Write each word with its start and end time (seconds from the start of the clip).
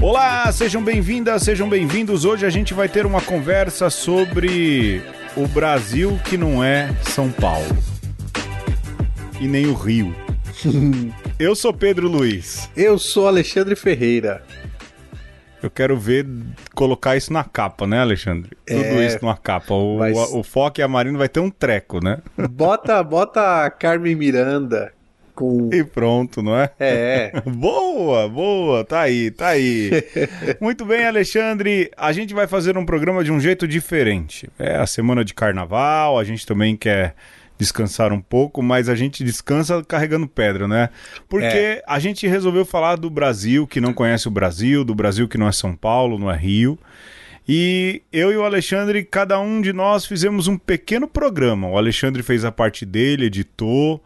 Olá, 0.00 0.52
sejam 0.52 0.82
bem-vindas, 0.82 1.42
sejam 1.42 1.68
bem-vindos. 1.68 2.24
Hoje 2.24 2.46
a 2.46 2.50
gente 2.50 2.72
vai 2.72 2.88
ter 2.88 3.04
uma 3.04 3.20
conversa 3.20 3.90
sobre 3.90 5.02
o 5.36 5.46
Brasil 5.48 6.18
que 6.24 6.36
não 6.36 6.62
é 6.62 6.94
São 7.02 7.30
Paulo 7.30 7.76
e 9.40 9.48
nem 9.48 9.66
o 9.66 9.74
Rio. 9.74 10.14
Eu 11.38 11.54
sou 11.54 11.72
Pedro 11.72 12.08
Luiz. 12.08 12.70
Eu 12.76 12.98
sou 12.98 13.26
Alexandre 13.26 13.76
Ferreira. 13.76 14.42
Eu 15.62 15.70
quero 15.70 15.96
ver 15.96 16.26
colocar 16.74 17.16
isso 17.16 17.32
na 17.32 17.42
capa, 17.44 17.86
né, 17.86 18.00
Alexandre? 18.00 18.50
Tudo 18.66 18.78
É, 18.80 19.06
isso 19.06 19.18
numa 19.22 19.36
capa. 19.36 19.74
O, 19.74 19.98
mas- 19.98 20.16
o 20.32 20.42
Foque 20.42 20.80
e 20.80 20.84
a 20.84 20.88
Marina 20.88 21.18
vai 21.18 21.28
ter 21.28 21.40
um 21.40 21.50
treco, 21.50 22.02
né? 22.04 22.18
Bota, 22.50 23.02
bota 23.02 23.64
a 23.64 23.70
Carmen 23.70 24.14
Miranda 24.14 24.92
com. 25.34 25.68
E 25.72 25.82
pronto, 25.84 26.42
não 26.42 26.56
é? 26.58 26.70
É. 26.80 27.32
Boa, 27.46 28.28
boa, 28.28 28.84
tá 28.84 29.00
aí, 29.00 29.30
tá 29.30 29.48
aí. 29.48 29.90
Muito 30.60 30.84
bem, 30.84 31.06
Alexandre. 31.06 31.90
A 31.96 32.10
gente 32.12 32.32
vai 32.34 32.46
fazer 32.46 32.76
um 32.78 32.86
programa 32.86 33.22
de 33.24 33.30
um 33.32 33.38
jeito 33.40 33.66
diferente. 33.68 34.48
É 34.58 34.76
a 34.76 34.86
semana 34.86 35.24
de 35.24 35.34
carnaval, 35.34 36.18
a 36.18 36.24
gente 36.24 36.46
também 36.46 36.76
quer 36.76 37.14
descansar 37.58 38.12
um 38.12 38.20
pouco, 38.20 38.62
mas 38.62 38.88
a 38.88 38.94
gente 38.94 39.24
descansa 39.24 39.82
carregando 39.84 40.26
pedra, 40.28 40.66
né? 40.68 40.90
Porque 41.28 41.44
É. 41.46 41.82
a 41.86 41.98
gente 41.98 42.26
resolveu 42.26 42.64
falar 42.64 42.96
do 42.96 43.08
Brasil 43.10 43.66
que 43.66 43.80
não 43.80 43.92
conhece 43.92 44.28
o 44.28 44.30
Brasil, 44.30 44.84
do 44.84 44.94
Brasil 44.94 45.26
que 45.28 45.38
não 45.38 45.48
é 45.48 45.52
São 45.52 45.74
Paulo, 45.74 46.18
não 46.18 46.30
é 46.30 46.36
Rio. 46.36 46.78
E 47.48 48.02
eu 48.12 48.32
e 48.32 48.36
o 48.36 48.44
Alexandre, 48.44 49.04
cada 49.04 49.38
um 49.38 49.60
de 49.60 49.72
nós 49.72 50.04
fizemos 50.04 50.48
um 50.48 50.58
pequeno 50.58 51.06
programa. 51.06 51.68
O 51.68 51.76
Alexandre 51.78 52.22
fez 52.22 52.44
a 52.44 52.50
parte 52.50 52.84
dele, 52.84 53.26
editou. 53.26 54.02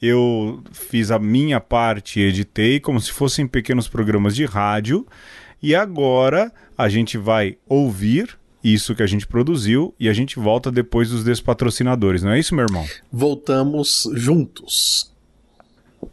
Eu 0.00 0.62
fiz 0.72 1.10
a 1.10 1.18
minha 1.18 1.60
parte 1.60 2.20
editei, 2.20 2.80
como 2.80 3.00
se 3.00 3.12
fossem 3.12 3.46
pequenos 3.46 3.88
programas 3.88 4.34
de 4.36 4.44
rádio. 4.44 5.06
E 5.62 5.74
agora 5.74 6.52
a 6.76 6.88
gente 6.88 7.16
vai 7.16 7.56
ouvir 7.68 8.36
isso 8.62 8.94
que 8.94 9.02
a 9.02 9.06
gente 9.06 9.26
produziu 9.26 9.94
e 9.98 10.08
a 10.08 10.12
gente 10.12 10.38
volta 10.38 10.70
depois 10.70 11.10
dos 11.10 11.24
despatrocinadores, 11.24 12.22
não 12.22 12.32
é 12.32 12.38
isso, 12.38 12.54
meu 12.54 12.64
irmão? 12.64 12.86
Voltamos 13.10 14.08
juntos. 14.14 15.10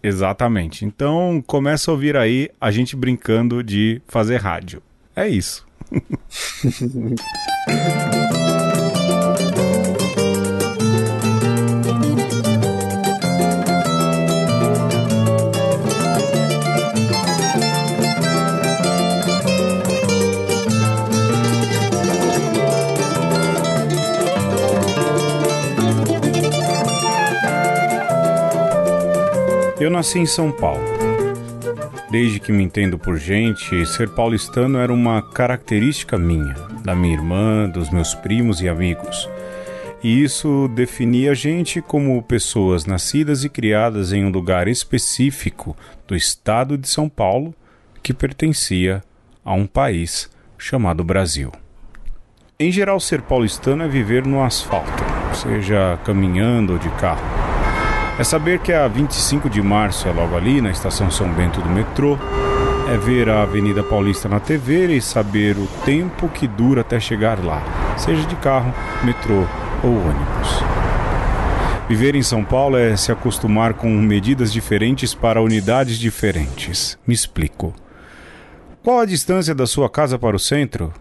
Exatamente. 0.03 0.85
Então 0.85 1.43
começa 1.45 1.89
a 1.89 1.93
ouvir 1.93 2.15
aí 2.15 2.49
a 2.59 2.71
gente 2.71 2.95
brincando 2.95 3.63
de 3.63 4.01
fazer 4.07 4.37
rádio. 4.37 4.81
É 5.15 5.27
isso. 5.27 5.67
Eu 29.79 29.89
nasci 29.89 30.19
em 30.19 30.25
São 30.25 30.51
Paulo. 30.51 30.83
Desde 32.11 32.37
que 32.37 32.51
me 32.51 32.61
entendo 32.61 32.99
por 32.99 33.17
gente, 33.17 33.85
ser 33.85 34.09
paulistano 34.09 34.77
era 34.77 34.91
uma 34.91 35.21
característica 35.21 36.17
minha, 36.17 36.53
da 36.83 36.93
minha 36.93 37.13
irmã, 37.13 37.69
dos 37.69 37.89
meus 37.89 38.13
primos 38.13 38.59
e 38.59 38.67
amigos. 38.67 39.29
E 40.03 40.21
isso 40.21 40.67
definia 40.75 41.31
a 41.31 41.33
gente 41.33 41.81
como 41.81 42.21
pessoas 42.21 42.85
nascidas 42.85 43.45
e 43.45 43.49
criadas 43.49 44.11
em 44.11 44.25
um 44.25 44.29
lugar 44.29 44.67
específico 44.67 45.77
do 46.05 46.13
estado 46.13 46.77
de 46.77 46.89
São 46.89 47.07
Paulo 47.07 47.55
que 48.03 48.13
pertencia 48.13 49.01
a 49.45 49.53
um 49.53 49.65
país 49.65 50.29
chamado 50.57 51.05
Brasil. 51.05 51.53
Em 52.59 52.69
geral, 52.69 52.99
ser 52.99 53.21
paulistano 53.21 53.83
é 53.83 53.87
viver 53.87 54.25
no 54.25 54.43
asfalto, 54.43 55.03
seja 55.33 55.97
caminhando 56.03 56.73
ou 56.73 56.79
de 56.79 56.89
carro. 56.91 57.48
É 58.19 58.23
saber 58.25 58.59
que 58.59 58.73
a 58.73 58.85
25 58.85 59.49
de 59.49 59.61
março 59.61 60.05
é 60.05 60.11
logo 60.11 60.35
ali, 60.35 60.59
na 60.59 60.69
estação 60.69 61.09
São 61.09 61.31
Bento 61.31 61.61
do 61.61 61.69
metrô. 61.69 62.17
É 62.93 62.97
ver 62.97 63.29
a 63.29 63.43
Avenida 63.43 63.81
Paulista 63.81 64.27
na 64.27 64.41
TV 64.41 64.93
e 64.97 65.01
saber 65.01 65.55
o 65.57 65.65
tempo 65.85 66.27
que 66.27 66.45
dura 66.45 66.81
até 66.81 66.99
chegar 66.99 67.41
lá, 67.41 67.63
seja 67.97 68.27
de 68.27 68.35
carro, 68.35 68.73
metrô 69.05 69.45
ou 69.81 69.91
ônibus. 69.91 70.63
Viver 71.87 72.13
em 72.13 72.21
São 72.21 72.43
Paulo 72.43 72.75
é 72.75 72.97
se 72.97 73.09
acostumar 73.09 73.73
com 73.73 73.89
medidas 73.89 74.51
diferentes 74.51 75.13
para 75.13 75.41
unidades 75.41 75.97
diferentes. 75.97 76.99
Me 77.07 77.13
explico. 77.13 77.73
Qual 78.83 78.99
a 78.99 79.05
distância 79.05 79.55
da 79.55 79.65
sua 79.65 79.89
casa 79.89 80.19
para 80.19 80.35
o 80.35 80.39
centro? 80.39 80.91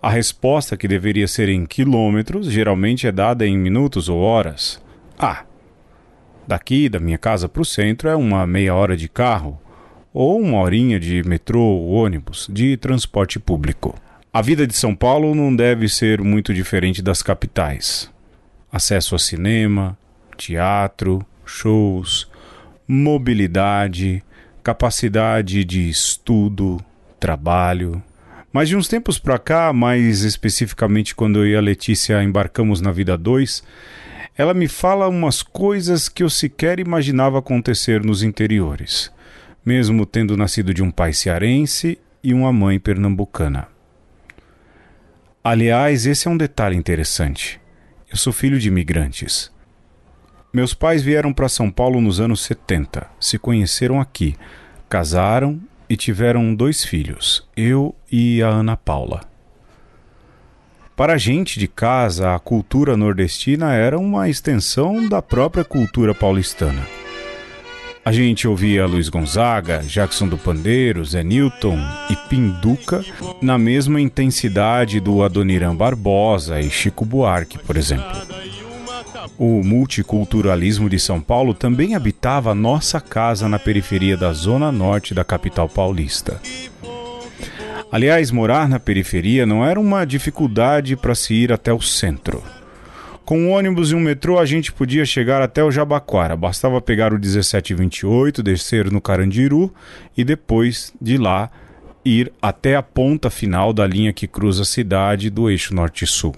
A 0.00 0.08
resposta, 0.08 0.74
que 0.74 0.88
deveria 0.88 1.28
ser 1.28 1.50
em 1.50 1.66
quilômetros, 1.66 2.50
geralmente 2.50 3.06
é 3.06 3.12
dada 3.12 3.46
em 3.46 3.58
minutos 3.58 4.08
ou 4.08 4.20
horas. 4.20 4.80
Ah, 5.18 5.44
Daqui, 6.46 6.88
da 6.88 7.00
minha 7.00 7.18
casa 7.18 7.48
para 7.48 7.62
o 7.62 7.64
centro, 7.64 8.08
é 8.08 8.14
uma 8.14 8.46
meia 8.46 8.74
hora 8.74 8.96
de 8.96 9.08
carro, 9.08 9.60
ou 10.12 10.40
uma 10.40 10.60
horinha 10.60 10.98
de 10.98 11.22
metrô 11.24 11.60
ou 11.60 11.90
ônibus, 11.90 12.48
de 12.50 12.76
transporte 12.76 13.38
público. 13.38 13.94
A 14.32 14.40
vida 14.40 14.66
de 14.66 14.74
São 14.74 14.94
Paulo 14.94 15.34
não 15.34 15.54
deve 15.54 15.88
ser 15.88 16.20
muito 16.20 16.54
diferente 16.54 17.02
das 17.02 17.22
capitais. 17.22 18.10
Acesso 18.70 19.14
a 19.14 19.18
cinema, 19.18 19.98
teatro, 20.36 21.24
shows, 21.44 22.28
mobilidade, 22.86 24.22
capacidade 24.62 25.64
de 25.64 25.88
estudo, 25.88 26.78
trabalho. 27.18 28.02
Mas 28.52 28.68
de 28.68 28.76
uns 28.76 28.88
tempos 28.88 29.18
para 29.18 29.38
cá, 29.38 29.72
mais 29.72 30.22
especificamente 30.22 31.14
quando 31.14 31.40
eu 31.40 31.46
e 31.46 31.56
a 31.56 31.60
Letícia 31.60 32.22
embarcamos 32.22 32.80
na 32.80 32.92
Vida 32.92 33.16
2, 33.18 33.62
ela 34.36 34.52
me 34.52 34.68
fala 34.68 35.08
umas 35.08 35.42
coisas 35.42 36.08
que 36.08 36.22
eu 36.22 36.28
sequer 36.28 36.78
imaginava 36.78 37.38
acontecer 37.38 38.04
nos 38.04 38.22
interiores, 38.22 39.10
mesmo 39.64 40.04
tendo 40.04 40.36
nascido 40.36 40.74
de 40.74 40.82
um 40.82 40.90
pai 40.90 41.12
cearense 41.12 41.98
e 42.22 42.34
uma 42.34 42.52
mãe 42.52 42.78
pernambucana. 42.78 43.68
Aliás, 45.42 46.06
esse 46.06 46.28
é 46.28 46.30
um 46.30 46.36
detalhe 46.36 46.76
interessante. 46.76 47.60
Eu 48.10 48.16
sou 48.16 48.32
filho 48.32 48.58
de 48.58 48.68
imigrantes. 48.68 49.50
Meus 50.52 50.74
pais 50.74 51.02
vieram 51.02 51.32
para 51.32 51.48
São 51.48 51.70
Paulo 51.70 52.00
nos 52.00 52.20
anos 52.20 52.42
70, 52.42 53.06
se 53.20 53.38
conheceram 53.38 54.00
aqui, 54.00 54.36
casaram 54.88 55.60
e 55.88 55.96
tiveram 55.96 56.54
dois 56.54 56.84
filhos, 56.84 57.48
eu 57.56 57.94
e 58.10 58.42
a 58.42 58.48
Ana 58.48 58.76
Paula. 58.76 59.35
Para 60.96 61.12
a 61.12 61.18
gente 61.18 61.58
de 61.58 61.68
casa, 61.68 62.34
a 62.34 62.38
cultura 62.38 62.96
nordestina 62.96 63.74
era 63.74 63.98
uma 63.98 64.30
extensão 64.30 65.06
da 65.06 65.20
própria 65.20 65.62
cultura 65.62 66.14
paulistana. 66.14 66.80
A 68.02 68.10
gente 68.10 68.48
ouvia 68.48 68.86
Luiz 68.86 69.10
Gonzaga, 69.10 69.82
Jackson 69.86 70.26
do 70.26 70.38
Pandeiro, 70.38 71.04
Zé 71.04 71.22
Newton 71.22 71.78
e 72.08 72.16
Pinduca 72.30 73.04
na 73.42 73.58
mesma 73.58 74.00
intensidade 74.00 74.98
do 74.98 75.22
Adoniran 75.22 75.76
Barbosa 75.76 76.62
e 76.62 76.70
Chico 76.70 77.04
Buarque, 77.04 77.58
por 77.58 77.76
exemplo. 77.76 78.16
O 79.36 79.62
multiculturalismo 79.62 80.88
de 80.88 80.98
São 80.98 81.20
Paulo 81.20 81.52
também 81.52 81.94
habitava 81.94 82.54
nossa 82.54 83.02
casa 83.02 83.46
na 83.50 83.58
periferia 83.58 84.16
da 84.16 84.32
zona 84.32 84.72
norte 84.72 85.12
da 85.12 85.24
capital 85.24 85.68
paulista. 85.68 86.40
Aliás, 87.96 88.30
morar 88.30 88.68
na 88.68 88.78
periferia 88.78 89.46
não 89.46 89.64
era 89.64 89.80
uma 89.80 90.04
dificuldade 90.04 90.94
para 90.96 91.14
se 91.14 91.32
ir 91.32 91.50
até 91.50 91.72
o 91.72 91.80
centro. 91.80 92.42
Com 93.24 93.38
um 93.38 93.52
ônibus 93.52 93.90
e 93.90 93.94
um 93.94 94.00
metrô, 94.00 94.38
a 94.38 94.44
gente 94.44 94.70
podia 94.70 95.06
chegar 95.06 95.40
até 95.40 95.64
o 95.64 95.70
Jabaquara. 95.70 96.36
Bastava 96.36 96.78
pegar 96.82 97.14
o 97.14 97.18
1728, 97.18 98.42
descer 98.42 98.92
no 98.92 99.00
Carandiru 99.00 99.72
e 100.14 100.24
depois 100.24 100.92
de 101.00 101.16
lá 101.16 101.50
ir 102.04 102.30
até 102.42 102.76
a 102.76 102.82
ponta 102.82 103.30
final 103.30 103.72
da 103.72 103.86
linha 103.86 104.12
que 104.12 104.26
cruza 104.26 104.60
a 104.60 104.66
cidade 104.66 105.30
do 105.30 105.48
eixo 105.48 105.74
norte-sul. 105.74 106.34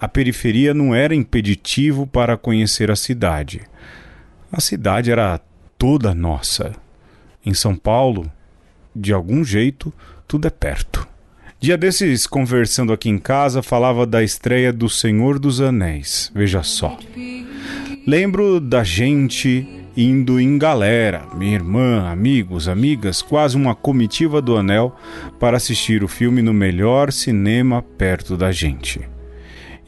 A 0.00 0.08
periferia 0.08 0.74
não 0.74 0.92
era 0.92 1.14
impeditivo 1.14 2.08
para 2.08 2.36
conhecer 2.36 2.90
a 2.90 2.96
cidade. 2.96 3.60
A 4.50 4.60
cidade 4.60 5.12
era 5.12 5.40
toda 5.78 6.12
nossa. 6.12 6.74
Em 7.46 7.54
São 7.54 7.76
Paulo, 7.76 8.28
de 8.96 9.12
algum 9.12 9.44
jeito, 9.44 9.94
tudo 10.34 10.48
é 10.48 10.50
perto. 10.50 11.06
Dia 11.60 11.78
desses, 11.78 12.26
conversando 12.26 12.92
aqui 12.92 13.08
em 13.08 13.18
casa, 13.18 13.62
falava 13.62 14.04
da 14.04 14.20
estreia 14.20 14.72
do 14.72 14.88
Senhor 14.88 15.38
dos 15.38 15.60
Anéis. 15.60 16.28
Veja 16.34 16.60
só. 16.64 16.98
Lembro 18.04 18.58
da 18.58 18.82
gente 18.82 19.64
indo 19.96 20.40
em 20.40 20.58
galera, 20.58 21.22
minha 21.36 21.54
irmã, 21.54 22.10
amigos, 22.10 22.66
amigas, 22.66 23.22
quase 23.22 23.56
uma 23.56 23.76
comitiva 23.76 24.42
do 24.42 24.56
Anel 24.56 24.96
para 25.38 25.56
assistir 25.56 26.02
o 26.02 26.08
filme 26.08 26.42
no 26.42 26.52
melhor 26.52 27.12
cinema 27.12 27.80
perto 27.80 28.36
da 28.36 28.50
gente. 28.50 29.02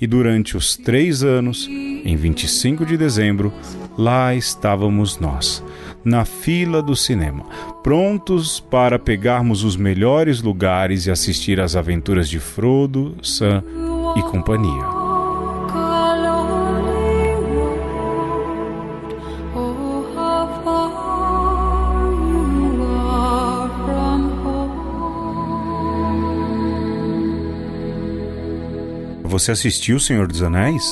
E 0.01 0.07
durante 0.07 0.57
os 0.57 0.77
três 0.77 1.25
anos, 1.25 1.67
em 1.69 2.15
25 2.15 2.87
de 2.87 2.97
dezembro, 2.97 3.53
lá 3.99 4.33
estávamos 4.33 5.19
nós, 5.19 5.61
na 6.07 6.25
fila 6.25 6.81
do 6.81 6.95
cinema, 6.95 7.45
prontos 7.83 8.61
para 8.61 8.97
pegarmos 8.97 9.65
os 9.65 9.77
melhores 9.77 10.41
lugares 10.41 11.07
e 11.07 11.11
assistir 11.11 11.59
às 11.61 11.75
aventuras 11.75 12.29
de 12.29 12.39
Frodo, 12.39 13.17
Sam 13.21 13.65
e 14.17 14.23
companhia. 14.23 14.85
Você 29.25 29.51
assistiu 29.51 29.97
O 29.97 30.01
Senhor 30.01 30.29
dos 30.29 30.41
Anéis? 30.41 30.85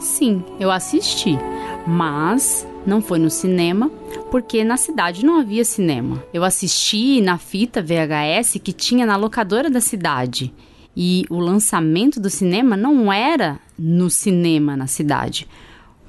Sim, 0.00 0.42
eu 0.58 0.70
assisti, 0.70 1.38
mas 1.86 2.66
não 2.88 3.02
foi 3.02 3.18
no 3.18 3.28
cinema, 3.28 3.90
porque 4.30 4.64
na 4.64 4.78
cidade 4.78 5.24
não 5.24 5.38
havia 5.38 5.64
cinema. 5.64 6.24
Eu 6.32 6.42
assisti 6.42 7.20
na 7.20 7.36
fita 7.36 7.82
VHS 7.82 8.58
que 8.64 8.72
tinha 8.72 9.04
na 9.04 9.14
locadora 9.14 9.68
da 9.68 9.80
cidade. 9.80 10.52
E 10.96 11.24
o 11.28 11.38
lançamento 11.38 12.18
do 12.18 12.30
cinema 12.30 12.76
não 12.76 13.12
era 13.12 13.60
no 13.78 14.08
cinema 14.08 14.74
na 14.74 14.86
cidade, 14.86 15.46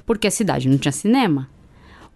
porque 0.06 0.26
a 0.26 0.30
cidade 0.30 0.68
não 0.68 0.78
tinha 0.78 0.90
cinema. 0.90 1.48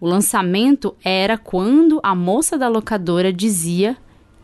O 0.01 0.07
lançamento 0.07 0.95
era 1.03 1.37
quando 1.37 2.01
a 2.03 2.15
moça 2.15 2.57
da 2.57 2.67
locadora 2.67 3.31
dizia 3.31 3.95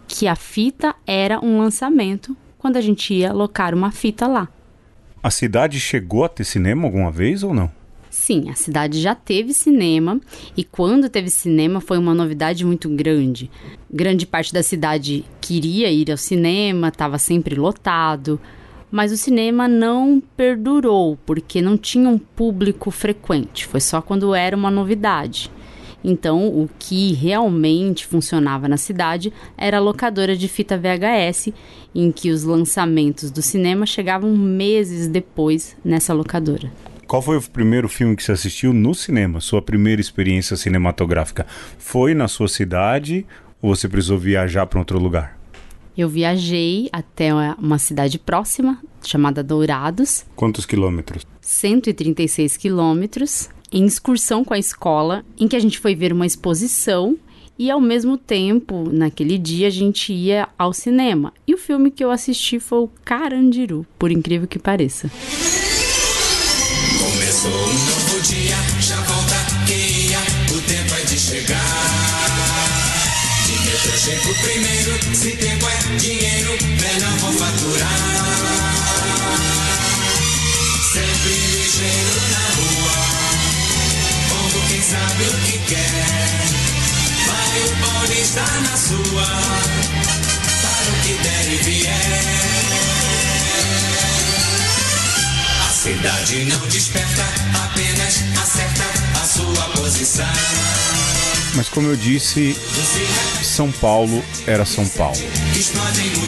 que 0.07 0.27
a 0.27 0.35
fita 0.35 0.95
era 1.05 1.43
um 1.43 1.57
lançamento 1.57 2.37
quando 2.59 2.77
a 2.77 2.81
gente 2.81 3.13
ia 3.13 3.33
locar 3.33 3.73
uma 3.73 3.91
fita 3.91 4.27
lá. 4.27 4.47
A 5.23 5.31
cidade 5.31 5.79
chegou 5.79 6.23
a 6.23 6.29
ter 6.29 6.43
cinema 6.43 6.85
alguma 6.85 7.11
vez 7.11 7.43
ou 7.43 7.53
não? 7.53 7.80
Sim, 8.11 8.49
a 8.49 8.55
cidade 8.55 8.99
já 8.99 9.15
teve 9.15 9.53
cinema 9.53 10.19
e 10.57 10.65
quando 10.65 11.07
teve 11.07 11.29
cinema 11.29 11.79
foi 11.79 11.97
uma 11.97 12.13
novidade 12.13 12.65
muito 12.65 12.89
grande. 12.89 13.49
Grande 13.89 14.25
parte 14.25 14.53
da 14.53 14.61
cidade 14.61 15.23
queria 15.39 15.89
ir 15.89 16.11
ao 16.11 16.17
cinema, 16.17 16.89
estava 16.89 17.17
sempre 17.17 17.55
lotado, 17.55 18.37
mas 18.91 19.13
o 19.13 19.17
cinema 19.17 19.65
não 19.65 20.21
perdurou 20.35 21.17
porque 21.25 21.61
não 21.61 21.77
tinha 21.77 22.09
um 22.09 22.17
público 22.17 22.91
frequente, 22.91 23.65
foi 23.65 23.79
só 23.79 24.01
quando 24.01 24.35
era 24.35 24.57
uma 24.57 24.69
novidade. 24.69 25.49
Então, 26.03 26.49
o 26.49 26.69
que 26.77 27.13
realmente 27.13 28.05
funcionava 28.05 28.67
na 28.67 28.75
cidade 28.75 29.31
era 29.57 29.77
a 29.77 29.81
locadora 29.81 30.35
de 30.35 30.49
fita 30.49 30.77
VHS, 30.77 31.53
em 31.95 32.11
que 32.11 32.29
os 32.29 32.43
lançamentos 32.43 33.31
do 33.31 33.41
cinema 33.41 33.85
chegavam 33.85 34.35
meses 34.35 35.07
depois 35.07 35.77
nessa 35.81 36.13
locadora. 36.13 36.69
Qual 37.11 37.21
foi 37.21 37.35
o 37.35 37.41
primeiro 37.41 37.89
filme 37.89 38.15
que 38.15 38.23
você 38.23 38.31
assistiu 38.31 38.71
no 38.71 38.95
cinema? 38.95 39.41
Sua 39.41 39.61
primeira 39.61 39.99
experiência 39.99 40.55
cinematográfica 40.55 41.45
foi 41.77 42.13
na 42.13 42.25
sua 42.29 42.47
cidade 42.47 43.25
ou 43.61 43.75
você 43.75 43.89
precisou 43.89 44.17
viajar 44.17 44.65
para 44.65 44.79
outro 44.79 44.97
lugar? 44.97 45.37
Eu 45.97 46.07
viajei 46.07 46.87
até 46.89 47.33
uma 47.59 47.77
cidade 47.77 48.17
próxima, 48.17 48.79
chamada 49.03 49.43
Dourados. 49.43 50.23
Quantos 50.37 50.65
quilômetros? 50.65 51.27
136 51.41 52.55
quilômetros 52.55 53.49
em 53.73 53.85
excursão 53.85 54.45
com 54.45 54.53
a 54.53 54.57
escola, 54.57 55.25
em 55.37 55.49
que 55.49 55.57
a 55.57 55.59
gente 55.59 55.79
foi 55.79 55.93
ver 55.93 56.13
uma 56.13 56.25
exposição 56.25 57.17
e 57.59 57.69
ao 57.69 57.81
mesmo 57.81 58.17
tempo, 58.17 58.89
naquele 58.89 59.37
dia, 59.37 59.67
a 59.67 59.69
gente 59.69 60.13
ia 60.13 60.47
ao 60.57 60.71
cinema. 60.71 61.33
E 61.45 61.53
o 61.53 61.57
filme 61.57 61.91
que 61.91 62.05
eu 62.05 62.09
assisti 62.09 62.57
foi 62.57 62.79
o 62.79 62.89
Carandiru, 63.03 63.85
por 63.99 64.09
incrível 64.09 64.47
que 64.47 64.57
pareça. 64.57 65.11
Começou 67.41 67.69
um 67.69 67.73
novo 67.73 68.21
dia, 68.21 68.55
já 68.79 69.01
volta 69.01 69.35
quem 69.65 69.75
ia, 69.75 70.19
o 70.51 70.61
tempo 70.61 70.93
é 70.93 71.01
de 71.05 71.17
chegar. 71.17 71.57
Dinheiro 73.47 73.97
chego 73.97 74.35
primeiro, 74.35 75.15
se 75.15 75.31
tempo 75.37 75.65
é 75.67 75.97
dinheiro, 75.97 76.55
melhor 76.61 77.17
vou 77.17 77.33
faturar. 77.33 77.97
Sempre 80.93 81.33
ligeiro 81.33 82.21
na 82.29 82.45
rua 82.57 82.93
quem 84.69 84.81
sabe 84.83 85.23
o 85.23 85.33
que 85.41 85.57
quer. 85.67 86.05
Vai 87.25 87.59
o 87.63 87.69
paulista 87.81 88.45
na 88.69 88.77
sua, 88.77 89.25
para 90.61 90.91
o 90.91 91.01
que 91.01 91.13
der 91.23 91.53
e 91.53 91.57
vier. 91.63 92.90
Cidade 95.81 96.45
não 96.45 96.59
desperta, 96.67 97.23
apenas 97.65 98.21
acerta 98.39 98.83
a 99.19 99.25
sua 99.25 99.81
posição. 99.81 100.27
Mas 101.55 101.69
como 101.69 101.87
eu 101.87 101.95
disse, 101.95 102.53
São 103.41 103.71
Paulo 103.71 104.23
era 104.45 104.63
São 104.63 104.87
Paulo. 104.89 105.17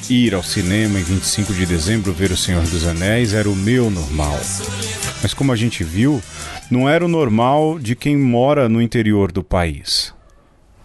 Ir 0.10 0.34
ao 0.34 0.42
cinema 0.42 1.00
em 1.00 1.04
25 1.04 1.54
de 1.54 1.68
dezembro 1.68 2.12
ver 2.12 2.32
O 2.32 2.36
Senhor 2.36 2.64
dos 2.64 2.88
Anéis 2.88 3.36
era 3.36 3.48
o 3.48 3.56
meu 3.56 3.92
normal. 3.92 4.40
Mas 5.22 5.36
como 5.36 5.52
a 5.52 5.56
gente 5.56 5.84
viu, 5.84 6.20
não 6.72 6.90
era 6.90 7.06
o 7.06 7.08
normal 7.08 7.78
de 7.78 7.96
quem 7.96 8.18
mora 8.18 8.68
no 8.68 8.82
interior 8.82 9.32
do 9.32 9.44
país. 9.44 10.16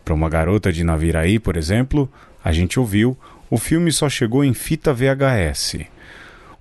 Para 0.04 0.12
uma 0.12 0.28
garota 0.28 0.70
de 0.70 0.84
Naviraí, 0.84 1.38
por 1.38 1.56
exemplo, 1.56 2.06
a 2.44 2.52
gente 2.52 2.78
ouviu, 2.78 3.16
o 3.48 3.56
filme 3.56 3.90
só 3.90 4.10
chegou 4.10 4.44
em 4.44 4.52
fita 4.52 4.92
VHS. 4.92 5.88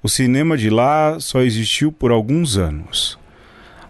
O 0.02 0.08
cinema 0.08 0.58
de 0.58 0.70
lá 0.70 1.20
só 1.20 1.42
existiu 1.42 1.92
por 1.92 2.12
alguns 2.12 2.58
anos. 2.58 3.18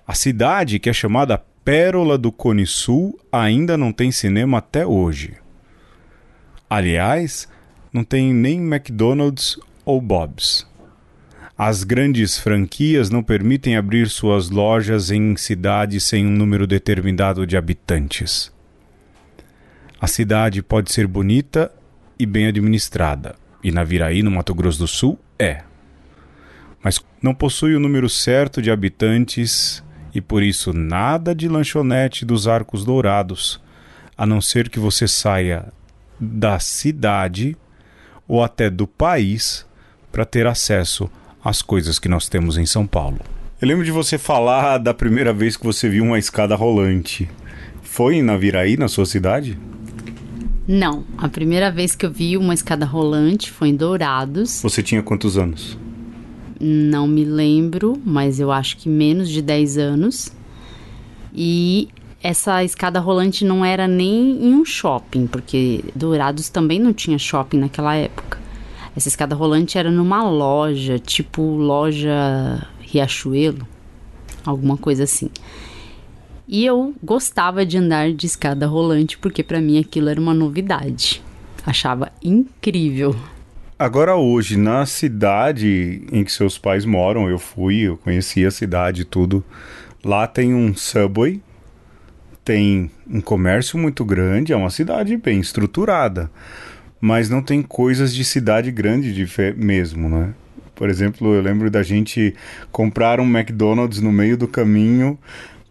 A 0.08 0.14
cidade, 0.14 0.80
que 0.80 0.90
é 0.90 0.94
chamada 0.94 1.44
Pérola 1.66 2.18
do 2.18 2.32
Cone 2.32 2.66
Sul, 2.66 3.20
ainda 3.30 3.78
não 3.78 3.92
tem 3.92 4.10
cinema 4.12 4.60
até 4.60 4.86
hoje. 4.86 5.34
Aliás, 6.70 7.48
não 7.92 8.04
tem 8.04 8.34
nem 8.34 8.60
McDonald's 8.60 9.60
ou 9.84 10.00
Bob's. 10.00 10.66
As 11.58 11.84
grandes 11.84 12.38
franquias 12.38 13.10
não 13.10 13.24
permitem 13.24 13.76
abrir 13.76 14.10
suas 14.10 14.50
lojas 14.50 15.12
em 15.12 15.36
cidades 15.36 16.04
sem 16.04 16.26
um 16.26 16.30
número 16.30 16.68
determinado 16.68 17.46
de 17.48 17.58
habitantes. 17.58 18.52
A 20.00 20.08
cidade 20.08 20.62
pode 20.62 20.92
ser 20.94 21.08
bonita 21.08 21.72
e 22.20 22.26
bem 22.26 22.48
administrada, 22.48 23.36
e 23.64 23.72
Naviraí, 23.72 24.22
no 24.22 24.30
Mato 24.30 24.54
Grosso 24.54 24.80
do 24.80 24.88
Sul, 24.88 25.20
é. 25.40 25.64
Mas 26.84 27.00
não 27.22 27.34
possui 27.34 27.76
o 27.76 27.80
número 27.80 28.10
certo 28.10 28.62
de 28.62 28.72
habitantes 28.72 29.84
e 30.14 30.22
por 30.22 30.42
isso 30.42 30.74
nada 30.74 31.36
de 31.36 31.48
lanchonete 31.48 32.26
dos 32.26 32.48
Arcos 32.48 32.84
Dourados, 32.84 33.62
a 34.18 34.26
não 34.26 34.42
ser 34.42 34.70
que 34.70 34.80
você 34.80 35.08
saia 35.08 35.72
da 36.20 36.60
cidade 36.60 37.56
ou 38.28 38.44
até 38.44 38.70
do 38.70 38.88
país 38.88 39.66
para 40.12 40.26
ter 40.26 40.48
acesso 40.48 41.10
as 41.44 41.62
coisas 41.62 42.00
que 42.00 42.10
nós 42.10 42.28
temos 42.28 42.58
em 42.58 42.66
São 42.66 42.86
Paulo. 42.88 43.20
Eu 43.62 43.68
lembro 43.68 43.86
de 43.86 43.92
você 43.92 44.18
falar 44.18 44.78
da 44.78 44.94
primeira 44.94 45.34
vez 45.34 45.56
que 45.56 45.66
você 45.66 45.90
viu 45.90 46.04
uma 46.04 46.20
escada 46.20 46.56
rolante. 46.56 47.30
Foi 47.82 48.16
em 48.16 48.22
Naviraí, 48.22 48.78
na 48.78 48.88
sua 48.88 49.06
cidade? 49.06 49.58
Não, 50.68 51.06
a 51.18 51.30
primeira 51.30 51.72
vez 51.72 51.96
que 51.96 52.06
eu 52.06 52.12
vi 52.12 52.38
uma 52.38 52.54
escada 52.54 52.86
rolante 52.86 53.50
foi 53.50 53.70
em 53.70 53.76
Dourados. 53.76 54.62
Você 54.62 54.84
tinha 54.84 55.02
quantos 55.02 55.38
anos? 55.38 55.78
Não 56.60 57.08
me 57.08 57.24
lembro, 57.24 58.02
mas 58.04 58.40
eu 58.40 58.52
acho 58.52 58.78
que 58.78 58.90
menos 58.90 59.30
de 59.30 59.42
10 59.42 59.78
anos. 59.78 60.32
E 61.34 61.90
essa 62.22 62.64
escada 62.64 63.00
rolante 63.00 63.46
não 63.46 63.64
era 63.64 63.88
nem 63.88 64.44
em 64.44 64.54
um 64.54 64.66
shopping, 64.66 65.28
porque 65.28 65.84
Dourados 65.96 66.50
também 66.50 66.80
não 66.80 66.94
tinha 66.94 67.18
shopping 67.20 67.58
naquela 67.58 67.96
época. 67.96 68.40
Essa 68.96 69.08
escada 69.08 69.36
rolante 69.36 69.78
era 69.78 69.92
numa 69.92 70.28
loja, 70.28 70.98
tipo 70.98 71.42
loja 71.42 72.68
Riachuelo, 72.80 73.68
alguma 74.44 74.76
coisa 74.76 75.04
assim. 75.04 75.30
E 76.48 76.66
eu 76.66 76.96
gostava 77.04 77.66
de 77.66 77.78
andar 77.78 78.12
de 78.12 78.26
escada 78.26 78.66
rolante 78.66 79.18
porque 79.18 79.44
para 79.44 79.62
mim 79.62 79.78
aquilo 79.78 80.10
era 80.10 80.20
uma 80.20 80.34
novidade. 80.34 81.22
Achava 81.66 82.12
incrível. 82.24 83.16
Agora 83.80 84.16
hoje, 84.16 84.58
na 84.58 84.86
cidade 84.86 86.02
em 86.12 86.24
que 86.24 86.32
seus 86.32 86.58
pais 86.58 86.84
moram, 86.84 87.30
eu 87.30 87.38
fui, 87.38 87.82
eu 87.82 87.98
conheci 87.98 88.46
a 88.46 88.52
cidade 88.52 89.06
tudo. 89.06 89.44
Lá 90.04 90.26
tem 90.26 90.54
um 90.54 90.76
subway, 90.76 91.42
tem 92.44 92.90
um 93.08 93.22
comércio 93.22 93.78
muito 93.78 94.04
grande, 94.04 94.54
é 94.54 94.56
uma 94.56 94.70
cidade 94.70 95.16
bem 95.18 95.40
estruturada 95.40 96.32
mas 97.00 97.30
não 97.30 97.42
tem 97.42 97.62
coisas 97.62 98.14
de 98.14 98.24
cidade 98.24 98.72
grande 98.72 99.14
de 99.14 99.28
mesmo, 99.56 100.10
né? 100.10 100.34
Por 100.76 100.90
exemplo, 100.90 101.34
eu 101.34 101.42
lembro 101.42 101.72
da 101.72 101.82
gente 101.82 102.36
comprar 102.72 103.20
um 103.20 103.26
McDonald's 103.26 104.00
no 104.00 104.12
meio 104.12 104.38
do 104.38 104.48
caminho 104.48 105.18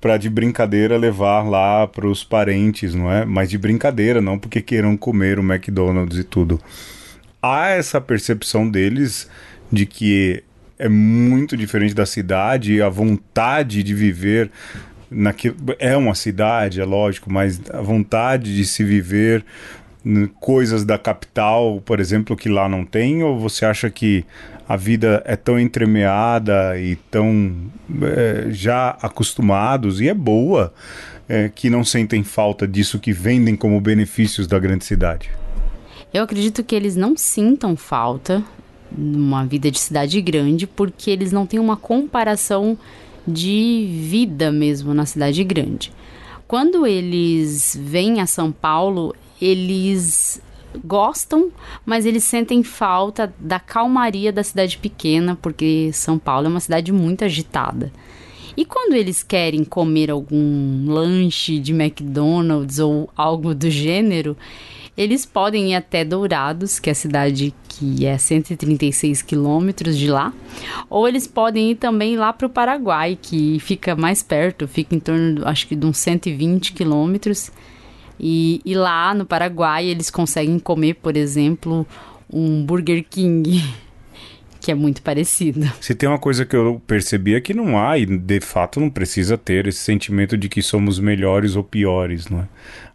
para 0.01 0.17
de 0.17 0.29
brincadeira 0.29 0.97
levar 0.97 1.43
lá 1.49 1.87
para 1.87 2.07
os 2.07 2.25
parentes, 2.25 2.95
não 2.95 3.11
é? 3.11 3.25
Mas 3.25 3.51
de 3.51 3.59
brincadeira, 3.59 4.21
não 4.21 4.39
porque 4.39 4.61
queiram 4.61 4.97
comer 4.97 5.39
o 5.39 5.43
McDonald's 5.43 6.19
e 6.19 6.25
tudo. 6.25 6.61
Há 7.43 7.69
essa 7.69 8.01
percepção 8.01 8.69
deles 8.69 9.29
de 9.71 9.87
que 9.87 10.43
é 10.79 10.89
muito 10.89 11.57
diferente 11.57 11.95
da 11.95 12.07
cidade, 12.07 12.83
a 12.83 12.89
vontade 12.89 13.83
de 13.83 13.95
viver 13.95 14.51
naquilo 15.11 15.57
é 15.79 15.97
uma 15.97 16.15
cidade, 16.15 16.81
é 16.81 16.85
lógico, 16.85 17.33
mas 17.33 17.61
a 17.71 17.81
vontade 17.81 18.55
de 18.55 18.65
se 18.65 18.85
viver 18.85 19.45
coisas 20.39 20.85
da 20.85 20.99
capital, 20.99 21.83
por 21.85 21.99
exemplo, 21.99 22.37
que 22.37 22.49
lá 22.49 22.69
não 22.69 22.85
tem, 22.85 23.23
ou 23.23 23.39
você 23.39 23.65
acha 23.65 23.91
que 23.91 24.25
a 24.69 24.77
vida 24.77 25.23
é 25.25 25.35
tão 25.37 25.59
entremeada 25.59 26.79
e 26.79 26.97
tão 27.11 27.57
é, 28.03 28.47
já 28.51 28.91
acostumados 29.03 30.01
e 30.01 30.09
é 30.09 30.15
boa 30.15 30.73
é, 31.29 31.51
que 31.53 31.71
não 31.71 31.85
sentem 31.85 32.23
falta 32.23 32.67
disso 32.67 32.99
que 32.99 33.13
vendem 33.13 33.57
como 33.57 33.81
benefícios 33.81 34.47
da 34.47 34.59
grande 34.59 34.85
cidade? 34.85 35.31
Eu 36.13 36.23
acredito 36.23 36.65
que 36.65 36.75
eles 36.75 36.97
não 36.97 37.17
sintam 37.17 37.77
falta 37.77 38.43
numa 38.91 39.45
vida 39.45 39.71
de 39.71 39.79
cidade 39.79 40.21
grande 40.21 40.67
porque 40.67 41.11
eles 41.11 41.33
não 41.33 41.47
têm 41.47 41.61
uma 41.61 41.77
comparação 41.77 42.79
de 43.27 43.89
vida 44.09 44.53
mesmo 44.53 44.95
na 44.95 45.05
cidade 45.05 45.43
grande. 45.43 45.93
Quando 46.47 46.87
eles 46.87 47.77
vêm 47.81 48.21
a 48.21 48.27
São 48.27 48.53
Paulo, 48.53 49.15
eles 49.41 50.41
gostam, 50.85 51.51
mas 51.85 52.07
eles 52.07 52.23
sentem 52.25 52.63
falta 52.63 53.33
da 53.39 53.59
calmaria 53.59 54.33
da 54.33 54.45
cidade 54.45 54.79
pequena, 54.79 55.37
porque 55.41 55.91
São 55.93 56.19
Paulo 56.19 56.47
é 56.47 56.51
uma 56.51 56.61
cidade 56.61 56.93
muito 56.93 57.25
agitada. 57.25 57.93
E 58.57 58.65
quando 58.65 58.95
eles 58.95 59.23
querem 59.23 59.65
comer 59.65 60.11
algum 60.11 60.87
lanche 60.89 61.59
de 61.59 61.73
McDonald's 61.73 62.79
ou 62.79 63.11
algo 63.15 63.55
do 63.55 63.69
gênero, 63.69 64.37
eles 64.97 65.27
podem 65.27 65.73
ir 65.73 65.75
até 65.75 66.05
Dourados, 66.05 66.79
que 66.79 66.89
é 66.89 66.93
a 66.93 66.95
cidade 66.95 67.55
que 67.69 68.07
é 68.07 68.17
136 68.17 69.21
quilômetros 69.21 69.99
de 69.99 70.09
lá, 70.09 70.33
ou 70.89 71.07
eles 71.07 71.27
podem 71.27 71.73
ir 71.73 71.75
também 71.75 72.17
lá 72.17 72.33
para 72.33 72.47
o 72.47 72.51
Paraguai, 72.51 73.19
que 73.21 73.59
fica 73.61 73.95
mais 73.95 74.23
perto, 74.23 74.67
fica 74.67 74.95
em 74.95 75.01
torno, 75.01 75.47
acho 75.47 75.69
que 75.69 75.77
de 75.77 75.85
uns 75.85 75.99
120 75.99 76.73
quilômetros. 76.73 77.51
E, 78.19 78.63
e 78.65 78.75
lá 78.75 79.13
no 79.13 79.27
Paraguai 79.27 79.87
eles 79.87 80.09
conseguem 80.09 80.59
comer, 80.59 80.95
por 80.95 81.15
exemplo, 81.19 81.87
um 82.33 82.65
Burger 82.65 83.05
King 83.09 83.63
que 84.67 84.73
é 84.73 84.75
muito 84.75 85.01
parecido. 85.01 85.61
Se 85.81 85.95
tem 85.95 86.09
uma 86.09 86.19
coisa 86.19 86.45
que 86.45 86.57
eu 86.57 86.83
percebi 86.89 87.37
é 87.37 87.41
que 87.41 87.55
não 87.55 87.79
há, 87.79 87.97
e 87.97 88.05
de 88.05 88.41
fato 88.41 88.81
não 88.81 88.91
precisa 88.91 89.39
ter, 89.39 89.69
esse 89.69 89.79
sentimento 89.79 90.37
de 90.37 90.49
que 90.49 90.61
somos 90.61 90.99
melhores 90.99 91.55
ou 91.55 91.63
piores, 91.63 92.27
não 92.27 92.41
é? 92.41 92.49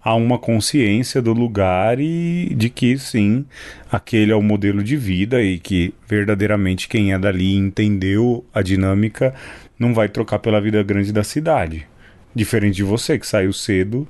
Há 0.04 0.14
uma 0.16 0.38
consciência 0.38 1.22
do 1.22 1.32
lugar 1.32 1.98
e 1.98 2.54
de 2.56 2.70
que 2.70 2.98
sim, 2.98 3.46
aquele 3.90 4.34
é 4.34 4.36
o 4.36 4.42
modelo 4.42 4.84
de 4.84 4.98
vida 4.98 5.42
e 5.42 5.60
que 5.60 5.94
verdadeiramente 6.10 6.90
quem 6.90 7.14
é 7.14 7.18
dali 7.18 7.56
entendeu 7.56 8.44
a 8.54 8.62
dinâmica 8.62 9.34
não 9.80 9.94
vai 9.94 10.10
trocar 10.10 10.40
pela 10.40 10.60
vida 10.60 10.84
grande 10.84 11.14
da 11.14 11.24
cidade. 11.24 11.88
Diferente 12.36 12.76
de 12.76 12.84
você 12.84 13.18
que 13.18 13.26
saiu 13.26 13.54
cedo 13.54 14.06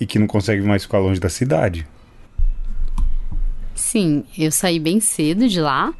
e 0.00 0.06
que 0.06 0.18
não 0.18 0.26
consegue 0.26 0.62
mais 0.62 0.82
ficar 0.82 0.98
longe 0.98 1.20
da 1.20 1.28
cidade. 1.28 1.86
Sim, 3.76 4.24
eu 4.36 4.50
saí 4.50 4.80
bem 4.80 4.98
cedo 4.98 5.46
de 5.46 5.60
lá 5.60 5.94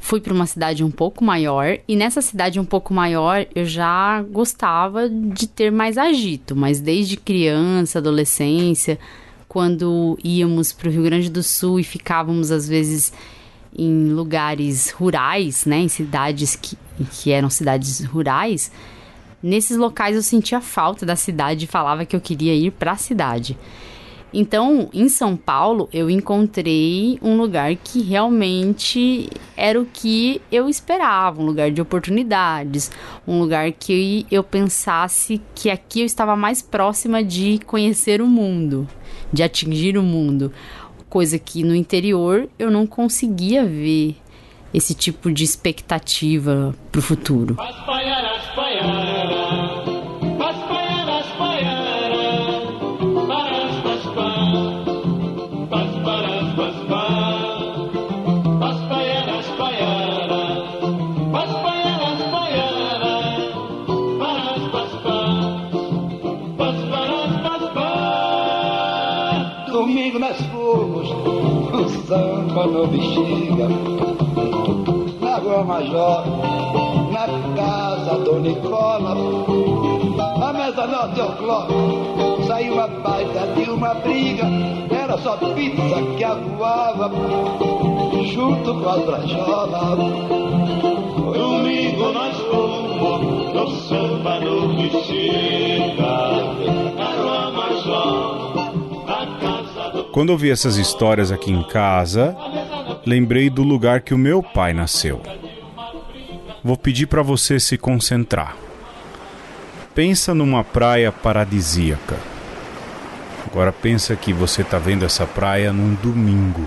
fui 0.00 0.20
para 0.20 0.32
uma 0.32 0.46
cidade 0.46 0.84
um 0.84 0.90
pouco 0.90 1.24
maior 1.24 1.78
e 1.88 1.96
nessa 1.96 2.20
cidade 2.20 2.60
um 2.60 2.64
pouco 2.64 2.94
maior 2.94 3.46
eu 3.54 3.64
já 3.64 4.22
gostava 4.22 5.08
de 5.08 5.46
ter 5.46 5.72
mais 5.72 5.98
agito, 5.98 6.54
mas 6.54 6.80
desde 6.80 7.16
criança, 7.16 7.98
adolescência, 7.98 8.98
quando 9.48 10.18
íamos 10.22 10.72
para 10.72 10.88
o 10.88 10.92
Rio 10.92 11.02
Grande 11.02 11.30
do 11.30 11.42
Sul 11.42 11.80
e 11.80 11.84
ficávamos 11.84 12.50
às 12.50 12.68
vezes 12.68 13.12
em 13.76 14.10
lugares 14.10 14.90
rurais, 14.90 15.66
né, 15.66 15.78
em 15.78 15.88
cidades 15.88 16.56
que, 16.56 16.76
que 17.10 17.30
eram 17.30 17.50
cidades 17.50 18.04
rurais, 18.04 18.70
nesses 19.42 19.76
locais 19.76 20.16
eu 20.16 20.22
sentia 20.22 20.60
falta 20.60 21.04
da 21.04 21.16
cidade 21.16 21.64
e 21.64 21.68
falava 21.68 22.04
que 22.04 22.16
eu 22.16 22.20
queria 22.20 22.54
ir 22.54 22.70
para 22.70 22.92
a 22.92 22.96
cidade. 22.96 23.56
Então, 24.32 24.90
em 24.92 25.08
São 25.08 25.36
Paulo, 25.36 25.88
eu 25.92 26.10
encontrei 26.10 27.18
um 27.22 27.36
lugar 27.36 27.74
que 27.76 28.02
realmente 28.02 29.30
era 29.56 29.80
o 29.80 29.86
que 29.86 30.42
eu 30.50 30.68
esperava, 30.68 31.40
um 31.40 31.46
lugar 31.46 31.70
de 31.70 31.80
oportunidades, 31.80 32.90
um 33.26 33.38
lugar 33.38 33.72
que 33.72 34.26
eu 34.30 34.42
pensasse 34.42 35.40
que 35.54 35.70
aqui 35.70 36.00
eu 36.00 36.06
estava 36.06 36.36
mais 36.36 36.60
próxima 36.60 37.22
de 37.22 37.60
conhecer 37.66 38.20
o 38.20 38.26
mundo, 38.26 38.86
de 39.32 39.42
atingir 39.42 39.96
o 39.96 40.02
mundo, 40.02 40.52
coisa 41.08 41.38
que 41.38 41.62
no 41.62 41.74
interior 41.74 42.48
eu 42.58 42.70
não 42.70 42.86
conseguia 42.86 43.64
ver 43.64 44.16
esse 44.74 44.94
tipo 44.94 45.32
de 45.32 45.44
expectativa 45.44 46.74
para 46.90 46.98
o 46.98 47.02
futuro. 47.02 47.56
samba 48.56 49.15
no 72.64 72.86
bexiga, 72.86 73.68
na 75.20 75.36
Rua 75.36 75.64
Major, 75.64 76.24
na 77.12 77.26
casa 77.54 78.18
do 78.20 78.40
Nicola, 78.40 79.14
a 80.42 80.52
mesa 80.54 80.86
norte 80.86 81.20
ao 81.20 81.32
cló, 81.32 81.66
saiu 82.46 82.72
uma 82.74 82.88
baita 82.88 83.46
de 83.48 83.70
uma 83.70 83.94
briga, 83.94 84.44
era 84.90 85.18
só 85.18 85.36
pizza 85.36 86.02
que 86.16 86.24
avoava, 86.24 87.10
junto 88.32 88.74
com 88.74 88.88
as 88.88 89.04
brajolas. 89.04 89.98
Domingo 91.34 92.12
nós 92.12 92.36
fomos 92.38 93.52
no 93.52 93.70
samba 93.82 94.40
no 94.40 94.68
bexiga, 94.68 96.35
quando 100.16 100.30
ouvi 100.30 100.50
essas 100.50 100.78
histórias 100.78 101.30
aqui 101.30 101.52
em 101.52 101.62
casa, 101.62 102.34
lembrei 103.04 103.50
do 103.50 103.62
lugar 103.62 104.00
que 104.00 104.14
o 104.14 104.18
meu 104.18 104.42
pai 104.42 104.72
nasceu. 104.72 105.20
Vou 106.64 106.74
pedir 106.74 107.06
para 107.06 107.20
você 107.20 107.60
se 107.60 107.76
concentrar. 107.76 108.56
Pensa 109.94 110.34
numa 110.34 110.64
praia 110.64 111.12
paradisíaca. 111.12 112.16
Agora 113.46 113.70
pensa 113.70 114.16
que 114.16 114.32
você 114.32 114.62
está 114.62 114.78
vendo 114.78 115.04
essa 115.04 115.26
praia 115.26 115.70
num 115.70 115.92
domingo, 115.96 116.66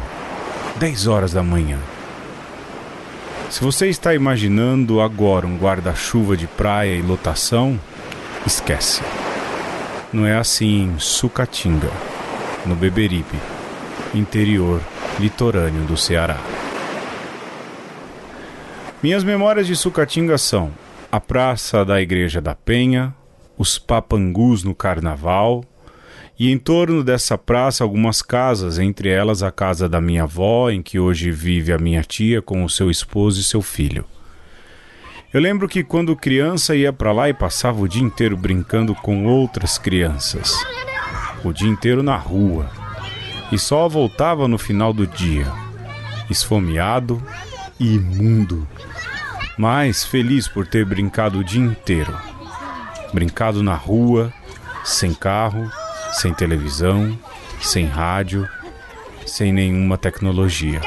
10 0.76 1.08
horas 1.08 1.34
da 1.34 1.42
manhã. 1.42 1.80
Se 3.50 3.64
você 3.64 3.88
está 3.90 4.14
imaginando 4.14 5.02
agora 5.02 5.48
um 5.48 5.58
guarda-chuva 5.58 6.38
de 6.38 6.46
praia 6.46 6.94
e 6.94 7.02
lotação, 7.02 7.80
esquece. 8.46 9.02
Não 10.14 10.24
é 10.24 10.38
assim 10.38 10.84
em 10.84 11.00
Sucatinga 11.00 12.09
no 12.66 12.76
Beberibe, 12.76 13.40
interior 14.14 14.82
litorâneo 15.20 15.84
do 15.84 15.98
Ceará. 15.98 16.38
Minhas 19.02 19.24
memórias 19.24 19.66
de 19.66 19.76
Sucatinga 19.76 20.38
são 20.38 20.72
a 21.12 21.20
Praça 21.20 21.86
da 21.86 22.02
Igreja 22.02 22.42
da 22.42 22.54
Penha, 22.54 23.14
os 23.58 23.78
papangus 23.78 24.64
no 24.64 24.76
Carnaval, 24.76 25.64
e 26.38 26.52
em 26.52 26.58
torno 26.58 27.04
dessa 27.04 27.38
praça 27.38 27.84
algumas 27.84 28.22
casas, 28.22 28.80
entre 28.80 29.10
elas 29.10 29.44
a 29.44 29.52
casa 29.52 29.90
da 29.90 30.00
minha 30.00 30.24
avó, 30.24 30.70
em 30.70 30.82
que 30.82 31.00
hoje 31.00 31.32
vive 31.32 31.74
a 31.74 31.78
minha 31.78 32.02
tia 32.02 32.42
com 32.42 32.64
o 32.64 32.70
seu 32.70 32.90
esposo 32.90 33.42
e 33.42 33.44
seu 33.44 33.62
filho. 33.62 34.06
Eu 35.34 35.42
lembro 35.42 35.68
que 35.68 35.84
quando 35.84 36.16
criança 36.16 36.76
ia 36.76 36.92
para 36.92 37.12
lá 37.12 37.30
e 37.30 37.34
passava 37.34 37.82
o 37.82 37.88
dia 37.88 38.02
inteiro 38.02 38.38
brincando 38.38 38.96
com 38.96 39.26
outras 39.26 39.78
crianças 39.78 40.58
o 41.44 41.54
dia 41.54 41.70
inteiro 41.70 42.04
na 42.04 42.18
rua 42.18 42.70
e 43.52 43.58
só 43.58 43.88
voltava 43.88 44.48
no 44.48 44.58
final 44.58 44.94
do 44.94 45.08
dia, 45.08 45.52
esfomeado 46.30 47.22
e 47.80 47.96
imundo, 47.96 48.68
mas 49.58 50.04
feliz 50.04 50.48
por 50.48 50.68
ter 50.68 50.86
brincado 50.86 51.40
o 51.40 51.44
dia 51.44 51.62
inteiro. 51.62 52.16
Brincado 53.14 53.64
na 53.64 53.74
rua, 53.74 54.32
sem 54.84 55.14
carro, 55.14 55.72
sem 56.12 56.34
televisão, 56.34 57.18
sem 57.60 57.86
rádio, 57.86 58.48
sem 59.26 59.52
nenhuma 59.52 59.98
tecnologia. 59.98 60.82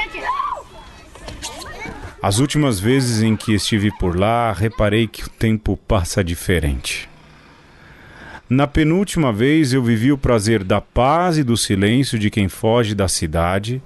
As 2.21 2.39
últimas 2.39 2.79
vezes 2.79 3.21
em 3.21 3.35
que 3.35 3.53
estive 3.53 3.91
por 3.97 4.17
lá, 4.17 4.53
reparei 4.53 5.07
que 5.07 5.25
o 5.25 5.29
tempo 5.29 5.75
passa 5.75 6.23
diferente. 6.23 7.09
Na 8.55 8.67
penúltima 8.67 9.33
vez 9.33 9.73
eu 9.73 9.81
vivi 9.81 10.11
o 10.11 10.17
prazer 10.17 10.63
da 10.63 10.79
paz 10.79 11.39
e 11.39 11.43
do 11.43 11.57
silêncio 11.57 12.19
de 12.19 12.29
quem 12.29 12.47
foge 12.47 12.93
da 12.93 13.07
cidade, 13.07 13.81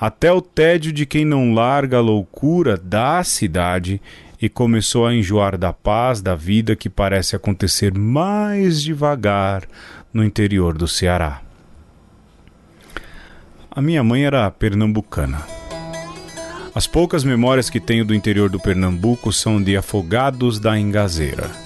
até 0.00 0.32
o 0.32 0.40
tédio 0.40 0.92
de 0.92 1.04
quem 1.04 1.24
não 1.24 1.52
larga 1.52 1.96
a 1.96 2.00
loucura 2.00 2.76
da 2.76 3.24
cidade 3.24 4.00
e 4.40 4.48
começou 4.48 5.04
a 5.04 5.12
enjoar 5.12 5.58
da 5.58 5.72
paz 5.72 6.22
da 6.22 6.36
vida 6.36 6.76
que 6.76 6.88
parece 6.88 7.34
acontecer 7.34 7.92
mais 7.92 8.80
devagar 8.80 9.64
no 10.12 10.22
interior 10.22 10.78
do 10.78 10.86
Ceará. 10.86 11.42
A 13.68 13.82
minha 13.82 14.04
mãe 14.04 14.24
era 14.24 14.48
pernambucana. 14.48 15.42
As 16.72 16.86
poucas 16.86 17.24
memórias 17.24 17.68
que 17.68 17.80
tenho 17.80 18.04
do 18.04 18.14
interior 18.14 18.48
do 18.48 18.60
Pernambuco 18.60 19.32
são 19.32 19.60
de 19.60 19.76
Afogados 19.76 20.60
da 20.60 20.78
Engazeira. 20.78 21.63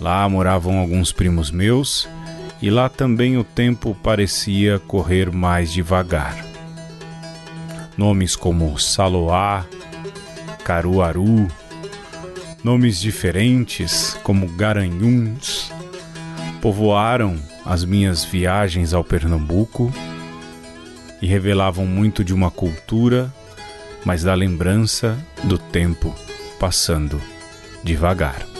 Lá 0.00 0.28
moravam 0.28 0.78
alguns 0.78 1.10
primos 1.10 1.50
meus 1.50 2.08
e 2.62 2.70
lá 2.70 2.88
também 2.88 3.36
o 3.36 3.44
tempo 3.44 3.96
parecia 4.02 4.78
correr 4.80 5.30
mais 5.30 5.72
devagar. 5.72 6.44
Nomes 7.96 8.36
como 8.36 8.78
Saloá, 8.78 9.66
Caruaru, 10.64 11.48
nomes 12.62 13.00
diferentes 13.00 14.16
como 14.22 14.46
Garanhuns, 14.48 15.72
povoaram 16.60 17.40
as 17.64 17.84
minhas 17.84 18.24
viagens 18.24 18.94
ao 18.94 19.02
Pernambuco 19.02 19.92
e 21.20 21.26
revelavam 21.26 21.86
muito 21.86 22.22
de 22.22 22.32
uma 22.32 22.50
cultura, 22.50 23.32
mas 24.04 24.22
da 24.22 24.34
lembrança 24.34 25.18
do 25.44 25.58
tempo 25.58 26.14
passando 26.58 27.20
devagar. 27.82 28.57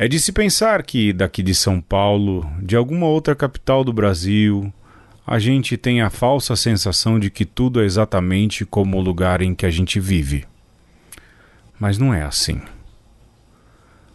É 0.00 0.06
de 0.06 0.20
se 0.20 0.30
pensar 0.30 0.84
que 0.84 1.12
daqui 1.12 1.42
de 1.42 1.52
São 1.52 1.80
Paulo, 1.80 2.48
de 2.62 2.76
alguma 2.76 3.06
outra 3.06 3.34
capital 3.34 3.82
do 3.82 3.92
Brasil, 3.92 4.72
a 5.26 5.40
gente 5.40 5.76
tem 5.76 6.00
a 6.00 6.08
falsa 6.08 6.54
sensação 6.54 7.18
de 7.18 7.28
que 7.30 7.44
tudo 7.44 7.82
é 7.82 7.84
exatamente 7.84 8.64
como 8.64 8.96
o 8.96 9.00
lugar 9.00 9.42
em 9.42 9.56
que 9.56 9.66
a 9.66 9.70
gente 9.70 9.98
vive. 9.98 10.44
Mas 11.80 11.98
não 11.98 12.14
é 12.14 12.22
assim. 12.22 12.60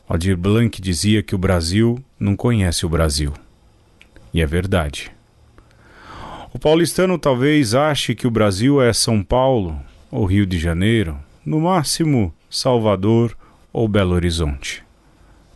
Aldir 0.07 0.37
Blanc 0.37 0.81
dizia 0.81 1.21
que 1.21 1.35
o 1.35 1.37
Brasil 1.37 2.01
não 2.17 2.33
conhece 2.33 2.85
o 2.85 2.89
Brasil. 2.89 3.33
E 4.33 4.41
é 4.41 4.45
verdade. 4.45 5.11
O 6.53 6.59
paulistano 6.59 7.19
talvez 7.19 7.75
ache 7.75 8.15
que 8.15 8.25
o 8.25 8.31
Brasil 8.31 8.81
é 8.81 8.93
São 8.93 9.21
Paulo 9.21 9.77
ou 10.09 10.25
Rio 10.25 10.45
de 10.45 10.57
Janeiro, 10.57 11.17
no 11.45 11.59
máximo 11.59 12.33
Salvador 12.49 13.35
ou 13.73 13.85
Belo 13.89 14.13
Horizonte. 14.13 14.81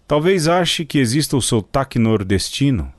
Talvez 0.08 0.48
ache 0.48 0.86
que 0.86 1.00
exista 1.00 1.36
o 1.36 1.42
sotaque 1.42 2.00
nordestino, 2.00 2.94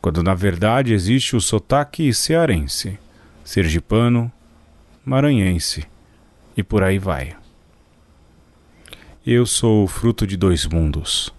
quando 0.00 0.22
na 0.22 0.34
verdade 0.34 0.94
existe 0.94 1.36
o 1.36 1.40
sotaque 1.40 2.14
cearense, 2.14 2.98
sergipano, 3.44 4.32
maranhense 5.04 5.84
e 6.56 6.62
por 6.62 6.82
aí 6.82 6.98
vai. 6.98 7.36
Eu 9.26 9.44
sou 9.44 9.84
o 9.84 9.86
fruto 9.86 10.26
de 10.26 10.36
dois 10.36 10.64
mundos, 10.64 11.34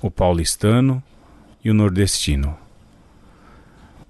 o 0.00 0.10
paulistano 0.10 1.02
e 1.64 1.70
o 1.70 1.74
nordestino. 1.74 2.56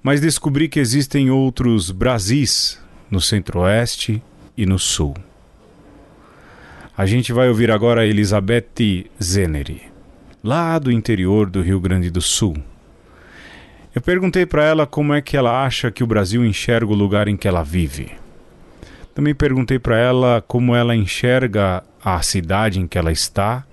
Mas 0.02 0.21
descobri 0.21 0.68
que 0.68 0.80
existem 0.80 1.30
outros 1.30 1.90
Brasis 1.90 2.78
no 3.11 3.21
centro-oeste 3.21 4.23
e 4.54 4.66
no 4.66 4.78
sul. 4.78 5.14
A 6.94 7.06
gente 7.06 7.32
vai 7.32 7.49
ouvir 7.49 7.71
agora 7.71 8.06
Elizabeth 8.06 9.06
Zeneri, 9.23 9.91
lá 10.42 10.78
do 10.78 10.90
interior 10.90 11.49
do 11.49 11.62
Rio 11.62 11.80
Grande 11.80 12.11
do 12.11 12.20
Sul 12.20 12.56
eu 13.94 14.00
perguntei 14.00 14.46
para 14.46 14.64
ela 14.64 14.87
como 14.87 15.12
é 15.12 15.20
que 15.20 15.37
ela 15.37 15.66
acha 15.66 15.90
que 15.90 16.02
o 16.02 16.06
Brasil 16.06 16.42
enxerga 16.46 16.90
o 16.90 16.94
lugar 16.94 17.28
em 17.28 17.37
que 17.37 17.46
ela 17.46 17.62
vive. 17.62 18.11
Também 19.14 19.34
perguntei 19.34 19.78
para 19.78 19.99
ela 19.99 20.42
como 20.49 20.75
ela 20.75 20.96
enxerga 20.96 21.84
a 22.02 22.22
cidade 22.22 22.80
em 22.80 22.88
que 22.88 22.96
ela 22.96 23.12
está 23.12 23.64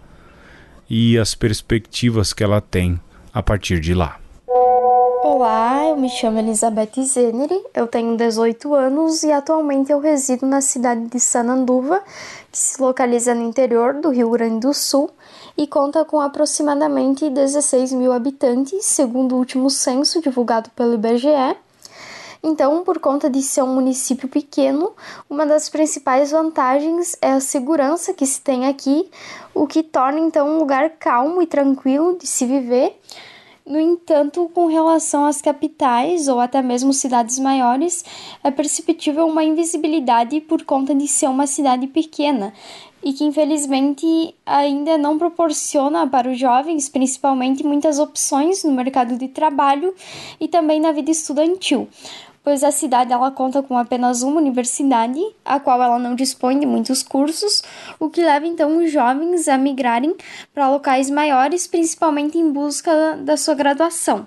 e 0.90 1.18
as 1.18 1.34
perspectivas 1.34 2.34
que 2.34 2.44
ela 2.44 2.60
tem 2.60 3.00
a 3.34 3.42
partir 3.42 3.80
de 3.80 3.94
lá. 3.94 4.20
Olá, 5.24 5.86
eu 5.88 5.96
me 5.96 6.10
chamo 6.10 6.40
Elizabeth 6.40 7.02
Zeneri, 7.02 7.62
eu 7.74 7.88
tenho 7.88 8.18
18 8.18 8.74
anos 8.76 9.24
e 9.24 9.32
atualmente 9.32 9.90
eu 9.90 10.02
resido 10.02 10.46
na 10.46 10.60
cidade 10.60 11.08
de 11.08 11.20
Sananduva, 11.20 12.02
que 12.52 12.58
se 12.58 12.82
localiza 12.82 13.34
no 13.34 13.44
interior 13.44 13.94
do 13.94 14.10
Rio 14.10 14.30
Grande 14.32 14.68
do 14.68 14.74
Sul 14.74 15.10
e 15.60 15.68
conta 15.68 16.06
com 16.06 16.22
aproximadamente 16.22 17.30
16 17.30 17.92
mil 17.92 18.14
habitantes, 18.14 18.86
segundo 18.86 19.36
o 19.36 19.38
último 19.38 19.70
censo 19.70 20.22
divulgado 20.22 20.70
pelo 20.70 20.94
IBGE. 20.94 21.58
Então, 22.42 22.82
por 22.86 22.98
conta 22.98 23.30
de 23.30 23.42
ser 23.42 23.64
um 23.64 23.76
município 23.76 24.30
pequeno, 24.30 24.94
uma 25.30 25.46
das 25.46 25.68
principais 25.68 26.32
vantagens 26.32 27.18
é 27.22 27.32
a 27.34 27.42
segurança 27.42 28.14
que 28.14 28.26
se 28.26 28.40
tem 28.40 28.68
aqui, 28.68 29.12
o 29.54 29.68
que 29.68 29.84
torna 29.84 30.22
então 30.22 30.48
um 30.48 30.60
lugar 30.60 30.92
calmo 30.92 31.42
e 31.42 31.46
tranquilo 31.46 32.18
de 32.18 32.26
se 32.26 32.46
viver. 32.46 32.98
No 33.66 33.80
entanto, 33.80 34.50
com 34.54 34.66
relação 34.66 35.26
às 35.26 35.42
capitais 35.42 36.30
ou 36.30 36.40
até 36.40 36.62
mesmo 36.62 36.94
cidades 36.94 37.38
maiores, 37.38 38.04
é 38.42 38.50
perceptível 38.50 39.28
uma 39.28 39.44
invisibilidade 39.44 40.40
por 40.40 40.64
conta 40.64 40.96
de 40.96 41.08
ser 41.08 41.28
uma 41.28 41.46
cidade 41.46 41.86
pequena 41.86 42.54
e 43.04 43.14
que 43.14 43.24
infelizmente 43.24 44.36
ainda 44.46 44.98
não 44.98 45.18
proporciona 45.18 46.08
para 46.08 46.30
os 46.30 46.40
jovens, 46.40 46.90
principalmente, 46.90 47.64
muitas 47.64 48.00
opções 48.00 48.64
no 48.64 48.72
mercado 48.72 49.18
de 49.18 49.28
trabalho 49.28 49.94
e 50.40 50.48
também 50.48 50.80
na 50.80 50.92
vida 50.92 51.12
estudantil, 51.12 51.88
pois 52.44 52.64
a 52.64 52.72
cidade 52.72 53.14
ela 53.14 53.32
conta 53.32 53.62
com 53.62 53.78
apenas 53.78 54.22
uma 54.22 54.40
universidade, 54.40 55.20
a 55.46 55.60
qual 55.60 55.82
ela 55.82 56.00
não 56.00 56.16
dispõe 56.16 56.60
de 56.60 56.66
muitos 56.66 57.04
cursos, 57.04 57.62
o 58.00 58.10
que 58.10 58.22
leva 58.22 58.48
então 58.48 58.78
os 58.78 58.92
jovens 58.92 59.48
a 59.48 59.58
migrarem 59.58 60.16
para 60.54 60.70
locais 60.70 61.10
maiores, 61.10 61.68
principalmente 61.68 62.38
em 62.38 62.52
busca 62.52 63.18
da 63.18 63.38
sua 63.38 63.54
graduação. 63.54 64.26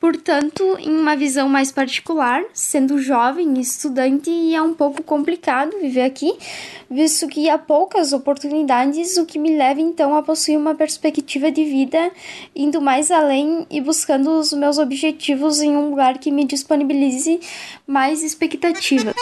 Portanto, 0.00 0.78
em 0.78 0.96
uma 0.96 1.14
visão 1.14 1.46
mais 1.46 1.70
particular, 1.70 2.42
sendo 2.54 2.98
jovem 2.98 3.58
e 3.58 3.60
estudante, 3.60 4.30
é 4.54 4.62
um 4.62 4.72
pouco 4.72 5.02
complicado 5.02 5.78
viver 5.78 6.00
aqui, 6.00 6.32
visto 6.90 7.28
que 7.28 7.50
há 7.50 7.58
poucas 7.58 8.14
oportunidades, 8.14 9.18
o 9.18 9.26
que 9.26 9.38
me 9.38 9.54
leva 9.54 9.78
então 9.78 10.16
a 10.16 10.22
possuir 10.22 10.56
uma 10.56 10.74
perspectiva 10.74 11.52
de 11.52 11.64
vida 11.64 12.10
indo 12.56 12.80
mais 12.80 13.10
além 13.10 13.66
e 13.70 13.78
buscando 13.78 14.30
os 14.38 14.54
meus 14.54 14.78
objetivos 14.78 15.60
em 15.60 15.76
um 15.76 15.90
lugar 15.90 16.16
que 16.16 16.32
me 16.32 16.46
disponibilize 16.46 17.38
mais 17.86 18.22
expectativa. 18.22 19.14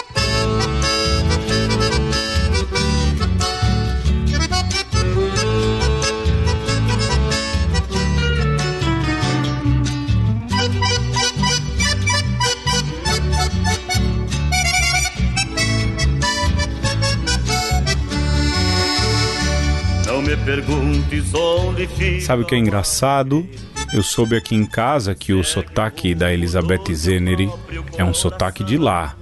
Sabe 22.23 22.43
o 22.43 22.47
que 22.47 22.55
é 22.55 22.59
engraçado? 22.59 23.47
Eu 23.93 24.03
soube 24.03 24.35
aqui 24.35 24.55
em 24.55 24.65
casa 24.65 25.15
que 25.15 25.35
o 25.35 25.45
sotaque 25.45 26.15
da 26.15 26.33
Elizabeth 26.33 26.95
Zeneri 26.95 27.51
é 27.99 28.03
um 28.03 28.15
sotaque 28.15 28.65
de 28.65 28.79
lá, 28.79 29.15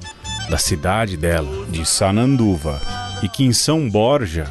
da 0.49 0.57
cidade 0.57 1.17
dela, 1.17 1.67
de 1.67 1.85
Sananduva, 1.85 2.81
e 3.25 3.29
que 3.29 3.43
em 3.43 3.53
São 3.53 3.91
Borja, 3.91 4.47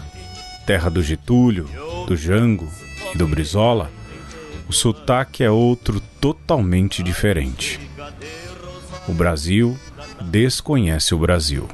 terra 0.66 0.90
do 0.90 1.02
Getúlio, 1.02 1.66
do 2.08 2.18
Jango 2.18 2.68
e 3.14 3.18
do 3.18 3.26
Brizola, 3.26 3.90
o 4.68 4.74
sotaque 4.74 5.46
é 5.46 5.50
outro 5.50 6.02
totalmente 6.20 7.02
diferente. 7.02 7.80
O 9.08 9.14
Brasil 9.14 9.78
desconhece 10.22 11.16
o 11.16 11.20
Brasil. 11.20 11.70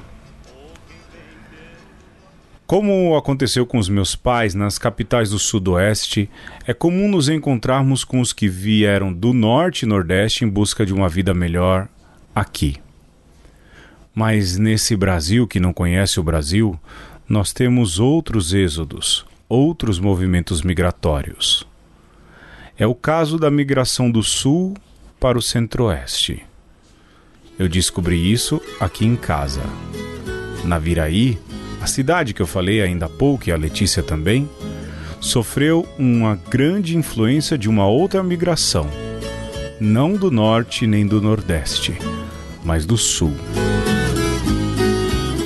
Como 2.71 3.17
aconteceu 3.17 3.65
com 3.65 3.77
os 3.77 3.89
meus 3.89 4.15
pais 4.15 4.55
nas 4.55 4.77
capitais 4.77 5.31
do 5.31 5.37
Sudoeste, 5.37 6.29
é 6.65 6.73
comum 6.73 7.09
nos 7.09 7.27
encontrarmos 7.27 8.05
com 8.05 8.21
os 8.21 8.31
que 8.31 8.47
vieram 8.47 9.11
do 9.11 9.33
Norte 9.33 9.81
e 9.81 9.85
Nordeste 9.85 10.45
em 10.45 10.47
busca 10.47 10.85
de 10.85 10.93
uma 10.93 11.09
vida 11.09 11.33
melhor 11.33 11.89
aqui. 12.33 12.77
Mas 14.15 14.57
nesse 14.57 14.95
Brasil 14.95 15.45
que 15.45 15.59
não 15.59 15.73
conhece 15.73 16.17
o 16.17 16.23
Brasil, 16.23 16.79
nós 17.27 17.51
temos 17.51 17.99
outros 17.99 18.53
êxodos, 18.53 19.25
outros 19.49 19.99
movimentos 19.99 20.61
migratórios. 20.61 21.67
É 22.77 22.87
o 22.87 22.95
caso 22.95 23.37
da 23.37 23.51
migração 23.51 24.09
do 24.09 24.23
Sul 24.23 24.77
para 25.19 25.37
o 25.37 25.41
Centro-Oeste. 25.41 26.45
Eu 27.59 27.67
descobri 27.67 28.31
isso 28.31 28.61
aqui 28.79 29.05
em 29.05 29.17
casa. 29.17 29.61
Na 30.63 30.79
Viraí, 30.79 31.37
a 31.81 31.87
cidade 31.87 32.33
que 32.33 32.41
eu 32.41 32.47
falei 32.47 32.81
ainda 32.81 33.07
há 33.07 33.09
pouco, 33.09 33.49
e 33.49 33.51
a 33.51 33.57
Letícia 33.57 34.03
também, 34.03 34.47
sofreu 35.19 35.87
uma 35.97 36.39
grande 36.49 36.95
influência 36.95 37.57
de 37.57 37.67
uma 37.67 37.87
outra 37.87 38.23
migração, 38.23 38.87
não 39.79 40.13
do 40.13 40.29
norte 40.29 40.85
nem 40.85 41.05
do 41.05 41.21
nordeste, 41.21 41.97
mas 42.63 42.85
do 42.85 42.97
sul. 42.97 43.33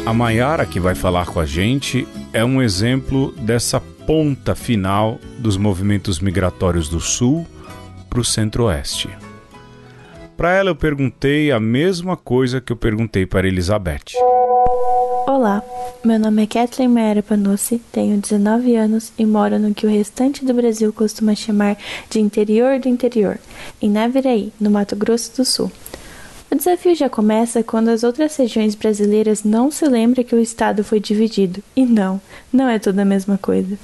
A 0.05 0.13
Maiara, 0.13 0.65
que 0.65 0.79
vai 0.79 0.93
falar 0.93 1.25
com 1.25 1.39
a 1.39 1.45
gente, 1.45 2.07
é 2.31 2.43
um 2.43 2.61
exemplo 2.61 3.31
dessa 3.39 3.79
ponta 3.79 4.53
final 4.53 5.19
dos 5.39 5.57
movimentos 5.57 6.19
migratórios 6.19 6.87
do 6.87 6.99
Sul 6.99 7.47
para 8.09 8.19
o 8.19 8.23
Centro-Oeste. 8.23 9.09
Para 10.37 10.53
ela, 10.53 10.69
eu 10.69 10.75
perguntei 10.75 11.51
a 11.51 11.59
mesma 11.59 12.15
coisa 12.15 12.61
que 12.61 12.71
eu 12.71 12.75
perguntei 12.75 13.25
para 13.25 13.47
Elizabeth. 13.47 14.13
Meu 16.05 16.19
nome 16.19 16.43
é 16.43 16.45
Kathleen 16.45 16.89
Maera 16.89 17.23
Panucci, 17.23 17.81
tenho 17.91 18.21
19 18.21 18.75
anos 18.75 19.11
e 19.17 19.25
moro 19.25 19.57
no 19.57 19.73
que 19.73 19.87
o 19.87 19.89
restante 19.89 20.45
do 20.45 20.53
Brasil 20.53 20.93
costuma 20.93 21.33
chamar 21.33 21.79
de 22.11 22.19
interior 22.19 22.79
do 22.79 22.87
interior, 22.87 23.39
em 23.81 23.89
Naviraí, 23.89 24.53
no 24.59 24.69
Mato 24.69 24.95
Grosso 24.95 25.35
do 25.35 25.43
Sul. 25.43 25.71
O 26.51 26.55
desafio 26.55 26.93
já 26.93 27.09
começa 27.09 27.63
quando 27.63 27.87
as 27.87 28.03
outras 28.03 28.35
regiões 28.35 28.75
brasileiras 28.75 29.43
não 29.43 29.71
se 29.71 29.83
lembram 29.87 30.23
que 30.23 30.35
o 30.35 30.39
estado 30.39 30.83
foi 30.83 30.99
dividido. 30.99 31.63
E 31.75 31.87
não, 31.87 32.21
não 32.53 32.69
é 32.69 32.77
tudo 32.77 32.99
a 32.99 33.05
mesma 33.05 33.39
coisa. 33.39 33.75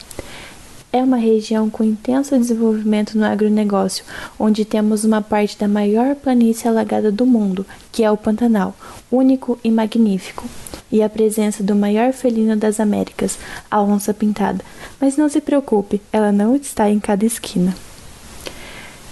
É 0.93 1.01
uma 1.01 1.15
região 1.15 1.69
com 1.69 1.85
intenso 1.85 2.37
desenvolvimento 2.37 3.17
no 3.17 3.23
agronegócio, 3.23 4.03
onde 4.37 4.65
temos 4.65 5.05
uma 5.05 5.21
parte 5.21 5.57
da 5.57 5.65
maior 5.65 6.15
planície 6.15 6.67
alagada 6.67 7.09
do 7.09 7.25
mundo, 7.25 7.65
que 7.93 8.03
é 8.03 8.11
o 8.11 8.17
Pantanal, 8.17 8.75
único 9.09 9.57
e 9.63 9.71
magnífico, 9.71 10.43
e 10.91 11.01
a 11.01 11.07
presença 11.07 11.63
do 11.63 11.75
maior 11.75 12.11
felino 12.11 12.57
das 12.57 12.77
Américas, 12.77 13.39
a 13.69 13.81
onça 13.81 14.13
pintada. 14.13 14.65
Mas 14.99 15.15
não 15.15 15.29
se 15.29 15.39
preocupe, 15.39 16.01
ela 16.11 16.29
não 16.29 16.57
está 16.57 16.89
em 16.89 16.99
cada 16.99 17.25
esquina. 17.25 17.73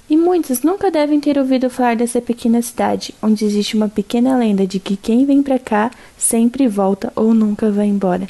E 0.10 0.18
muitos 0.18 0.64
nunca 0.64 0.92
devem 0.92 1.20
ter 1.22 1.38
ouvido 1.38 1.70
falar 1.70 1.96
dessa 1.96 2.20
pequena 2.20 2.62
cidade, 2.62 3.16
onde 3.22 3.46
existe 3.46 3.78
uma 3.78 3.88
pequena 3.88 4.36
lenda 4.36 4.68
de 4.68 4.80
que 4.80 4.98
quem 4.98 5.24
vem 5.24 5.42
para 5.42 5.58
cá 5.58 5.92
sempre 6.18 6.68
volta 6.68 7.14
ou 7.16 7.34
nunca 7.34 7.72
vai 7.72 7.86
embora. 7.86 8.28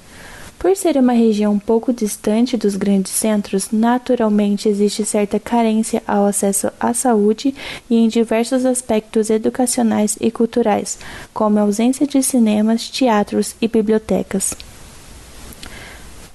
Por 0.60 0.76
ser 0.76 0.98
uma 0.98 1.14
região 1.14 1.58
pouco 1.58 1.94
distante 1.94 2.58
dos 2.58 2.76
grandes 2.76 3.14
centros, 3.14 3.72
naturalmente 3.72 4.68
existe 4.68 5.06
certa 5.06 5.40
carência 5.40 6.04
ao 6.06 6.26
acesso 6.26 6.70
à 6.78 6.94
saúde 6.94 7.56
e 7.90 7.96
em 7.96 8.10
diversos 8.10 8.66
aspectos 8.66 9.30
educacionais 9.30 10.18
e 10.20 10.30
culturais, 10.30 11.00
como 11.34 11.58
a 11.58 11.62
ausência 11.62 12.06
de 12.06 12.22
cinemas, 12.22 12.90
teatros 12.90 13.56
e 13.62 13.70
bibliotecas. 13.70 14.54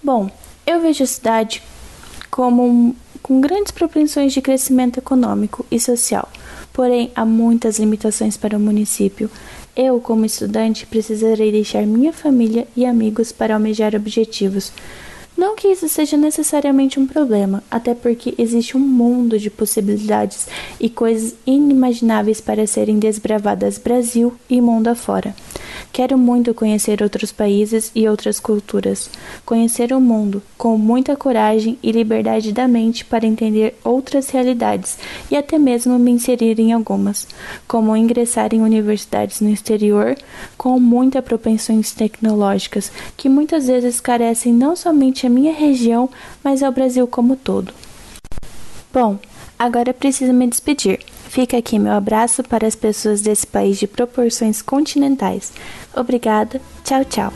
Bom, 0.02 0.30
eu 0.66 0.80
vejo 0.80 1.04
a 1.04 1.06
cidade 1.06 1.62
como 2.30 2.66
um, 2.66 2.94
com 3.22 3.42
grandes 3.42 3.72
propensões 3.72 4.32
de 4.32 4.40
crescimento 4.40 4.98
econômico 4.98 5.66
e 5.70 5.78
social, 5.78 6.30
porém 6.72 7.12
há 7.14 7.26
muitas 7.26 7.78
limitações 7.78 8.38
para 8.38 8.56
o 8.56 8.60
município. 8.60 9.30
Eu, 9.76 10.00
como 10.00 10.24
estudante, 10.24 10.86
precisarei 10.86 11.50
deixar 11.50 11.84
minha 11.84 12.12
família 12.12 12.66
e 12.76 12.86
amigos 12.86 13.32
para 13.32 13.54
almejar 13.54 13.94
objetivos. 13.96 14.72
Não 15.36 15.56
que 15.56 15.66
isso 15.66 15.88
seja 15.88 16.16
necessariamente 16.16 17.00
um 17.00 17.06
problema, 17.06 17.62
até 17.68 17.92
porque 17.92 18.34
existe 18.38 18.76
um 18.76 18.80
mundo 18.80 19.36
de 19.36 19.50
possibilidades 19.50 20.46
e 20.78 20.88
coisas 20.88 21.34
inimagináveis 21.44 22.40
para 22.40 22.68
serem 22.68 23.00
desbravadas 23.00 23.76
Brasil 23.76 24.32
e 24.48 24.60
mundo 24.60 24.86
afora. 24.86 25.34
Quero 25.92 26.18
muito 26.18 26.54
conhecer 26.54 27.02
outros 27.02 27.32
países 27.32 27.90
e 27.94 28.08
outras 28.08 28.40
culturas, 28.40 29.10
conhecer 29.44 29.92
o 29.92 30.00
mundo 30.00 30.42
com 30.56 30.76
muita 30.76 31.16
coragem 31.16 31.78
e 31.82 31.92
liberdade 31.92 32.52
da 32.52 32.66
mente 32.66 33.04
para 33.04 33.26
entender 33.26 33.76
outras 33.84 34.30
realidades 34.30 34.98
e 35.30 35.36
até 35.36 35.58
mesmo 35.58 35.98
me 35.98 36.10
inserir 36.10 36.58
em 36.58 36.72
algumas, 36.72 37.26
como 37.66 37.96
ingressar 37.96 38.54
em 38.54 38.60
universidades 38.60 39.40
no 39.40 39.50
exterior 39.50 40.16
com 40.56 40.78
muitas 40.78 41.24
propensões 41.24 41.92
tecnológicas 41.92 42.90
que 43.16 43.28
muitas 43.28 43.66
vezes 43.66 44.00
carecem 44.00 44.52
não 44.52 44.74
somente 44.76 45.26
a 45.26 45.30
minha 45.30 45.52
região, 45.52 46.08
mas 46.42 46.62
ao 46.62 46.72
Brasil 46.72 47.06
como 47.06 47.36
todo. 47.36 47.72
Bom, 48.92 49.18
agora 49.58 49.92
preciso 49.92 50.32
me 50.32 50.46
despedir. 50.46 51.00
Fica 51.34 51.56
aqui 51.56 51.80
meu 51.80 51.92
abraço 51.92 52.44
para 52.44 52.64
as 52.64 52.76
pessoas 52.76 53.20
desse 53.20 53.44
país 53.44 53.76
de 53.76 53.88
proporções 53.88 54.62
continentais. 54.62 55.52
Obrigada, 55.92 56.60
tchau, 56.84 57.04
tchau. 57.04 57.32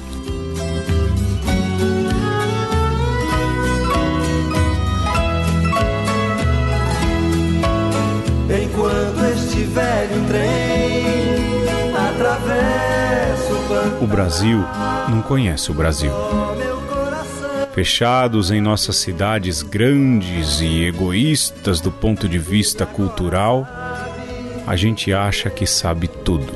Enquanto 8.49 9.25
este 9.33 9.65
velho 9.65 10.27
trem 10.29 11.67
atravessa 11.93 13.53
o 14.01 14.07
Brasil 14.07 14.65
não 15.09 15.21
conhece 15.23 15.73
o 15.73 15.75
Brasil. 15.75 16.13
Fechados 17.75 18.53
em 18.53 18.61
nossas 18.61 18.95
cidades 18.97 19.61
grandes 19.63 20.61
e 20.61 20.85
egoístas 20.85 21.81
do 21.81 21.91
ponto 21.91 22.29
de 22.29 22.39
vista 22.39 22.87
cultural, 22.87 23.67
a 24.69 24.77
gente 24.77 25.15
acha 25.15 25.49
que 25.49 25.67
sabe 25.67 26.09
tudo. 26.09 26.53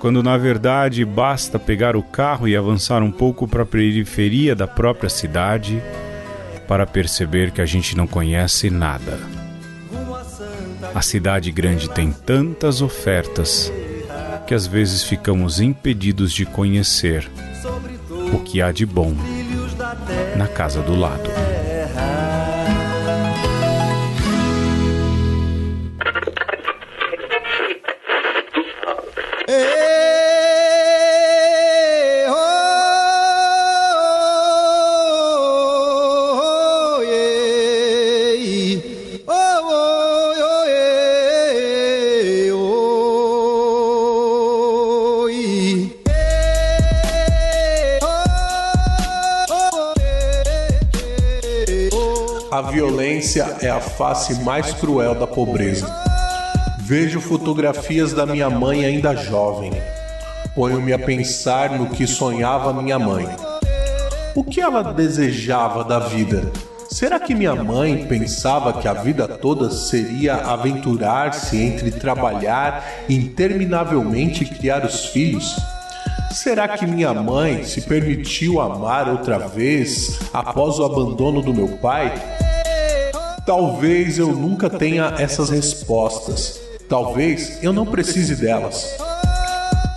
Quando 0.00 0.20
na 0.20 0.36
verdade 0.36 1.04
basta 1.04 1.56
pegar 1.56 1.94
o 1.94 2.02
carro 2.02 2.48
e 2.48 2.56
avançar 2.56 3.04
um 3.04 3.12
pouco 3.12 3.46
para 3.46 3.62
a 3.62 3.66
periferia 3.66 4.52
da 4.52 4.66
própria 4.66 5.08
cidade 5.08 5.80
para 6.66 6.84
perceber 6.84 7.52
que 7.52 7.60
a 7.60 7.66
gente 7.66 7.96
não 7.96 8.04
conhece 8.04 8.68
nada. 8.68 9.20
A 10.92 11.00
cidade 11.00 11.52
grande 11.52 11.88
tem 11.88 12.10
tantas 12.10 12.82
ofertas 12.82 13.72
que 14.44 14.52
às 14.52 14.66
vezes 14.66 15.04
ficamos 15.04 15.60
impedidos 15.60 16.32
de 16.32 16.44
conhecer 16.44 17.30
o 18.34 18.40
que 18.40 18.60
há 18.60 18.72
de 18.72 18.84
bom 18.84 19.14
na 20.36 20.48
casa 20.48 20.82
do 20.82 20.96
lado. 20.96 21.30
A 52.62 52.70
violência 52.70 53.56
é 53.60 53.68
a 53.68 53.80
face 53.80 54.40
mais 54.44 54.72
cruel 54.72 55.16
da 55.16 55.26
pobreza. 55.26 55.92
Vejo 56.78 57.20
fotografias 57.20 58.12
da 58.12 58.24
minha 58.24 58.48
mãe 58.48 58.84
ainda 58.84 59.16
jovem. 59.16 59.72
Ponho-me 60.54 60.92
a 60.92 60.98
pensar 60.98 61.76
no 61.76 61.90
que 61.90 62.06
sonhava 62.06 62.72
minha 62.72 63.00
mãe. 63.00 63.26
O 64.36 64.44
que 64.44 64.60
ela 64.60 64.80
desejava 64.80 65.82
da 65.82 65.98
vida? 65.98 66.52
Será 66.88 67.18
que 67.18 67.34
minha 67.34 67.56
mãe 67.56 68.06
pensava 68.06 68.74
que 68.74 68.86
a 68.86 68.94
vida 68.94 69.26
toda 69.26 69.68
seria 69.68 70.36
aventurar-se 70.36 71.60
entre 71.60 71.90
trabalhar 71.90 72.86
e 73.08 73.16
interminavelmente 73.16 74.44
criar 74.44 74.86
os 74.86 75.06
filhos? 75.06 75.56
Será 76.30 76.68
que 76.68 76.86
minha 76.86 77.12
mãe 77.12 77.64
se 77.64 77.80
permitiu 77.80 78.60
amar 78.60 79.08
outra 79.08 79.36
vez 79.48 80.20
após 80.32 80.78
o 80.78 80.84
abandono 80.84 81.42
do 81.42 81.52
meu 81.52 81.68
pai? 81.78 82.14
Talvez 83.44 84.18
eu 84.18 84.28
nunca 84.28 84.70
tenha 84.70 85.16
essas 85.18 85.50
respostas. 85.50 86.60
Talvez 86.88 87.60
eu 87.60 87.72
não 87.72 87.84
precise 87.84 88.36
delas. 88.36 88.96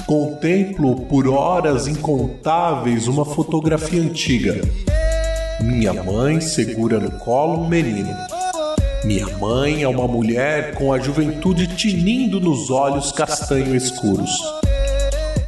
Contemplo 0.08 1.02
por 1.02 1.28
horas 1.28 1.88
incontáveis 1.88 3.08
uma 3.08 3.24
fotografia 3.24 4.02
antiga. 4.02 4.60
Minha 5.62 5.94
mãe 5.94 6.42
segura 6.42 7.00
no 7.00 7.12
colo 7.20 7.62
um 7.62 7.70
menino. 7.70 8.16
Minha 9.04 9.28
mãe 9.38 9.84
é 9.84 9.88
uma 9.88 10.08
mulher 10.08 10.74
com 10.74 10.92
a 10.92 10.98
juventude 10.98 11.68
tinindo 11.76 12.40
nos 12.40 12.72
olhos 12.72 13.12
castanho 13.12 13.76
escuros. 13.76 14.32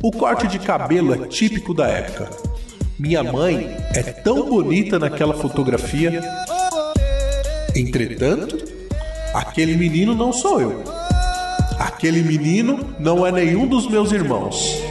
O 0.03 0.11
corte 0.11 0.47
de 0.47 0.59
cabelo 0.59 1.15
é 1.15 1.27
típico 1.27 1.73
da 1.73 1.87
época. 1.87 2.29
Minha 2.99 3.23
mãe 3.23 3.75
é 3.95 4.03
tão 4.03 4.47
bonita 4.47 4.99
naquela 4.99 5.33
fotografia 5.33 6.21
Entretanto, 7.77 8.57
aquele 9.35 9.77
menino 9.77 10.15
não 10.15 10.33
sou 10.33 10.59
eu. 10.59 10.83
Aquele 11.77 12.23
menino 12.23 12.95
não 12.99 13.25
é 13.25 13.31
nenhum 13.31 13.67
dos 13.67 13.87
meus 13.87 14.11
irmãos. 14.11 14.81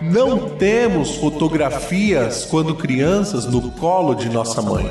Não 0.00 0.50
temos 0.50 1.16
fotografias 1.16 2.44
quando 2.44 2.76
crianças 2.76 3.44
no 3.44 3.72
colo 3.72 4.14
de 4.14 4.28
nossa 4.28 4.62
mãe. 4.62 4.88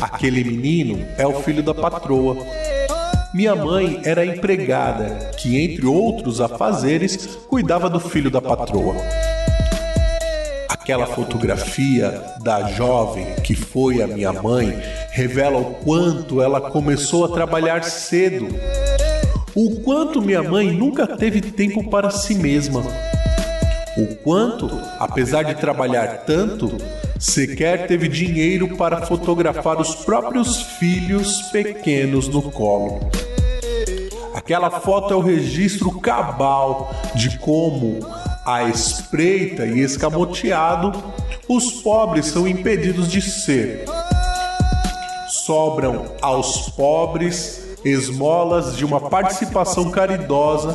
Aquele 0.00 0.44
menino 0.44 1.04
é 1.18 1.26
o 1.26 1.42
filho 1.42 1.64
da 1.64 1.74
patroa. 1.74 2.36
Minha 3.34 3.56
mãe 3.56 4.00
era 4.04 4.24
empregada, 4.24 5.32
que 5.36 5.60
entre 5.60 5.84
outros 5.84 6.40
afazeres 6.40 7.36
cuidava 7.48 7.90
do 7.90 7.98
filho 7.98 8.30
da 8.30 8.40
patroa. 8.40 8.94
Aquela 10.84 11.06
fotografia 11.06 12.22
da 12.42 12.68
jovem 12.72 13.36
que 13.42 13.54
foi 13.54 14.02
a 14.02 14.06
minha 14.06 14.34
mãe 14.34 14.78
revela 15.12 15.58
o 15.58 15.76
quanto 15.76 16.42
ela 16.42 16.60
começou 16.60 17.24
a 17.24 17.28
trabalhar 17.30 17.82
cedo. 17.82 18.48
O 19.54 19.80
quanto 19.80 20.20
minha 20.20 20.42
mãe 20.42 20.70
nunca 20.70 21.06
teve 21.06 21.40
tempo 21.40 21.88
para 21.88 22.10
si 22.10 22.34
mesma. 22.34 22.82
O 23.96 24.14
quanto, 24.16 24.68
apesar 24.98 25.44
de 25.44 25.54
trabalhar 25.54 26.26
tanto, 26.26 26.76
sequer 27.18 27.86
teve 27.86 28.06
dinheiro 28.06 28.76
para 28.76 29.06
fotografar 29.06 29.80
os 29.80 29.94
próprios 29.94 30.60
filhos 30.78 31.40
pequenos 31.50 32.28
no 32.28 32.42
colo. 32.42 33.08
Aquela 34.34 34.70
foto 34.70 35.14
é 35.14 35.16
o 35.16 35.20
registro 35.20 35.98
cabal 36.00 36.94
de 37.14 37.38
como, 37.38 38.00
à 38.44 38.64
espreita 38.64 39.66
e 39.66 39.80
escamoteado, 39.80 40.92
os 41.48 41.70
pobres 41.82 42.26
são 42.26 42.46
impedidos 42.46 43.10
de 43.10 43.22
ser. 43.22 43.84
Sobram 45.28 46.06
aos 46.20 46.70
pobres 46.70 47.62
esmolas 47.84 48.76
de 48.76 48.84
uma 48.84 49.00
participação 49.00 49.90
caridosa 49.90 50.74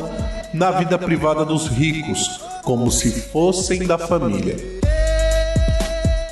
na 0.53 0.71
vida 0.71 0.97
privada 0.97 1.43
dos 1.43 1.67
ricos, 1.67 2.39
como 2.63 2.91
se 2.91 3.11
fossem 3.11 3.85
da 3.85 3.97
família. 3.97 4.79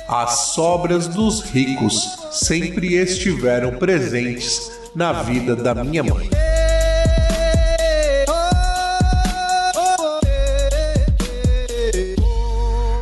As 0.08 0.52
sobras 0.54 1.06
dos 1.06 1.42
ricos 1.42 2.18
sempre 2.30 2.94
estiveram 2.94 3.76
presentes 3.76 4.70
na 4.94 5.12
vida 5.12 5.54
da 5.54 5.74
minha 5.74 6.02
mãe. 6.02 6.37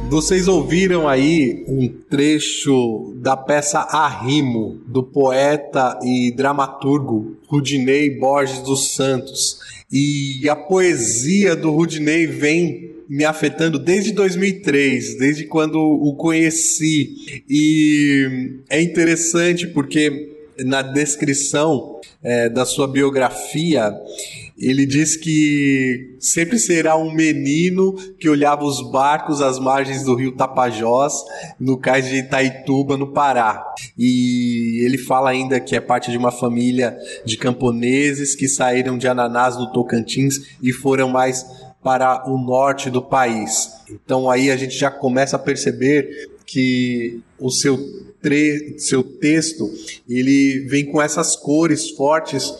Vocês 0.09 0.47
ouviram 0.47 1.09
aí 1.09 1.65
um 1.67 1.89
trecho 1.89 3.13
da 3.17 3.37
peça 3.37 3.81
Arrimo, 3.81 4.81
do 4.87 5.03
poeta 5.03 5.99
e 6.03 6.31
dramaturgo 6.31 7.37
Rudinei 7.49 8.17
Borges 8.17 8.61
dos 8.61 8.95
Santos. 8.95 9.59
E 9.91 10.49
a 10.49 10.55
poesia 10.55 11.57
do 11.57 11.73
Rudinei 11.73 12.27
vem 12.27 12.95
me 13.09 13.25
afetando 13.25 13.81
desde 13.81 14.13
2003, 14.13 15.19
desde 15.19 15.45
quando 15.45 15.79
o 15.79 16.15
conheci. 16.15 17.43
E 17.49 18.61
é 18.71 18.81
interessante 18.81 19.67
porque 19.67 20.37
na 20.65 20.83
descrição 20.83 22.01
é, 22.23 22.49
da 22.49 22.65
sua 22.65 22.87
biografia, 22.87 23.93
ele 24.59 24.87
diz 24.87 25.17
que 25.17 26.17
sempre 26.19 26.59
será 26.59 26.97
um 26.97 27.13
menino 27.13 27.93
que 28.19 28.29
olhava 28.29 28.65
os 28.65 28.91
barcos 28.91 29.43
às 29.43 29.59
margens 29.59 30.05
do 30.05 30.15
rio 30.15 30.33
Tapajós, 30.33 31.13
no 31.61 31.77
cais 31.77 32.07
de 32.09 32.17
Itaituba, 32.17 32.97
no 32.97 33.13
Pará. 33.13 33.65
E 33.99 34.83
ele 34.85 34.97
fala 34.97 35.31
ainda 35.31 35.61
que 35.61 35.77
é 35.77 35.81
parte 35.81 36.11
de 36.11 36.17
uma 36.17 36.33
família 36.33 36.97
de 37.25 37.37
camponeses 37.37 38.35
que 38.35 38.49
saíram 38.49 38.97
de 38.97 39.07
Ananás 39.07 39.57
no 39.57 39.71
Tocantins 39.73 40.57
e 40.63 40.73
foram 40.73 41.09
mais 41.09 41.45
para 41.83 42.29
o 42.29 42.39
norte 42.39 42.91
do 42.91 43.03
país. 43.03 43.71
Então 43.91 44.31
aí 44.31 44.51
a 44.51 44.57
gente 44.57 44.77
já 44.77 44.91
começa 44.91 45.37
a 45.37 45.39
perceber 45.39 46.31
que 46.47 47.21
o 47.39 47.51
seu, 47.51 47.79
tre 48.23 48.77
seu 48.79 49.03
texto 49.03 49.71
ele 50.09 50.67
vem 50.69 50.87
com 50.87 51.03
essas 51.03 51.37
cores 51.37 51.91
fortes 51.91 52.53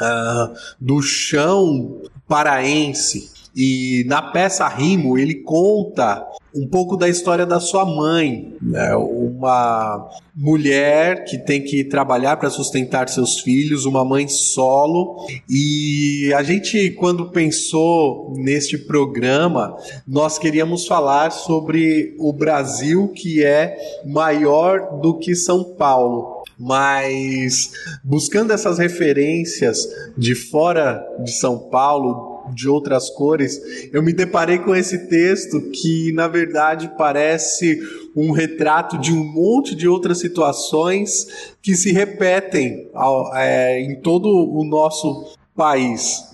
uh, 0.00 0.54
do 0.80 1.00
chão 1.02 2.02
paraense. 2.28 3.32
E 3.56 4.04
na 4.08 4.20
peça 4.20 4.66
Rimo 4.66 5.16
ele 5.16 5.36
conta 5.36 6.26
um 6.54 6.68
pouco 6.68 6.96
da 6.96 7.08
história 7.08 7.44
da 7.44 7.58
sua 7.58 7.84
mãe, 7.84 8.54
né? 8.62 8.94
uma 8.96 10.08
mulher 10.34 11.24
que 11.24 11.36
tem 11.36 11.62
que 11.62 11.84
trabalhar 11.84 12.36
para 12.36 12.48
sustentar 12.50 13.08
seus 13.08 13.40
filhos, 13.40 13.84
uma 13.84 14.04
mãe 14.04 14.28
solo. 14.28 15.26
E 15.48 16.32
a 16.36 16.42
gente, 16.42 16.90
quando 16.90 17.30
pensou 17.30 18.32
neste 18.36 18.78
programa, 18.78 19.76
nós 20.06 20.38
queríamos 20.38 20.86
falar 20.86 21.30
sobre 21.30 22.14
o 22.18 22.32
Brasil 22.32 23.08
que 23.08 23.44
é 23.44 23.76
maior 24.04 25.00
do 25.00 25.18
que 25.18 25.34
São 25.34 25.64
Paulo 25.74 26.43
mas 26.58 27.72
buscando 28.02 28.52
essas 28.52 28.78
referências 28.78 29.86
de 30.16 30.34
fora 30.34 31.04
de 31.22 31.32
São 31.32 31.58
Paulo, 31.58 32.34
de 32.52 32.68
outras 32.68 33.08
cores, 33.10 33.60
eu 33.92 34.02
me 34.02 34.12
deparei 34.12 34.58
com 34.58 34.74
esse 34.74 35.08
texto 35.08 35.60
que, 35.70 36.12
na 36.12 36.28
verdade, 36.28 36.92
parece 36.96 37.80
um 38.14 38.32
retrato 38.32 38.98
de 38.98 39.12
um 39.12 39.24
monte 39.24 39.74
de 39.74 39.88
outras 39.88 40.18
situações 40.18 41.54
que 41.62 41.74
se 41.74 41.92
repetem 41.92 42.88
é, 43.34 43.80
em 43.80 43.96
todo 43.96 44.28
o 44.28 44.64
nosso 44.64 45.34
país. 45.56 46.24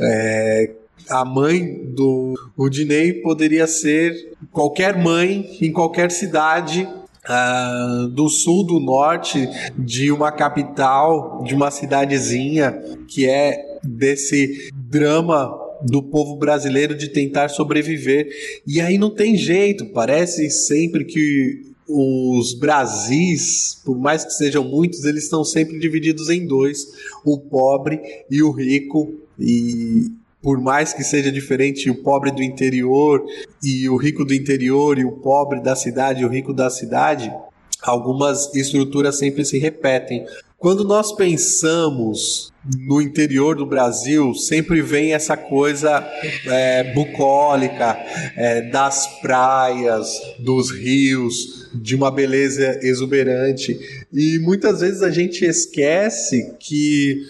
É, 0.00 0.70
a 1.08 1.24
mãe 1.24 1.84
do 1.84 2.34
Rudinei 2.56 3.12
poderia 3.14 3.66
ser 3.66 4.34
qualquer 4.50 4.96
mãe 4.96 5.58
em 5.60 5.72
qualquer 5.72 6.10
cidade 6.10 6.88
Uh, 7.24 8.08
do 8.08 8.28
sul, 8.28 8.66
do 8.66 8.80
norte, 8.80 9.48
de 9.78 10.10
uma 10.10 10.32
capital, 10.32 11.44
de 11.44 11.54
uma 11.54 11.70
cidadezinha, 11.70 12.72
que 13.06 13.28
é 13.28 13.78
desse 13.84 14.70
drama 14.74 15.56
do 15.82 16.02
povo 16.02 16.36
brasileiro 16.36 16.96
de 16.96 17.08
tentar 17.08 17.48
sobreviver. 17.48 18.28
E 18.66 18.80
aí 18.80 18.98
não 18.98 19.10
tem 19.10 19.36
jeito, 19.36 19.86
parece 19.86 20.50
sempre 20.50 21.04
que 21.04 21.72
os 21.88 22.54
Brasis, 22.54 23.80
por 23.84 23.98
mais 23.98 24.24
que 24.24 24.32
sejam 24.32 24.64
muitos, 24.64 25.04
eles 25.04 25.24
estão 25.24 25.44
sempre 25.44 25.78
divididos 25.78 26.30
em 26.30 26.46
dois: 26.46 26.86
o 27.24 27.38
pobre 27.38 28.00
e 28.30 28.42
o 28.42 28.50
rico. 28.50 29.14
E 29.38 30.10
por 30.42 30.60
mais 30.60 30.92
que 30.92 31.04
seja 31.04 31.30
diferente 31.30 31.88
o 31.88 32.02
pobre 32.02 32.32
do 32.32 32.42
interior 32.42 33.24
e 33.62 33.88
o 33.88 33.96
rico 33.96 34.24
do 34.24 34.34
interior 34.34 34.98
e 34.98 35.04
o 35.04 35.12
pobre 35.12 35.60
da 35.60 35.76
cidade 35.76 36.22
e 36.22 36.24
o 36.24 36.28
rico 36.28 36.52
da 36.52 36.68
cidade, 36.68 37.32
algumas 37.80 38.52
estruturas 38.54 39.18
sempre 39.18 39.44
se 39.44 39.58
repetem. 39.58 40.26
Quando 40.62 40.84
nós 40.84 41.10
pensamos 41.10 42.52
no 42.86 43.02
interior 43.02 43.56
do 43.56 43.66
Brasil, 43.66 44.32
sempre 44.32 44.80
vem 44.80 45.12
essa 45.12 45.36
coisa 45.36 46.08
é, 46.46 46.94
bucólica 46.94 47.98
é, 48.36 48.70
das 48.70 49.20
praias, 49.20 50.08
dos 50.38 50.70
rios, 50.70 51.68
de 51.74 51.96
uma 51.96 52.12
beleza 52.12 52.78
exuberante. 52.80 53.76
E 54.12 54.38
muitas 54.38 54.80
vezes 54.80 55.02
a 55.02 55.10
gente 55.10 55.44
esquece 55.44 56.54
que 56.60 57.22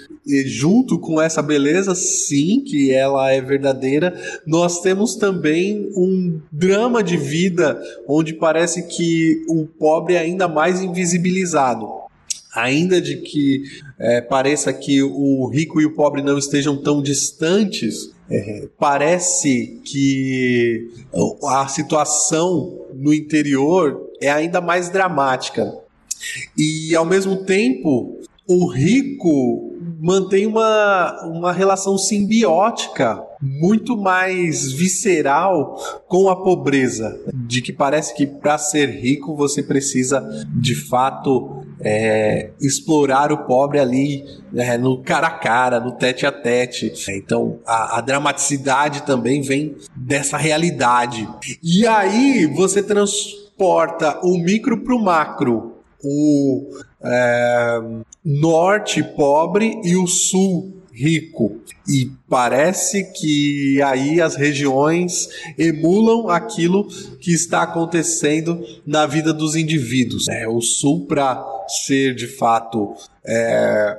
junto 0.47 0.99
com 0.99 1.21
essa 1.21 1.43
beleza, 1.43 1.95
sim, 1.95 2.63
que 2.65 2.93
ela 2.93 3.31
é 3.33 3.41
verdadeira, 3.41 4.15
nós 4.47 4.81
temos 4.81 5.17
também 5.17 5.91
um 5.97 6.41
drama 6.51 7.03
de 7.03 7.17
vida 7.17 7.81
onde 8.07 8.35
parece 8.35 8.87
que 8.87 9.45
o 9.49 9.67
pobre 9.67 10.15
é 10.15 10.19
ainda 10.19 10.47
mais 10.47 10.81
invisibilizado. 10.81 11.89
Ainda 12.55 13.01
de 13.01 13.17
que 13.17 13.63
é, 13.99 14.21
pareça 14.21 14.73
que 14.73 15.03
o 15.03 15.49
rico 15.49 15.81
e 15.81 15.87
o 15.87 15.95
pobre 15.95 16.23
não 16.23 16.37
estejam 16.37 16.77
tão 16.77 17.01
distantes, 17.01 18.11
é, 18.31 18.69
parece 18.79 19.81
que 19.85 20.91
a 21.45 21.67
situação 21.67 22.87
no 22.95 23.13
interior 23.13 24.11
é 24.21 24.31
ainda 24.31 24.61
mais 24.61 24.91
dramática. 24.91 25.73
E 26.57 26.95
ao 26.95 27.07
mesmo 27.07 27.45
tempo, 27.45 28.21
o 28.47 28.67
rico 28.67 29.72
mantém 30.03 30.47
uma, 30.47 31.23
uma 31.27 31.53
relação 31.53 31.97
simbiótica 31.97 33.23
muito 33.41 33.97
mais 33.97 34.73
visceral 34.73 35.77
com 36.09 36.29
a 36.29 36.35
pobreza, 36.35 37.21
de 37.33 37.63
que 37.63 37.73
parece 37.73 38.13
que 38.13 38.27
para 38.27 38.59
ser 38.59 38.87
rico 38.87 39.37
você 39.37 39.63
precisa 39.63 40.21
de 40.57 40.75
fato 40.75 41.65
é, 41.81 42.51
explorar 42.61 43.31
o 43.31 43.47
pobre 43.47 43.79
ali 43.79 44.25
é, 44.57 44.77
no 44.77 45.01
cara 45.05 45.29
a 45.29 45.39
cara, 45.39 45.79
no 45.79 45.93
tete 45.93 46.27
a 46.27 46.33
tete. 46.33 46.93
Então 47.11 47.61
a, 47.65 47.99
a 47.99 48.01
dramaticidade 48.01 49.03
também 49.03 49.41
vem 49.41 49.77
dessa 49.95 50.37
realidade. 50.37 51.29
E 51.63 51.87
aí 51.87 52.47
você 52.47 52.83
transporta 52.83 54.19
o 54.25 54.37
micro 54.37 54.83
para 54.83 54.97
o 54.97 55.01
macro. 55.01 55.77
O 56.05 56.71
é, 57.05 57.81
norte 58.25 59.03
pobre 59.03 59.81
e 59.85 59.97
o 59.97 60.07
sul 60.07 60.83
rico. 60.93 61.57
E 61.89 62.11
parece 62.29 63.13
que 63.13 63.81
aí 63.83 64.21
as 64.21 64.37
regiões 64.37 65.29
emulam 65.59 66.29
aquilo 66.29 66.87
que 67.19 67.33
está 67.33 67.63
acontecendo 67.63 68.63
na 68.87 69.07
vida 69.07 69.33
dos 69.33 69.57
indivíduos. 69.57 70.29
É, 70.29 70.47
o 70.47 70.61
sul, 70.61 71.07
para 71.07 71.45
ser 71.87 72.15
de 72.15 72.27
fato 72.29 72.95
é, 73.25 73.99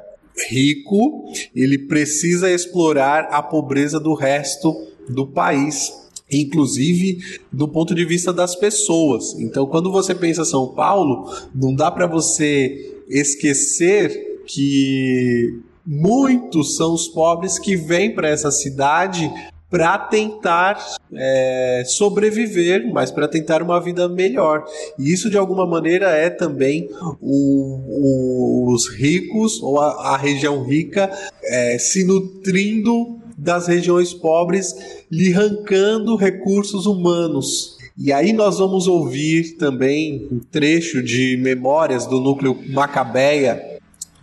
rico, 0.49 1.25
ele 1.55 1.77
precisa 1.77 2.49
explorar 2.49 3.27
a 3.31 3.41
pobreza 3.41 3.99
do 3.99 4.13
resto 4.13 4.87
do 5.09 5.27
país. 5.27 5.91
inclusive 6.31 7.19
do 7.51 7.67
ponto 7.67 7.93
de 7.93 8.05
vista 8.05 8.33
das 8.33 8.55
pessoas. 8.55 9.33
Então, 9.39 9.67
quando 9.67 9.91
você 9.91 10.15
pensa 10.15 10.43
São 10.45 10.69
Paulo, 10.69 11.31
não 11.53 11.75
dá 11.75 11.91
para 11.91 12.07
você 12.07 12.92
esquecer 13.07 14.43
que 14.45 15.59
muitos 15.85 16.75
são 16.75 16.93
os 16.93 17.07
pobres 17.07 17.59
que 17.59 17.75
vêm 17.75 18.13
para 18.13 18.29
essa 18.29 18.51
cidade 18.51 19.31
para 19.73 19.97
tentar 19.97 20.77
é, 21.11 21.83
sobreviver, 21.87 22.93
mas 22.93 23.09
para 23.09 23.27
tentar 23.27 23.63
uma 23.63 23.81
vida 23.81 24.07
melhor. 24.07 24.63
E 24.99 25.11
isso, 25.11 25.31
de 25.31 25.37
alguma 25.37 25.65
maneira, 25.65 26.11
é 26.11 26.29
também 26.29 26.87
o, 27.19 28.67
o, 28.69 28.71
os 28.71 28.87
ricos 28.87 29.59
ou 29.63 29.79
a, 29.79 30.13
a 30.13 30.17
região 30.17 30.63
rica 30.63 31.11
é, 31.43 31.79
se 31.79 32.03
nutrindo 32.03 33.19
das 33.35 33.67
regiões 33.67 34.13
pobres, 34.13 34.75
lhe 35.11 35.33
arrancando 35.33 36.15
recursos 36.15 36.85
humanos. 36.85 37.75
E 37.97 38.11
aí 38.11 38.33
nós 38.33 38.57
vamos 38.57 38.87
ouvir 38.87 39.55
também 39.57 40.27
um 40.31 40.39
trecho 40.39 41.03
de 41.03 41.37
memórias 41.37 42.07
do 42.07 42.19
núcleo 42.19 42.57
Macabeia 42.69 43.73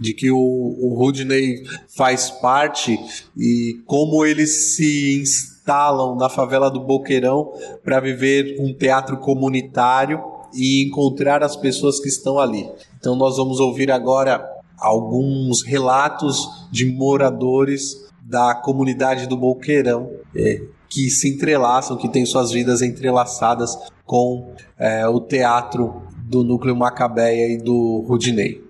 de 0.00 0.14
que 0.14 0.30
o, 0.30 0.38
o 0.38 0.94
Rudney 0.94 1.62
faz 1.94 2.30
parte 2.30 2.98
e 3.36 3.80
como 3.86 4.24
eles 4.24 4.74
se 4.74 5.20
instalam 5.20 6.16
na 6.16 6.30
favela 6.30 6.70
do 6.70 6.80
Boqueirão 6.80 7.52
para 7.84 8.00
viver 8.00 8.56
um 8.58 8.72
teatro 8.72 9.18
comunitário 9.18 10.20
e 10.54 10.82
encontrar 10.86 11.42
as 11.42 11.54
pessoas 11.54 12.00
que 12.00 12.08
estão 12.08 12.38
ali. 12.38 12.66
Então 12.98 13.14
nós 13.14 13.36
vamos 13.36 13.60
ouvir 13.60 13.90
agora 13.90 14.42
alguns 14.78 15.62
relatos 15.62 16.48
de 16.72 16.86
moradores 16.86 18.08
da 18.22 18.54
comunidade 18.54 19.28
do 19.28 19.36
Boqueirão 19.36 20.10
é, 20.34 20.62
que 20.90 21.08
se 21.08 21.32
entrelaçam, 21.32 21.96
que 21.96 22.08
têm 22.08 22.26
suas 22.26 22.50
vidas 22.50 22.82
entrelaçadas 22.82 23.78
com 24.04 24.52
é, 24.76 25.06
o 25.06 25.20
teatro 25.20 26.02
do 26.24 26.42
núcleo 26.42 26.74
Macabeia 26.74 27.54
e 27.54 27.58
do 27.58 28.04
Rudinei. 28.08 28.68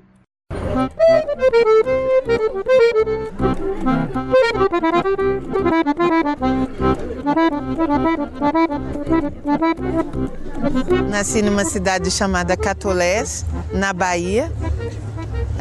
Nasci 11.09 11.41
numa 11.41 11.65
cidade 11.65 12.11
chamada 12.11 12.55
Catolés, 12.55 13.47
na 13.73 13.95
Bahia. 13.95 14.53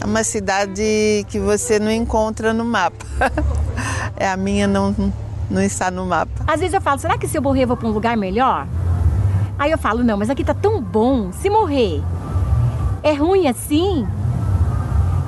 É 0.01 0.05
uma 0.05 0.23
cidade 0.25 1.25
que 1.29 1.39
você 1.39 1.79
não 1.79 1.91
encontra 1.91 2.53
no 2.53 2.65
mapa. 2.65 3.05
É 4.21 4.27
a 4.27 4.35
minha 4.35 4.67
não 4.67 4.93
não 5.49 5.61
está 5.61 5.89
no 5.89 6.05
mapa. 6.05 6.43
Às 6.47 6.59
vezes 6.59 6.73
eu 6.73 6.81
falo, 6.81 6.99
será 6.99 7.17
que 7.17 7.27
se 7.27 7.37
eu 7.37 7.41
morrer 7.41 7.63
eu 7.63 7.67
vou 7.67 7.77
para 7.77 7.87
um 7.87 7.91
lugar 7.91 8.15
melhor? 8.15 8.67
Aí 9.57 9.71
eu 9.71 9.77
falo, 9.77 10.03
não, 10.03 10.17
mas 10.17 10.29
aqui 10.29 10.43
tá 10.43 10.53
tão 10.53 10.81
bom. 10.81 11.31
Se 11.31 11.49
morrer 11.49 12.01
é 13.03 13.13
ruim 13.13 13.47
assim, 13.47 14.07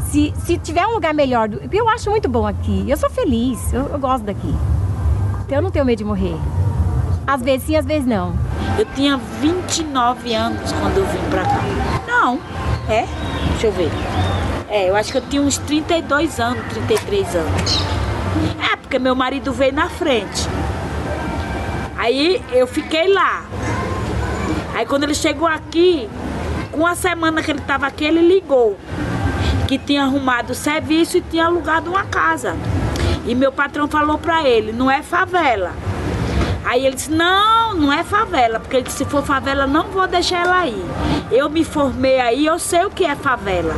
se, 0.09 0.33
se 0.45 0.57
tiver 0.57 0.85
um 0.85 0.93
lugar 0.93 1.13
melhor, 1.13 1.49
eu 1.71 1.89
acho 1.89 2.09
muito 2.09 2.29
bom 2.29 2.45
aqui. 2.45 2.85
Eu 2.87 2.97
sou 2.97 3.09
feliz, 3.09 3.73
eu, 3.73 3.87
eu 3.87 3.99
gosto 3.99 4.23
daqui. 4.23 4.53
Então 5.45 5.57
eu 5.57 5.61
não 5.61 5.71
tenho 5.71 5.85
medo 5.85 5.97
de 5.99 6.05
morrer. 6.05 6.35
Às 7.25 7.41
vezes 7.41 7.63
sim, 7.67 7.75
às 7.75 7.85
vezes 7.85 8.05
não. 8.05 8.33
Eu 8.77 8.85
tinha 8.95 9.17
29 9.17 10.33
anos 10.33 10.71
quando 10.73 10.97
eu 10.97 11.05
vim 11.05 11.29
pra 11.29 11.43
cá. 11.43 11.61
Não, 12.07 12.39
é? 12.89 13.05
Deixa 13.51 13.67
eu 13.67 13.71
ver. 13.71 13.91
É, 14.69 14.89
eu 14.89 14.95
acho 14.95 15.11
que 15.11 15.17
eu 15.17 15.21
tinha 15.21 15.41
uns 15.41 15.57
32 15.57 16.39
anos, 16.39 16.63
33 16.73 17.35
anos. 17.35 18.00
É, 18.71 18.75
porque 18.75 18.99
meu 18.99 19.15
marido 19.15 19.51
veio 19.51 19.73
na 19.73 19.89
frente. 19.89 20.47
Aí 21.97 22.41
eu 22.51 22.65
fiquei 22.65 23.11
lá. 23.13 23.43
Aí 24.73 24.85
quando 24.85 25.03
ele 25.03 25.15
chegou 25.15 25.47
aqui, 25.47 26.09
com 26.71 26.79
uma 26.79 26.95
semana 26.95 27.43
que 27.43 27.51
ele 27.51 27.59
estava 27.59 27.87
aqui, 27.87 28.05
ele 28.05 28.21
ligou 28.21 28.77
que 29.67 29.77
tinha 29.77 30.03
arrumado 30.03 30.53
serviço 30.53 31.17
e 31.17 31.21
tinha 31.21 31.45
alugado 31.45 31.89
uma 31.89 32.03
casa. 32.03 32.57
E 33.25 33.33
meu 33.33 33.53
patrão 33.53 33.87
falou 33.87 34.17
para 34.17 34.43
ele, 34.43 34.73
não 34.73 34.91
é 34.91 35.01
favela. 35.01 35.71
Aí 36.65 36.85
ele 36.85 36.95
disse, 36.95 37.11
não, 37.11 37.73
não 37.75 37.93
é 37.93 38.03
favela, 38.03 38.59
porque 38.59 38.75
ele 38.75 38.83
disse, 38.83 38.99
se 38.99 39.05
for 39.05 39.23
favela, 39.23 39.65
não 39.65 39.83
vou 39.87 40.07
deixar 40.07 40.45
ela 40.45 40.59
aí. 40.59 40.85
Eu 41.31 41.49
me 41.49 41.63
formei 41.63 42.19
aí, 42.19 42.45
eu 42.45 42.59
sei 42.59 42.83
o 42.85 42.89
que 42.89 43.05
é 43.05 43.15
favela. 43.15 43.73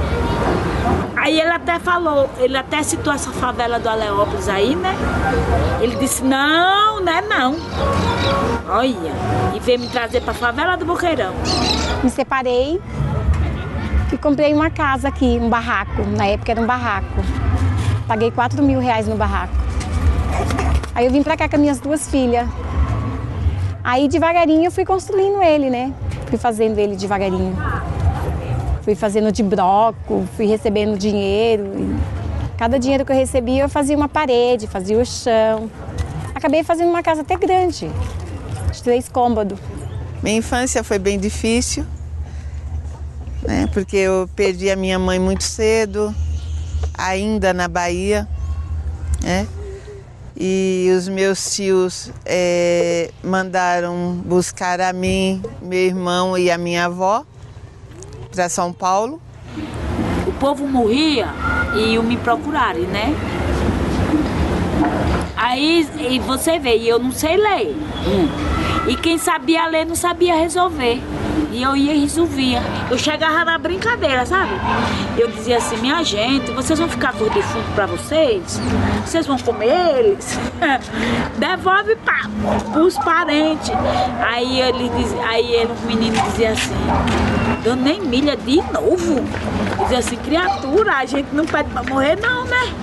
Aí 1.24 1.40
ele 1.40 1.52
até 1.52 1.80
falou, 1.80 2.30
ele 2.38 2.58
até 2.58 2.84
citou 2.84 3.14
essa 3.14 3.32
favela 3.32 3.80
do 3.80 3.88
Aleópolis 3.88 4.50
aí, 4.50 4.76
né? 4.76 4.94
Ele 5.82 5.96
disse, 5.96 6.22
não, 6.22 7.02
né 7.02 7.22
não. 7.22 7.56
Olha, 8.68 9.14
e 9.56 9.60
veio 9.62 9.80
me 9.80 9.88
trazer 9.88 10.20
pra 10.20 10.34
favela 10.34 10.76
do 10.76 10.84
Boqueirão. 10.84 11.34
Me 12.04 12.10
separei, 12.10 12.78
e 14.12 14.18
comprei 14.18 14.54
uma 14.54 14.70
casa 14.70 15.08
aqui, 15.08 15.40
um 15.42 15.50
barraco. 15.50 16.04
Na 16.06 16.26
época 16.26 16.52
era 16.52 16.60
um 16.60 16.66
barraco. 16.66 17.24
Paguei 18.06 18.30
4 18.30 18.62
mil 18.62 18.82
reais 18.82 19.08
no 19.08 19.16
barraco. 19.16 19.54
Aí 20.94 21.06
eu 21.06 21.12
vim 21.12 21.24
pra 21.24 21.38
cá 21.38 21.48
com 21.48 21.58
minhas 21.58 21.80
duas 21.80 22.06
filhas. 22.10 22.50
Aí 23.82 24.10
devagarinho 24.10 24.66
eu 24.66 24.72
fui 24.72 24.84
construindo 24.84 25.42
ele, 25.42 25.70
né? 25.70 25.94
Fui 26.28 26.38
fazendo 26.38 26.78
ele 26.80 26.98
devagarinho. 26.98 27.56
Fui 28.84 28.96
fazendo 28.96 29.32
de 29.32 29.42
broco, 29.42 30.28
fui 30.36 30.46
recebendo 30.46 30.98
dinheiro. 30.98 31.72
Cada 32.58 32.78
dinheiro 32.78 33.06
que 33.06 33.12
eu 33.12 33.16
recebia 33.16 33.64
eu 33.64 33.70
fazia 33.70 33.96
uma 33.96 34.10
parede, 34.10 34.68
fazia 34.68 34.98
o 34.98 35.06
chão. 35.06 35.70
Acabei 36.36 36.64
fazendo 36.64 36.90
uma 36.90 37.02
casa 37.02 37.22
até 37.22 37.36
grande, 37.36 37.90
de 38.72 38.84
três 38.84 39.10
cômodos. 39.10 39.58
Minha 40.22 40.38
infância 40.38 40.84
foi 40.84 41.00
bem 41.00 41.20
difícil 41.20 41.86
né? 43.44 43.68
Porque 43.74 43.98
eu 43.98 44.30
perdi 44.36 44.70
a 44.70 44.76
minha 44.76 44.98
mãe 44.98 45.20
muito 45.20 45.44
cedo, 45.44 46.14
ainda 46.98 47.54
na 47.54 47.68
Bahia, 47.68 48.28
né? 49.22 49.48
E 50.36 50.92
os 50.98 51.08
meus 51.08 51.54
tios 51.54 52.12
é, 52.26 53.12
mandaram 53.24 54.20
buscar 54.26 54.82
a 54.82 54.92
mim, 54.92 55.42
meu 55.62 55.80
irmão 55.80 56.38
e 56.38 56.50
a 56.50 56.58
minha 56.58 56.86
avó 56.86 57.24
para 58.34 58.50
São 58.50 58.74
Paulo. 58.74 59.22
O 60.26 60.32
povo 60.34 60.68
morria 60.68 61.28
e 61.76 61.94
iam 61.94 62.04
me 62.04 62.18
procurarem, 62.18 62.84
né? 62.84 63.16
Aí 65.38 65.88
e 66.10 66.20
você 66.20 66.58
vê, 66.58 66.78
eu 66.78 66.98
não 66.98 67.12
sei 67.12 67.38
ler. 67.38 67.76
Hum. 68.08 68.90
E 68.90 68.96
quem 68.96 69.18
sabia 69.18 69.68
ler 69.68 69.86
não 69.86 69.96
sabia 69.96 70.36
resolver. 70.36 71.02
E 71.52 71.62
eu 71.62 71.76
ia 71.76 71.94
e 71.94 72.00
resolvia. 72.00 72.62
Eu 72.90 72.98
chegava 72.98 73.46
na 73.46 73.58
brincadeira, 73.58 74.26
sabe? 74.26 74.52
Eu 75.18 75.28
dizia 75.30 75.58
assim, 75.58 75.78
minha 75.78 76.04
gente, 76.04 76.52
vocês 76.52 76.80
vão 76.80 76.90
ficar 76.90 77.14
com 77.14 77.26
o 77.26 77.30
defunto 77.30 77.70
pra 77.76 77.86
vocês? 77.86 78.60
Vocês 79.06 79.28
vão 79.28 79.38
comer 79.38 79.98
eles? 79.98 80.40
Devolve 81.38 81.96
para 81.98 82.82
os 82.82 82.98
parentes. 82.98 83.72
Aí 84.28 84.62
ele 84.62 84.92
aí 85.28 85.54
ele, 85.54 85.72
o 85.72 85.88
menino 85.88 86.22
dizia 86.30 86.52
assim, 86.52 86.74
Dona 87.64 87.92
Emília, 87.92 88.36
de 88.36 88.58
novo? 88.72 89.24
Dizia 89.84 90.00
assim, 90.00 90.16
criatura, 90.18 90.98
a 90.98 91.06
gente 91.06 91.28
não 91.34 91.46
pede 91.46 91.70
pra 91.70 91.84
morrer 91.84 92.18
não, 92.20 92.46
né? 92.46 92.74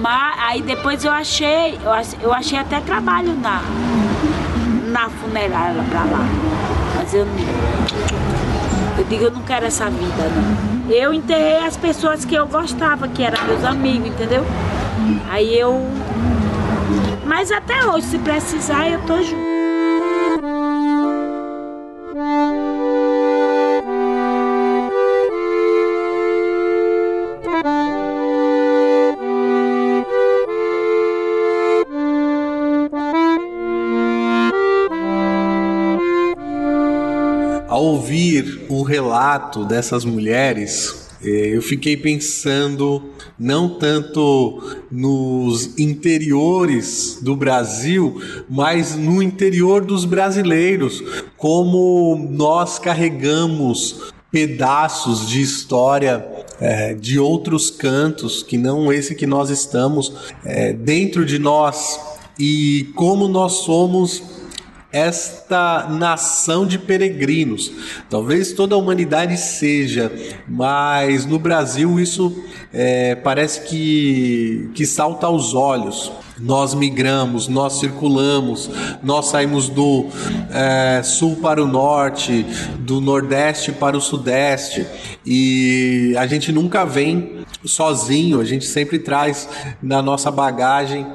Mas 0.00 0.38
aí 0.38 0.62
depois 0.62 1.04
eu 1.04 1.12
achei, 1.12 1.78
eu 2.22 2.32
achei 2.32 2.58
até 2.58 2.80
trabalho 2.80 3.34
na, 3.34 3.62
na 4.86 5.08
funerária 5.08 5.82
pra 5.90 6.04
lá. 6.04 6.26
Mas 7.10 7.14
eu 7.14 7.26
Eu 8.98 9.04
digo, 9.08 9.24
eu 9.24 9.30
não 9.32 9.42
quero 9.42 9.66
essa 9.66 9.90
vida, 9.90 10.28
não. 10.28 10.90
Eu 10.92 11.12
enterrei 11.12 11.66
as 11.66 11.76
pessoas 11.76 12.24
que 12.24 12.36
eu 12.36 12.46
gostava, 12.46 13.08
que 13.08 13.24
eram 13.24 13.44
meus 13.46 13.64
amigos, 13.64 14.08
entendeu? 14.08 14.44
Aí 15.28 15.58
eu. 15.58 15.88
Mas 17.24 17.50
até 17.50 17.84
hoje, 17.84 18.06
se 18.06 18.18
precisar, 18.18 18.88
eu 18.88 19.00
tô 19.02 19.20
junto. 19.22 19.59
O 38.70 38.82
relato 38.82 39.64
dessas 39.64 40.04
mulheres, 40.04 41.08
eh, 41.22 41.56
eu 41.56 41.60
fiquei 41.60 41.96
pensando 41.96 43.02
não 43.38 43.68
tanto 43.78 44.62
nos 44.90 45.78
interiores 45.78 47.18
do 47.20 47.34
Brasil, 47.34 48.22
mas 48.48 48.94
no 48.94 49.20
interior 49.20 49.84
dos 49.84 50.04
brasileiros, 50.04 51.02
como 51.36 52.28
nós 52.30 52.78
carregamos 52.78 54.12
pedaços 54.30 55.28
de 55.28 55.40
história 55.40 56.24
é, 56.60 56.94
de 56.94 57.18
outros 57.18 57.68
cantos 57.70 58.44
que 58.44 58.56
não 58.56 58.92
esse 58.92 59.14
que 59.14 59.26
nós 59.26 59.50
estamos 59.50 60.12
é, 60.44 60.72
dentro 60.72 61.26
de 61.26 61.38
nós. 61.38 61.98
E 62.38 62.92
como 62.94 63.26
nós 63.26 63.64
somos 63.64 64.22
esta 64.92 65.86
nação 65.88 66.66
de 66.66 66.78
peregrinos. 66.78 67.70
Talvez 68.08 68.52
toda 68.52 68.74
a 68.74 68.78
humanidade 68.78 69.36
seja, 69.36 70.10
mas 70.48 71.26
no 71.26 71.38
Brasil 71.38 72.00
isso 72.00 72.44
é, 72.72 73.14
parece 73.14 73.62
que, 73.62 74.70
que 74.74 74.84
salta 74.84 75.26
aos 75.26 75.54
olhos. 75.54 76.10
Nós 76.38 76.72
migramos, 76.72 77.48
nós 77.48 77.78
circulamos, 77.78 78.70
nós 79.02 79.26
saímos 79.26 79.68
do 79.68 80.06
é, 80.50 81.02
sul 81.02 81.36
para 81.36 81.62
o 81.62 81.66
norte, 81.66 82.46
do 82.78 82.98
nordeste 82.98 83.72
para 83.72 83.96
o 83.96 84.00
sudeste 84.00 84.86
e 85.24 86.14
a 86.16 86.26
gente 86.26 86.50
nunca 86.50 86.86
vem 86.86 87.44
sozinho, 87.62 88.40
a 88.40 88.44
gente 88.44 88.64
sempre 88.64 88.98
traz 88.98 89.48
na 89.82 90.00
nossa 90.00 90.30
bagagem 90.30 91.06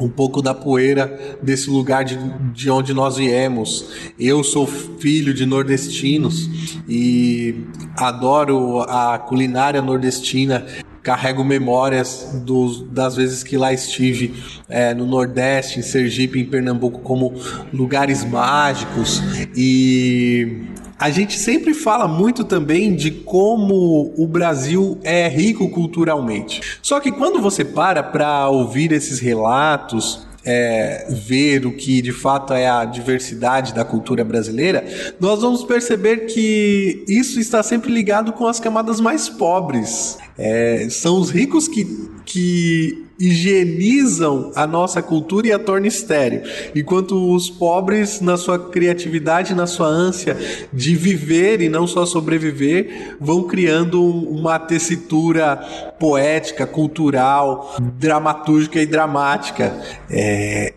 um 0.00 0.08
pouco 0.08 0.40
da 0.40 0.54
poeira 0.54 1.38
desse 1.42 1.68
lugar 1.68 2.04
de, 2.04 2.18
de 2.52 2.70
onde 2.70 2.94
nós 2.94 3.16
viemos. 3.16 4.12
Eu 4.18 4.42
sou 4.42 4.66
filho 4.66 5.34
de 5.34 5.44
nordestinos 5.44 6.48
e 6.88 7.64
adoro 7.96 8.80
a 8.80 9.18
culinária 9.18 9.82
nordestina. 9.82 10.66
Carrego 11.02 11.42
memórias 11.42 12.42
dos, 12.44 12.82
das 12.90 13.16
vezes 13.16 13.42
que 13.42 13.56
lá 13.56 13.72
estive 13.72 14.34
é, 14.68 14.92
no 14.92 15.06
Nordeste, 15.06 15.78
em 15.78 15.82
Sergipe, 15.82 16.38
em 16.38 16.44
Pernambuco, 16.44 17.00
como 17.00 17.32
lugares 17.72 18.22
mágicos 18.22 19.22
e 19.56 20.62
a 21.00 21.08
gente 21.08 21.38
sempre 21.38 21.72
fala 21.72 22.06
muito 22.06 22.44
também 22.44 22.94
de 22.94 23.10
como 23.10 24.12
o 24.18 24.26
Brasil 24.26 24.98
é 25.02 25.26
rico 25.28 25.70
culturalmente. 25.70 26.78
Só 26.82 27.00
que 27.00 27.10
quando 27.10 27.40
você 27.40 27.64
para 27.64 28.02
para 28.02 28.46
ouvir 28.50 28.92
esses 28.92 29.18
relatos, 29.18 30.26
é, 30.44 31.06
ver 31.10 31.66
o 31.66 31.72
que 31.72 32.00
de 32.00 32.12
fato 32.12 32.52
é 32.52 32.68
a 32.68 32.84
diversidade 32.84 33.74
da 33.74 33.84
cultura 33.84 34.24
brasileira, 34.24 34.84
nós 35.18 35.42
vamos 35.42 35.64
perceber 35.64 36.26
que 36.26 37.04
isso 37.08 37.38
está 37.40 37.62
sempre 37.62 37.92
ligado 37.92 38.32
com 38.32 38.46
as 38.46 38.60
camadas 38.60 39.00
mais 39.00 39.28
pobres. 39.28 40.18
É, 40.38 40.86
são 40.90 41.18
os 41.18 41.30
ricos 41.30 41.68
que, 41.68 41.84
que 42.24 43.10
higienizam 43.20 44.50
a 44.56 44.66
nossa 44.66 45.02
cultura 45.02 45.48
e 45.48 45.52
a 45.52 45.58
tornam 45.58 45.86
estéreo, 45.86 46.42
enquanto 46.74 47.34
os 47.34 47.50
pobres, 47.50 48.22
na 48.22 48.38
sua 48.38 48.58
criatividade, 48.58 49.54
na 49.54 49.66
sua 49.66 49.88
ânsia 49.88 50.34
de 50.72 50.96
viver 50.96 51.60
e 51.60 51.68
não 51.68 51.86
só 51.86 52.06
sobreviver, 52.06 53.16
vão 53.20 53.42
criando 53.42 54.02
uma 54.02 54.58
tessitura 54.58 55.56
poética, 55.98 56.66
cultural, 56.66 57.76
dramatúrgica 57.98 58.80
e 58.80 58.86
dramática. 58.86 59.78
É, 60.08 60.29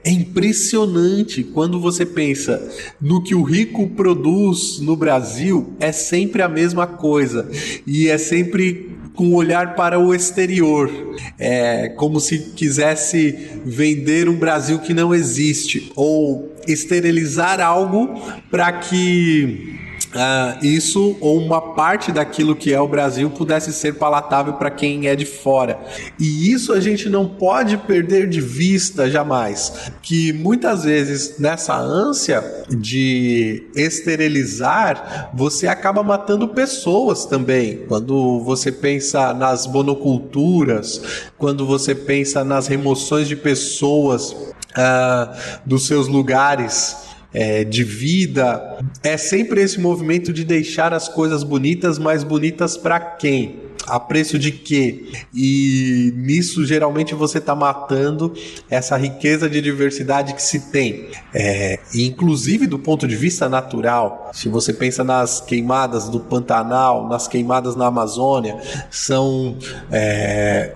é 0.04 0.10
impressionante 0.10 1.43
quando 1.43 1.80
você 1.80 2.06
pensa 2.06 2.62
no 2.99 3.22
que 3.22 3.36
o 3.36 3.43
rico 3.43 3.88
produz 3.89 4.80
no 4.80 4.95
Brasil, 4.95 5.74
é 5.80 5.91
sempre 5.91 6.41
a 6.41 6.47
mesma 6.47 6.88
coisa. 6.88 7.49
E 7.86 8.08
é 8.08 8.18
sempre 8.18 8.91
com 9.14 9.34
olhar 9.34 9.76
para 9.76 9.99
o 9.99 10.14
exterior, 10.14 10.89
é 11.38 11.89
como 11.89 12.20
se 12.20 12.51
quisesse 12.56 13.38
vender 13.64 14.28
um 14.28 14.36
Brasil 14.36 14.80
que 14.80 14.93
não 14.93 15.14
existe 15.14 15.91
ou 15.95 16.51
esterilizar 16.68 17.60
algo 17.60 18.10
para 18.49 18.72
que 18.72 19.83
uh, 20.14 20.66
isso 20.66 21.18
ou 21.20 21.38
uma 21.38 21.74
parte 21.74 22.11
daquilo 22.11 22.55
que 22.55 22.74
é 22.74 22.80
o 22.80 22.88
Brasil 22.88 23.30
pudesse 23.30 23.74
ser 23.74 23.93
palatável 23.93 24.53
para 24.53 24.72
quem 24.72 25.07
é 25.07 25.16
de 25.16 25.26
fora. 25.26 25.80
E 26.20 26.51
isso 26.51 26.74
a 26.74 26.80
gente 26.80 27.09
não 27.09 27.28
pode 27.28 27.78
perder 27.78 28.30
de 28.30 28.41
vista 28.41 29.09
jamais, 29.09 29.91
que 30.01 30.32
muitas 30.34 30.84
vezes 30.84 31.39
nessa 31.39 31.76
ânsia 31.76 32.43
de 32.70 33.68
esterilizar, 33.76 35.32
você 35.34 35.68
acaba 35.68 36.03
matando 36.03 36.47
pessoas 36.47 37.26
também. 37.26 37.86
Quando 37.88 38.39
você 38.41 38.72
pensa 38.72 39.34
nas 39.34 39.68
monoculturas, 39.68 41.01
quando 41.38 41.66
você 41.66 41.95
pensa 41.95 42.43
nas 42.43 42.68
remoções 42.68 43.28
de 43.28 43.36
pessoas 43.36 44.32
uh, 44.32 45.59
dos 45.66 45.88
seus 45.88 46.07
lugares 46.07 47.12
é, 47.34 47.64
de 47.64 47.84
vida. 47.84 48.78
É 49.02 49.18
sempre 49.18 49.62
esse 49.62 49.80
movimento 49.80 50.32
de 50.32 50.44
deixar 50.44 50.94
as 50.94 51.10
coisas 51.10 51.44
bonitas, 51.44 51.98
mas 51.98 52.24
bonitas 52.24 52.78
para 52.78 53.00
quem? 53.00 53.64
A 53.86 54.00
preço 54.00 54.40
de 54.40 54.52
quê? 54.52 55.08
E 55.34 56.14
nisso 56.16 56.66
geralmente 56.66 57.14
você 57.14 57.40
está 57.40 57.54
matando 57.54 58.34
essa 58.70 58.96
riqueza 58.96 59.50
de 59.50 59.60
diversidade 59.60 60.34
que 60.34 60.42
se 60.42 60.72
tem. 60.72 61.10
É, 61.34 61.80
inclusive 61.94 62.66
do 62.66 62.80
ponto 62.80 63.06
de 63.06 63.16
vista 63.16 63.50
natural, 63.50 64.32
se 64.34 64.48
você 64.48 64.72
pensa 64.72 65.04
nas 65.04 65.42
queimadas 65.42 66.08
do 66.08 66.20
Pantanal, 66.22 67.10
nas 67.10 67.28
queimadas 67.28 67.76
na 67.76 67.88
Amazônia, 67.88 68.58
são. 68.90 69.58
É, 69.92 70.76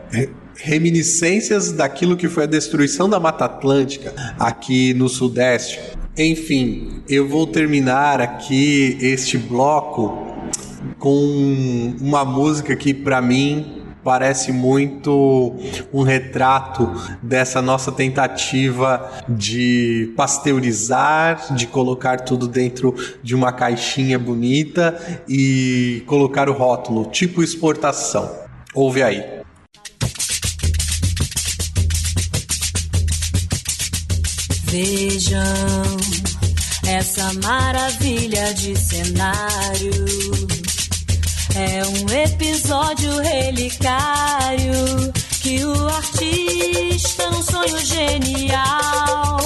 reminiscências 0.59 1.71
daquilo 1.71 2.17
que 2.17 2.27
foi 2.27 2.45
a 2.45 2.47
destruição 2.47 3.07
da 3.07 3.19
Mata 3.19 3.45
Atlântica 3.45 4.11
aqui 4.39 4.91
no 4.95 5.07
Sudeste. 5.07 5.79
Enfim, 6.17 7.03
eu 7.07 7.27
vou 7.27 7.45
terminar 7.45 8.19
aqui 8.19 8.97
este 8.99 9.37
bloco 9.37 10.17
com 10.97 11.93
uma 12.01 12.25
música 12.25 12.75
que 12.75 12.91
para 12.91 13.21
mim 13.21 13.83
parece 14.03 14.51
muito 14.51 15.55
um 15.93 16.01
retrato 16.01 16.91
dessa 17.21 17.61
nossa 17.61 17.91
tentativa 17.91 19.11
de 19.29 20.11
pasteurizar, 20.17 21.53
de 21.53 21.67
colocar 21.67 22.21
tudo 22.21 22.47
dentro 22.47 22.95
de 23.21 23.35
uma 23.35 23.51
caixinha 23.51 24.17
bonita 24.17 25.21
e 25.29 26.01
colocar 26.07 26.49
o 26.49 26.53
rótulo 26.53 27.05
tipo 27.11 27.43
exportação. 27.43 28.31
Ouve 28.73 29.03
aí. 29.03 29.37
Vejam 34.69 35.97
essa 36.87 37.31
maravilha 37.41 38.53
de 38.53 38.75
cenário. 38.75 40.05
É 41.55 41.83
um 41.87 42.23
episódio 42.23 43.17
relicário 43.21 45.13
que 45.41 45.63
o 45.63 45.87
artista, 45.87 47.29
num 47.29 47.43
sonho 47.43 47.79
genial, 47.79 49.39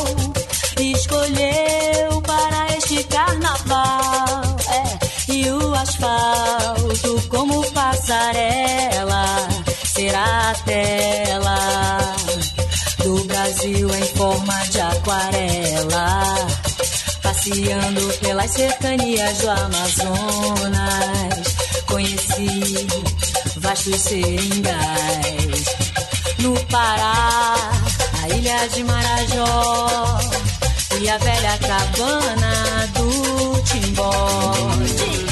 escolheu 0.80 2.22
para 2.24 2.78
este 2.78 3.03
carnaval. 3.03 4.57
É, 4.69 5.32
e 5.32 5.49
o 5.51 5.74
asfalto, 5.76 7.28
como 7.30 7.63
passarela, 7.72 9.47
será 9.86 10.49
a 10.49 10.53
tela 10.65 12.15
do 13.03 13.23
Brasil 13.25 13.89
em 13.89 14.03
forma 14.15 14.53
de 14.69 14.79
aquarela, 14.81 16.35
passeando 17.21 18.13
pelas 18.19 18.51
cercanias 18.51 19.37
do 19.39 19.49
Amazonas, 19.49 20.75
conheci 21.85 22.87
vastos 23.57 24.01
seringais. 24.01 25.65
No 26.39 26.53
Pará, 26.65 27.55
a 28.23 28.29
ilha 28.29 28.67
de 28.69 28.83
Marajó 28.83 30.19
e 30.99 31.09
a 31.09 31.17
velha 31.17 31.57
cabana 31.59 32.87
do 32.95 33.61
Timbó. 33.63 35.30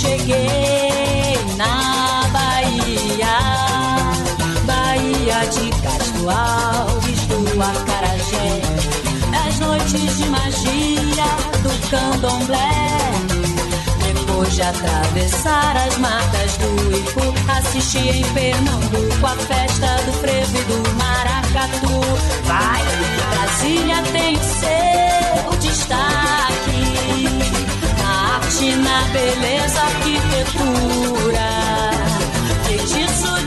Cheguei 0.00 1.38
na 1.56 2.26
Bahia. 2.32 3.36
Bahia 4.64 5.46
de 5.52 5.70
Castro 5.82 6.30
Alves, 6.30 7.20
do 7.26 7.62
Acarajé. 7.62 8.62
As 9.46 9.58
noites 9.58 10.16
de 10.16 10.26
magia 10.26 11.30
do 11.62 11.90
candomblé. 11.90 12.70
Depois 14.02 14.54
de 14.54 14.62
atravessar 14.62 15.76
as 15.76 15.98
matas 15.98 16.56
do 16.56 16.96
Ipu, 16.96 17.34
assisti 17.58 17.98
em 17.98 18.24
Pernambuco 18.32 19.26
a 19.26 19.36
festa 19.36 19.96
do 20.06 20.12
frevo 20.14 20.56
e 20.56 20.64
do 20.64 20.96
maracatu. 20.96 22.00
Vai, 22.44 22.82
Brasília 23.34 24.02
tem 24.12 24.36
seu 24.36 25.58
destaque 25.58 26.40
arte 28.50 28.76
na 28.76 29.02
beleza 29.12 29.80
arquitetura. 29.80 31.50
feitiço 32.66 32.98
isso 32.98 33.39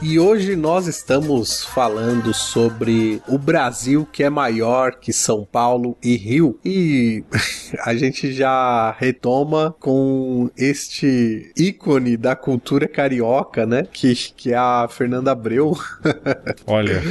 E 0.00 0.16
hoje 0.16 0.54
nós 0.54 0.86
estamos 0.86 1.64
falando 1.64 2.32
sobre 2.32 3.20
o 3.26 3.36
Brasil 3.36 4.06
que 4.12 4.22
é 4.22 4.30
maior 4.30 4.92
que 4.94 5.12
São 5.12 5.44
Paulo 5.44 5.98
e 6.00 6.16
Rio. 6.16 6.56
E 6.64 7.24
a 7.84 7.92
gente 7.96 8.32
já 8.32 8.92
retoma 8.96 9.74
com 9.80 10.48
este 10.56 11.50
ícone 11.56 12.16
da 12.16 12.36
cultura 12.36 12.86
carioca, 12.86 13.66
né? 13.66 13.88
Que, 13.92 14.14
que 14.14 14.52
é 14.52 14.56
a 14.56 14.86
Fernanda 14.88 15.32
Abreu. 15.32 15.76
Olha, 16.64 17.02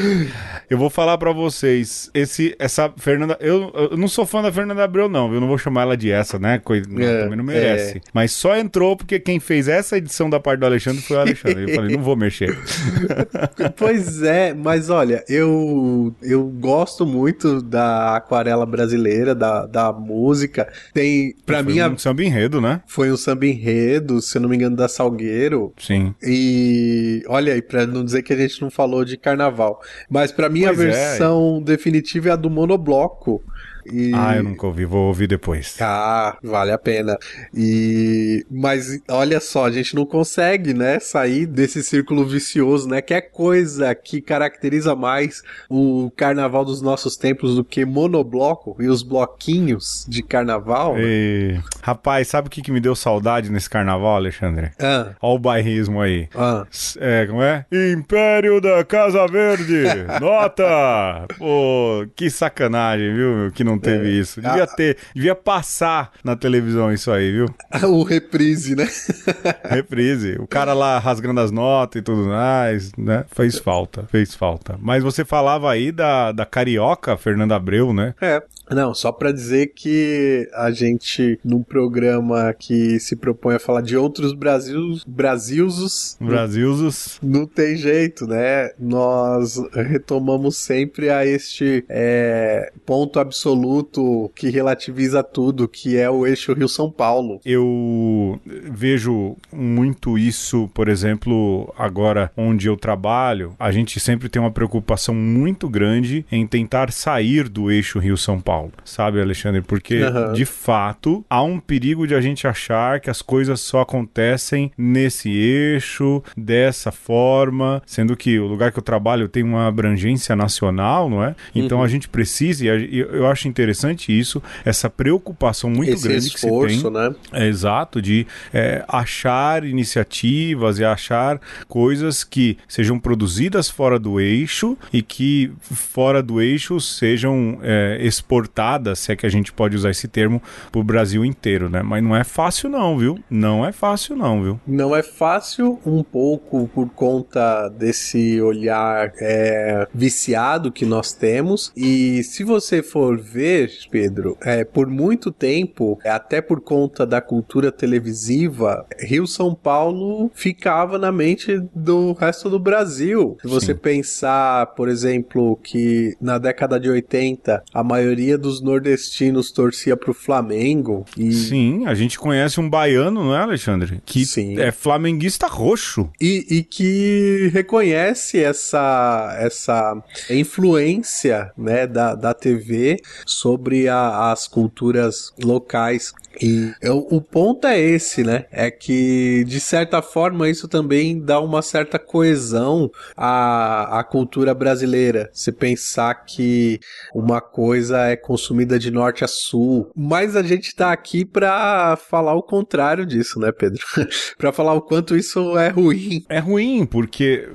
eu 0.69 0.77
vou 0.77 0.89
falar 0.89 1.17
pra 1.17 1.33
vocês, 1.33 2.09
esse, 2.13 2.55
essa 2.57 2.89
Fernanda, 2.95 3.37
eu, 3.41 3.69
eu 3.91 3.97
não 3.97 4.07
sou 4.07 4.25
fã 4.25 4.41
da 4.41 4.51
Fernanda 4.51 4.81
Abreu 4.85 5.09
não, 5.09 5.33
eu 5.33 5.41
não 5.41 5.47
vou 5.49 5.57
chamar 5.57 5.81
ela 5.81 5.97
de 5.97 6.09
essa, 6.09 6.39
né? 6.39 6.57
Coisa, 6.59 6.87
É, 7.03 7.23
também 7.23 7.37
não 7.37 7.43
merece. 7.43 7.97
é. 7.97 8.01
Mas 8.13 8.31
só 8.31 8.55
entrou 8.55 8.95
porque 8.95 9.19
quem 9.19 9.41
fez 9.41 9.67
essa 9.67 9.97
edição 9.97 10.29
da 10.29 10.39
parte 10.39 10.61
do 10.61 10.65
Alexandre 10.65 11.01
foi 11.01 11.17
o 11.17 11.19
Alexandre. 11.19 11.63
Eu 11.69 11.75
falei, 11.75 11.97
não 11.97 12.03
vou 12.03 12.15
mexer. 12.15 12.57
pois 13.75 14.21
é, 14.23 14.53
mas 14.53 14.89
olha, 14.89 15.23
eu, 15.27 16.13
eu 16.21 16.43
gosto 16.45 17.05
muito 17.05 17.61
da 17.61 18.15
aquarela 18.15 18.65
brasileira, 18.65 19.33
da, 19.35 19.65
da 19.65 19.91
música. 19.93 20.71
Tem, 20.93 21.33
pra 21.45 21.63
Foi 21.63 21.73
mim, 21.73 21.79
a- 21.79 21.89
um 21.89 21.97
samba 21.97 22.23
enredo, 22.23 22.61
né? 22.61 22.81
foi 22.87 23.11
um 23.11 23.17
samba 23.17 23.45
enredo, 23.45 24.21
se 24.21 24.37
eu 24.37 24.41
não 24.41 24.49
me 24.49 24.55
engano, 24.55 24.75
da 24.75 24.87
Salgueiro. 24.87 25.73
Sim. 25.77 26.13
E 26.23 27.23
olha 27.27 27.53
aí, 27.53 27.61
pra 27.61 27.85
não 27.85 28.03
dizer 28.03 28.23
que 28.23 28.33
a 28.33 28.37
gente 28.37 28.61
não 28.61 28.69
falou 28.69 29.03
de 29.05 29.17
carnaval. 29.17 29.81
Mas 30.09 30.31
pra 30.31 30.49
mim 30.49 30.65
a 30.65 30.69
é. 30.69 30.73
versão 30.73 31.61
definitiva 31.61 32.29
é 32.29 32.31
a 32.31 32.35
do 32.35 32.49
monobloco. 32.49 33.43
E... 33.91 34.11
Ah, 34.13 34.35
eu 34.35 34.43
nunca 34.43 34.65
ouvi, 34.67 34.85
vou 34.85 35.07
ouvir 35.07 35.27
depois. 35.27 35.77
Ah, 35.81 36.37
vale 36.43 36.71
a 36.71 36.77
pena. 36.77 37.17
E 37.53 38.45
mas 38.49 38.99
olha 39.09 39.39
só, 39.39 39.65
a 39.65 39.71
gente 39.71 39.95
não 39.95 40.05
consegue, 40.05 40.73
né, 40.73 40.99
sair 40.99 41.45
desse 41.45 41.83
círculo 41.83 42.25
vicioso, 42.25 42.87
né? 42.87 43.01
Que 43.01 43.13
é 43.13 43.21
coisa 43.21 43.93
que 43.95 44.21
caracteriza 44.21 44.95
mais 44.95 45.41
o 45.69 46.11
carnaval 46.15 46.65
dos 46.65 46.81
nossos 46.81 47.15
tempos 47.15 47.55
do 47.55 47.63
que 47.63 47.85
monobloco 47.85 48.75
e 48.79 48.87
os 48.87 49.03
bloquinhos 49.03 50.05
de 50.07 50.21
carnaval. 50.23 50.95
né? 50.95 51.01
E... 51.03 51.59
Rapaz, 51.81 52.27
sabe 52.27 52.47
o 52.47 52.51
que, 52.51 52.61
que 52.61 52.71
me 52.71 52.79
deu 52.79 52.95
saudade 52.95 53.51
nesse 53.51 53.69
carnaval, 53.69 54.15
Alexandre? 54.15 54.71
Ah. 54.79 55.11
Olha 55.21 55.35
o 55.35 55.39
bairrismo 55.39 56.01
aí. 56.01 56.27
Ah. 56.35 56.65
É, 56.99 57.25
como 57.25 57.41
é? 57.41 57.65
Império 57.93 58.59
da 58.59 58.83
Casa 58.83 59.25
Verde! 59.27 59.83
Nota! 60.19 61.25
Pô, 61.37 62.05
que 62.15 62.29
sacanagem, 62.29 63.13
viu, 63.13 63.35
meu, 63.35 63.51
que 63.51 63.63
não 63.63 63.76
teve 63.79 64.07
É. 64.07 64.11
isso. 64.11 64.41
Devia 64.41 64.67
ter, 64.67 64.97
devia 65.13 65.35
passar 65.35 66.11
na 66.23 66.35
televisão 66.35 66.91
isso 66.91 67.11
aí, 67.11 67.31
viu? 67.31 67.45
o 67.89 68.03
reprise, 68.03 68.75
né? 68.75 68.87
Reprise. 69.69 70.37
O 70.39 70.47
cara 70.47 70.73
lá 70.73 70.99
rasgando 70.99 71.39
as 71.39 71.51
notas 71.51 71.99
e 71.99 72.03
tudo 72.03 72.25
mais, 72.27 72.91
né? 72.97 73.25
Fez 73.31 73.57
falta, 73.59 74.03
fez 74.11 74.33
falta. 74.35 74.77
Mas 74.81 75.03
você 75.03 75.23
falava 75.25 75.71
aí 75.71 75.91
da, 75.91 76.31
da 76.31 76.45
carioca 76.45 77.17
Fernanda 77.17 77.55
Abreu, 77.55 77.93
né? 77.93 78.13
É. 78.21 78.41
Não, 78.69 78.93
só 78.93 79.11
pra 79.11 79.31
dizer 79.31 79.73
que 79.75 80.49
a 80.53 80.71
gente, 80.71 81.39
num 81.43 81.63
programa 81.63 82.53
que 82.53 82.99
se 82.99 83.15
propõe 83.15 83.55
a 83.55 83.59
falar 83.59 83.81
de 83.81 83.95
outros 83.95 84.33
Brasils, 84.33 85.03
Brasilzos, 85.05 86.17
Brasilzos. 86.19 87.19
não 87.21 87.45
tem 87.45 87.75
jeito, 87.75 88.25
né? 88.25 88.71
Nós 88.79 89.57
retomamos 89.73 90.57
sempre 90.57 91.09
a 91.09 91.25
este 91.25 91.85
é, 91.89 92.71
ponto 92.85 93.19
absoluto 93.19 94.31
que 94.35 94.49
relativiza 94.49 95.23
tudo, 95.23 95.67
que 95.67 95.97
é 95.97 96.09
o 96.09 96.25
eixo 96.25 96.53
Rio-São 96.53 96.91
Paulo. 96.91 97.39
Eu 97.45 98.39
vejo 98.45 99.35
muito 99.51 100.17
isso, 100.17 100.69
por 100.73 100.87
exemplo, 100.87 101.73
agora 101.77 102.31
onde 102.35 102.67
eu 102.67 102.75
trabalho, 102.77 103.55
a 103.59 103.71
gente 103.71 103.99
sempre 103.99 104.29
tem 104.29 104.41
uma 104.41 104.51
preocupação 104.51 105.13
muito 105.13 105.69
grande 105.69 106.25
em 106.31 106.45
tentar 106.45 106.91
sair 106.91 107.47
do 107.49 107.71
eixo 107.71 107.99
Rio-São 107.99 108.39
Paulo, 108.39 108.56
sabe, 108.83 109.21
Alexandre? 109.21 109.61
Porque, 109.61 109.95
Aham. 109.97 110.33
de 110.33 110.45
fato, 110.45 111.25
há 111.29 111.41
um 111.43 111.59
perigo 111.59 112.05
de 112.07 112.15
a 112.15 112.21
gente 112.21 112.47
achar 112.47 112.99
que 112.99 113.09
as 113.09 113.21
coisas 113.21 113.59
só 113.61 113.81
acontecem 113.81 114.71
nesse 114.77 115.29
eixo, 115.29 116.23
dessa 116.35 116.91
forma, 116.91 117.81
sendo 117.85 118.15
que 118.15 118.39
o 118.39 118.47
lugar 118.47 118.71
que 118.71 118.79
eu 118.79 118.83
trabalho 118.83 119.27
tem 119.27 119.43
uma 119.43 119.67
abrangência 119.67 120.35
nacional, 120.35 121.09
não 121.09 121.23
é? 121.23 121.35
Então 121.55 121.77
Uhum. 121.79 121.83
a 121.83 121.87
gente 121.87 122.07
precisa, 122.09 122.65
e 122.65 122.97
eu 122.99 123.27
acho 123.27 123.47
interessante 123.47 124.17
isso, 124.17 124.41
essa 124.65 124.89
preocupação 124.89 125.69
muito 125.69 125.91
Esse 125.93 126.07
grande 126.07 126.29
que 126.29 126.39
se 126.39 126.45
esforço, 126.47 126.83
tem. 126.83 126.91
né? 126.91 127.15
É, 127.33 127.47
exato, 127.47 128.01
de 128.01 128.25
é, 128.53 128.83
achar 128.87 129.63
iniciativas 129.63 130.79
e 130.79 130.85
achar 130.85 131.39
coisas 131.67 132.23
que 132.23 132.57
sejam 132.67 132.99
produzidas 132.99 133.69
fora 133.69 133.99
do 133.99 134.19
eixo 134.19 134.77
e 134.91 135.01
que 135.01 135.51
fora 135.61 136.21
do 136.21 136.41
eixo 136.41 136.79
sejam 136.79 137.59
é, 137.61 137.97
exportadas, 138.01 138.46
se 138.95 139.11
é 139.11 139.15
que 139.15 139.25
a 139.25 139.29
gente 139.29 139.51
pode 139.51 139.75
usar 139.75 139.89
esse 139.89 140.07
termo, 140.07 140.41
pro 140.71 140.83
Brasil 140.83 141.23
inteiro, 141.23 141.69
né? 141.69 141.81
Mas 141.81 142.03
não 142.03 142.15
é 142.15 142.23
fácil 142.23 142.69
não, 142.69 142.97
viu? 142.97 143.19
Não 143.29 143.65
é 143.65 143.71
fácil 143.71 144.15
não, 144.15 144.43
viu? 144.43 144.59
Não 144.65 144.95
é 144.95 145.03
fácil, 145.03 145.79
um 145.85 146.03
pouco 146.03 146.69
por 146.73 146.89
conta 146.89 147.69
desse 147.69 148.41
olhar 148.41 149.11
é, 149.19 149.87
viciado 149.93 150.71
que 150.71 150.85
nós 150.85 151.13
temos. 151.13 151.71
E 151.75 152.23
se 152.23 152.43
você 152.43 152.81
for 152.81 153.19
ver, 153.19 153.71
Pedro, 153.91 154.37
é, 154.41 154.63
por 154.63 154.87
muito 154.87 155.31
tempo, 155.31 155.99
até 156.05 156.41
por 156.41 156.61
conta 156.61 157.05
da 157.05 157.21
cultura 157.21 157.71
televisiva, 157.71 158.85
Rio-São 158.99 159.53
Paulo 159.53 160.31
ficava 160.33 160.97
na 160.97 161.11
mente 161.11 161.59
do 161.73 162.13
resto 162.13 162.49
do 162.49 162.59
Brasil. 162.59 163.37
Se 163.41 163.47
você 163.47 163.73
pensar, 163.73 164.67
por 164.67 164.89
exemplo, 164.89 165.57
que 165.63 166.15
na 166.21 166.37
década 166.37 166.79
de 166.79 166.89
80 166.89 167.63
a 167.73 167.83
maioria 167.83 168.36
maioria 168.37 168.39
dos 168.39 168.61
nordestinos 168.61 169.51
torcia 169.51 169.97
pro 169.97 170.13
Flamengo. 170.13 171.05
E... 171.17 171.31
Sim, 171.33 171.85
a 171.85 171.93
gente 171.93 172.17
conhece 172.17 172.59
um 172.59 172.69
baiano, 172.69 173.23
não 173.25 173.35
é, 173.35 173.39
Alexandre? 173.39 174.01
Que 174.05 174.25
Sim. 174.25 174.59
é 174.59 174.71
flamenguista 174.71 175.47
roxo. 175.47 176.09
E, 176.21 176.45
e 176.49 176.63
que 176.63 177.49
reconhece 177.53 178.41
essa, 178.41 179.35
essa 179.39 179.95
influência 180.29 181.51
né, 181.57 181.87
da, 181.87 182.15
da 182.15 182.33
TV 182.33 182.97
sobre 183.25 183.87
a- 183.87 184.31
as 184.31 184.47
culturas 184.47 185.33
locais. 185.43 186.13
E 186.41 186.71
eu- 186.81 187.07
o 187.09 187.19
ponto 187.19 187.65
é 187.65 187.79
esse, 187.79 188.23
né? 188.23 188.45
É 188.51 188.69
que, 188.69 189.43
de 189.47 189.59
certa 189.59 190.01
forma, 190.01 190.47
isso 190.49 190.67
também 190.67 191.19
dá 191.19 191.39
uma 191.39 191.61
certa 191.63 191.97
coesão 191.97 192.91
à, 193.15 193.99
à 193.99 194.03
cultura 194.03 194.53
brasileira. 194.53 195.29
Se 195.33 195.51
pensar 195.51 196.13
que 196.25 196.79
uma 197.13 197.41
coisa 197.41 198.05
é 198.07 198.15
consumida 198.27 198.77
de 198.77 198.91
norte 198.91 199.23
a 199.23 199.27
sul. 199.27 199.89
Mas 199.95 200.35
a 200.35 200.43
gente 200.43 200.75
tá 200.75 200.91
aqui 200.91 201.23
pra 201.23 201.97
falar 202.09 202.35
o 202.35 202.43
contrário 202.43 203.05
disso, 203.05 203.39
né, 203.39 203.53
Pedro? 203.53 203.81
pra 204.37 204.51
falar 204.51 204.73
o 204.73 204.81
quanto 204.81 205.15
isso 205.15 205.57
é 205.57 205.69
ruim. 205.69 206.25
É 206.27 206.39
ruim, 206.39 206.85
porque 206.85 207.47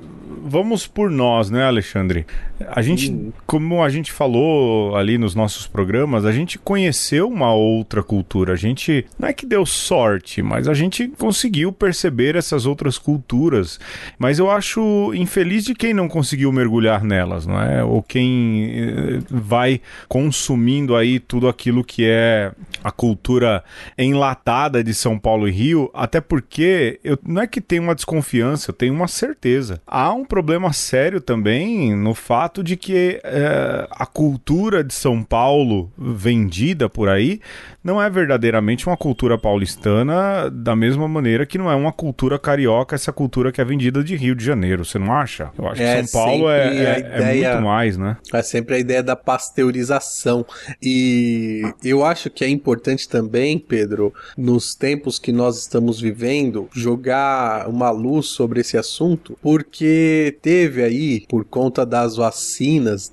vamos 0.43 0.87
por 0.87 1.11
nós, 1.11 1.51
né, 1.51 1.63
Alexandre? 1.63 2.25
A 2.69 2.81
gente, 2.81 3.33
como 3.45 3.83
a 3.83 3.89
gente 3.89 4.11
falou 4.11 4.95
ali 4.95 5.17
nos 5.17 5.35
nossos 5.35 5.67
programas, 5.67 6.25
a 6.25 6.31
gente 6.31 6.57
conheceu 6.57 7.27
uma 7.27 7.53
outra 7.53 8.03
cultura. 8.03 8.53
A 8.53 8.55
gente 8.55 9.05
não 9.17 9.27
é 9.27 9.33
que 9.33 9.45
deu 9.45 9.65
sorte, 9.65 10.41
mas 10.41 10.67
a 10.67 10.73
gente 10.73 11.07
conseguiu 11.07 11.71
perceber 11.71 12.35
essas 12.35 12.65
outras 12.65 12.97
culturas. 12.97 13.79
Mas 14.17 14.39
eu 14.39 14.49
acho 14.49 15.13
infeliz 15.13 15.63
de 15.63 15.73
quem 15.73 15.93
não 15.93 16.07
conseguiu 16.07 16.51
mergulhar 16.51 17.03
nelas, 17.03 17.45
não 17.45 17.61
é? 17.61 17.83
Ou 17.83 18.01
quem 18.01 18.71
eh, 18.73 19.19
vai 19.29 19.81
consumindo 20.07 20.95
aí 20.95 21.19
tudo 21.19 21.47
aquilo 21.47 21.83
que 21.83 22.05
é 22.05 22.51
a 22.83 22.91
cultura 22.91 23.63
enlatada 23.97 24.83
de 24.83 24.93
São 24.93 25.17
Paulo 25.17 25.47
e 25.47 25.51
Rio, 25.51 25.89
até 25.93 26.19
porque 26.19 26.99
eu, 27.03 27.17
não 27.25 27.41
é 27.41 27.47
que 27.47 27.61
tem 27.61 27.79
uma 27.79 27.95
desconfiança, 27.95 28.71
eu 28.71 28.75
tenho 28.75 28.93
uma 28.93 29.07
certeza. 29.07 29.81
Há 29.87 30.13
um 30.13 30.25
problema 30.25 30.73
sério 30.73 31.21
também 31.21 31.95
no 31.95 32.13
fato 32.13 32.52
de 32.61 32.75
que 32.75 33.19
eh, 33.23 33.87
a 33.89 34.05
cultura 34.05 34.83
de 34.83 34.93
São 34.93 35.23
Paulo 35.23 35.89
vendida 35.97 36.89
por 36.89 37.07
aí 37.09 37.39
não 37.83 38.01
é 38.01 38.09
verdadeiramente 38.09 38.85
uma 38.87 38.95
cultura 38.97 39.37
paulistana 39.37 40.49
da 40.51 40.75
mesma 40.75 41.07
maneira 41.07 41.45
que 41.45 41.57
não 41.57 41.71
é 41.71 41.75
uma 41.75 41.91
cultura 41.91 42.37
carioca, 42.37 42.95
essa 42.95 43.11
cultura 43.13 43.51
que 43.51 43.59
é 43.61 43.65
vendida 43.65 44.03
de 44.03 44.15
Rio 44.15 44.35
de 44.35 44.43
Janeiro, 44.43 44.83
você 44.85 44.99
não 44.99 45.13
acha? 45.13 45.49
Eu 45.57 45.67
acho 45.67 45.81
É 45.81 46.01
que 46.01 46.07
São 46.07 46.21
Paulo 46.21 46.49
é, 46.49 46.67
é- 46.67 47.11
é 47.13 47.15
ideia- 47.19 47.51
muito 47.53 47.65
mais, 47.65 47.97
né? 47.97 48.17
É 48.33 48.41
sempre 48.41 48.75
a 48.75 48.79
ideia 48.79 49.01
da 49.03 49.15
pasteurização. 49.15 50.45
E 50.81 51.61
eu 51.83 52.03
acho 52.05 52.29
que 52.29 52.43
é 52.43 52.49
importante 52.49 53.07
também, 53.07 53.57
Pedro, 53.57 54.13
nos 54.37 54.75
tempos 54.75 55.17
que 55.19 55.31
nós 55.31 55.57
estamos 55.59 55.99
vivendo, 55.99 56.67
jogar 56.73 57.67
uma 57.67 57.89
luz 57.91 58.27
sobre 58.27 58.61
esse 58.61 58.77
assunto, 58.77 59.37
porque 59.41 60.37
teve 60.41 60.83
aí, 60.83 61.25
por 61.27 61.45
conta 61.45 61.85
das 61.85 62.15
vacinas 62.15 62.42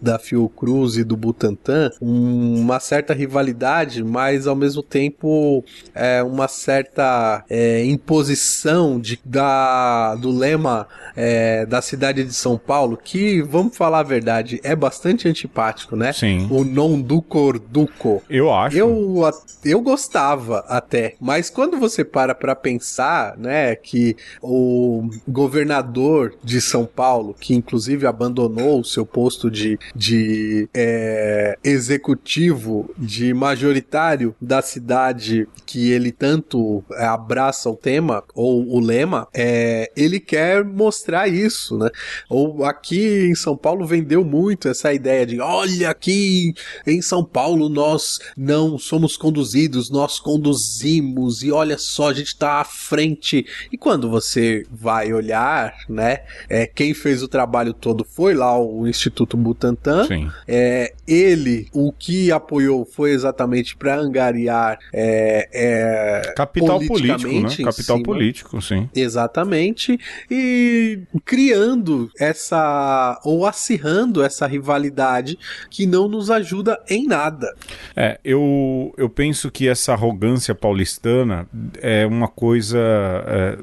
da 0.01 0.19
Fiocruz 0.19 0.97
e 0.97 1.05
do 1.05 1.17
Butantan, 1.17 1.91
um- 2.01 2.61
uma 2.61 2.81
certa 2.81 3.13
rivalidade, 3.15 4.03
mas 4.05 4.47
ao 4.47 4.57
mesmo 4.57 4.83
tempo 4.83 5.65
é, 5.95 6.23
uma 6.23 6.49
certa 6.49 7.45
é, 7.49 7.85
imposição 7.85 8.99
de, 9.01 9.19
da, 9.25 10.15
do 10.17 10.31
lema 10.31 10.87
é, 11.17 11.65
da 11.67 11.81
cidade 11.83 12.25
de 12.25 12.33
São 12.35 12.57
Paulo, 12.59 12.97
que, 13.03 13.43
vamos 13.43 13.77
falar 13.77 14.01
a 14.01 14.03
verdade, 14.05 14.61
é 14.63 14.75
bastante 14.77 15.29
antipático, 15.29 15.97
né? 15.97 16.13
Sim. 16.13 16.47
O 16.51 16.65
non 16.65 17.01
ducor 17.01 17.59
duco. 17.59 18.23
Eu 18.29 18.53
acho. 18.53 18.77
Eu, 18.77 19.31
eu 19.65 19.81
gostava 19.81 20.65
até, 20.69 21.15
mas 21.21 21.51
quando 21.51 21.79
você 21.79 22.05
para 22.05 22.35
pra 22.35 22.55
pensar, 22.57 23.37
né, 23.37 23.75
que 23.77 24.17
o 24.43 25.09
governador 25.29 26.35
de 26.43 26.61
São 26.61 26.85
Paulo, 26.87 27.35
que 27.39 27.55
inclusive 27.55 28.07
abandonou 28.07 28.81
o 28.81 28.85
seu 28.85 29.05
posto 29.13 29.51
de, 29.51 29.79
de 29.95 30.69
é, 30.75 31.59
executivo, 31.65 32.91
de 32.97 33.33
majoritário 33.35 34.35
da 34.41 34.63
cidade 34.63 35.49
que 35.67 35.91
ele 35.91 36.13
tanto 36.13 36.85
é, 36.93 37.05
abraça 37.05 37.69
o 37.69 37.77
tema, 37.77 38.23
ou 38.35 38.67
o 38.75 38.81
lema, 38.81 39.29
é, 39.35 39.91
ele 39.97 40.21
quer 40.21 40.65
mostrar 40.65 41.29
isso, 41.29 41.77
né? 41.79 41.91
Ou 42.29 42.65
aqui 42.65 43.27
em 43.27 43.35
São 43.35 43.57
Paulo 43.57 43.87
vendeu 43.87 44.25
muito 44.25 44.69
essa 44.69 44.93
ideia 44.93 45.27
de 45.27 45.41
olha 45.41 45.91
aqui 45.91 46.55
em 46.87 47.03
São 47.03 47.25
Paulo 47.25 47.69
nós 47.69 48.19
não 48.37 48.79
somos 48.79 49.17
conduzidos, 49.17 49.91
nós 49.91 50.19
conduzimos 50.19 51.43
e 51.43 51.51
olha 51.53 51.79
só, 51.79 52.11
a 52.11 52.15
gente 52.15 52.37
tá 52.37 52.61
à 52.61 52.65
frente. 52.65 53.47
E 53.73 53.77
quando 53.77 54.11
você 54.11 54.65
vai 54.71 55.13
olhar, 55.13 55.75
né, 55.89 56.21
é, 56.49 56.67
quem 56.67 56.95
fez 56.95 57.23
o 57.23 57.29
trabalho 57.29 57.73
todo 57.73 58.05
foi 58.05 58.35
lá 58.35 58.59
o 58.59 58.87
Instituto 59.01 59.37
Butantan. 59.37 60.07
Sim. 60.07 60.31
É, 60.47 60.93
ele, 61.07 61.69
o 61.73 61.91
que 61.93 62.31
apoiou 62.31 62.85
foi 62.85 63.13
exatamente 63.13 63.77
para 63.77 63.99
angariar 63.99 64.79
é, 64.93 65.49
é, 65.53 66.33
Capital 66.37 66.79
político, 66.81 67.33
né? 67.33 67.49
Capital 67.65 67.97
cima. 67.97 68.03
político, 68.03 68.63
sim. 68.63 68.89
Exatamente. 68.95 69.99
E 70.31 71.01
criando 71.25 72.11
essa. 72.19 73.19
ou 73.25 73.47
acirrando 73.47 74.23
essa 74.23 74.47
rivalidade 74.47 75.39
que 75.71 75.87
não 75.87 76.09
nos 76.09 76.31
ajuda 76.31 76.79
em 76.89 77.07
nada. 77.07 77.55
É, 77.97 78.21
eu, 78.23 78.93
eu 78.97 79.09
penso 79.09 79.51
que 79.51 79.67
essa 79.67 79.93
arrogância 79.93 80.55
paulistana 80.55 81.47
é 81.81 82.07
uma 82.07 82.29
coisa, 82.29 82.79
é, 82.79 83.59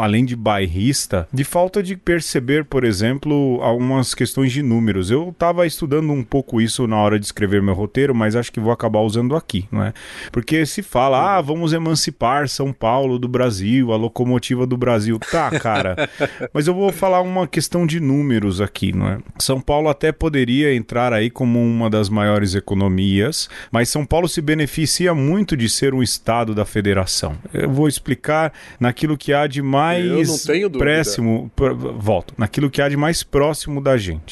além 0.00 0.24
de 0.24 0.34
bairrista, 0.34 1.28
de 1.32 1.44
falta 1.44 1.82
de 1.82 1.96
perceber, 1.96 2.64
por 2.64 2.84
exemplo, 2.84 3.60
algumas 3.62 4.14
questões 4.14 4.37
de 4.46 4.62
números. 4.62 5.10
Eu 5.10 5.30
estava 5.30 5.66
estudando 5.66 6.12
um 6.12 6.22
pouco 6.22 6.60
isso 6.60 6.86
na 6.86 6.96
hora 6.96 7.18
de 7.18 7.24
escrever 7.26 7.62
meu 7.62 7.74
roteiro, 7.74 8.14
mas 8.14 8.36
acho 8.36 8.52
que 8.52 8.60
vou 8.60 8.72
acabar 8.72 9.00
usando 9.00 9.34
aqui, 9.36 9.66
não 9.70 9.82
é? 9.82 9.92
Porque 10.32 10.64
se 10.66 10.82
fala, 10.82 11.36
ah, 11.36 11.40
vamos 11.40 11.72
emancipar 11.72 12.48
São 12.48 12.72
Paulo 12.72 13.18
do 13.18 13.28
Brasil, 13.28 13.92
a 13.92 13.96
locomotiva 13.96 14.66
do 14.66 14.76
Brasil. 14.76 15.18
Tá, 15.18 15.50
cara. 15.58 16.08
mas 16.52 16.66
eu 16.66 16.74
vou 16.74 16.92
falar 16.92 17.20
uma 17.20 17.46
questão 17.46 17.86
de 17.86 18.00
números 18.00 18.60
aqui, 18.60 18.92
não 18.94 19.08
é? 19.08 19.18
São 19.38 19.60
Paulo 19.60 19.88
até 19.88 20.12
poderia 20.12 20.74
entrar 20.74 21.12
aí 21.12 21.30
como 21.30 21.60
uma 21.60 21.88
das 21.90 22.08
maiores 22.08 22.54
economias, 22.54 23.48
mas 23.70 23.88
São 23.88 24.04
Paulo 24.04 24.28
se 24.28 24.40
beneficia 24.40 25.14
muito 25.14 25.56
de 25.56 25.68
ser 25.68 25.94
um 25.94 26.02
estado 26.02 26.54
da 26.54 26.64
federação. 26.64 27.36
Eu 27.52 27.70
vou 27.70 27.88
explicar 27.88 28.52
naquilo 28.80 29.16
que 29.16 29.32
há 29.32 29.46
de 29.46 29.62
mais 29.62 30.04
Eu 30.04 30.24
não 30.24 30.38
tenho 30.38 30.68
dúvida. 30.68 30.78
próximo, 30.92 31.50
pr- 31.54 31.72
volto, 31.74 32.34
naquilo 32.36 32.70
que 32.70 32.80
há 32.82 32.88
de 32.88 32.96
mais 32.96 33.22
próximo 33.22 33.80
da 33.80 33.96
gente. 33.96 34.27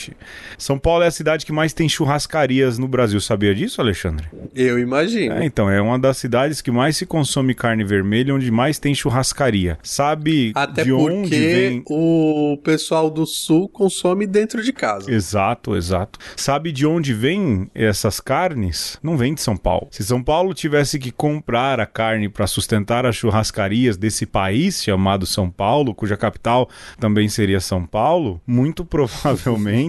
São 0.58 0.78
Paulo 0.78 1.04
é 1.04 1.06
a 1.06 1.10
cidade 1.10 1.44
que 1.44 1.52
mais 1.52 1.72
tem 1.72 1.88
churrascarias 1.88 2.78
no 2.78 2.88
Brasil, 2.88 3.20
sabia 3.20 3.54
disso, 3.54 3.80
Alexandre? 3.80 4.26
Eu 4.54 4.78
imagino. 4.78 5.34
É, 5.34 5.44
então, 5.44 5.70
é 5.70 5.80
uma 5.80 5.98
das 5.98 6.16
cidades 6.16 6.60
que 6.60 6.70
mais 6.70 6.96
se 6.96 7.06
consome 7.06 7.54
carne 7.54 7.84
vermelha, 7.84 8.34
onde 8.34 8.50
mais 8.50 8.78
tem 8.78 8.94
churrascaria. 8.94 9.78
Sabe 9.82 10.52
Até 10.54 10.84
de 10.84 10.92
onde 10.92 11.30
vem 11.30 11.82
o 11.88 12.58
pessoal 12.62 13.10
do 13.10 13.26
sul 13.26 13.68
consome 13.68 14.26
dentro 14.26 14.62
de 14.62 14.72
casa. 14.72 15.10
Exato, 15.10 15.76
exato. 15.76 16.18
Sabe 16.36 16.72
de 16.72 16.86
onde 16.86 17.12
vêm 17.12 17.70
essas 17.74 18.20
carnes? 18.20 18.98
Não 19.02 19.16
vem 19.16 19.34
de 19.34 19.40
São 19.40 19.56
Paulo. 19.56 19.88
Se 19.90 20.04
São 20.04 20.22
Paulo 20.22 20.54
tivesse 20.54 20.98
que 20.98 21.10
comprar 21.10 21.80
a 21.80 21.86
carne 21.86 22.28
para 22.28 22.46
sustentar 22.46 23.06
as 23.06 23.16
churrascarias 23.16 23.96
desse 23.96 24.26
país 24.26 24.82
chamado 24.82 25.26
São 25.26 25.50
Paulo, 25.50 25.94
cuja 25.94 26.16
capital 26.16 26.68
também 26.98 27.28
seria 27.28 27.60
São 27.60 27.86
Paulo, 27.86 28.40
muito 28.46 28.84
provavelmente, 28.86 29.85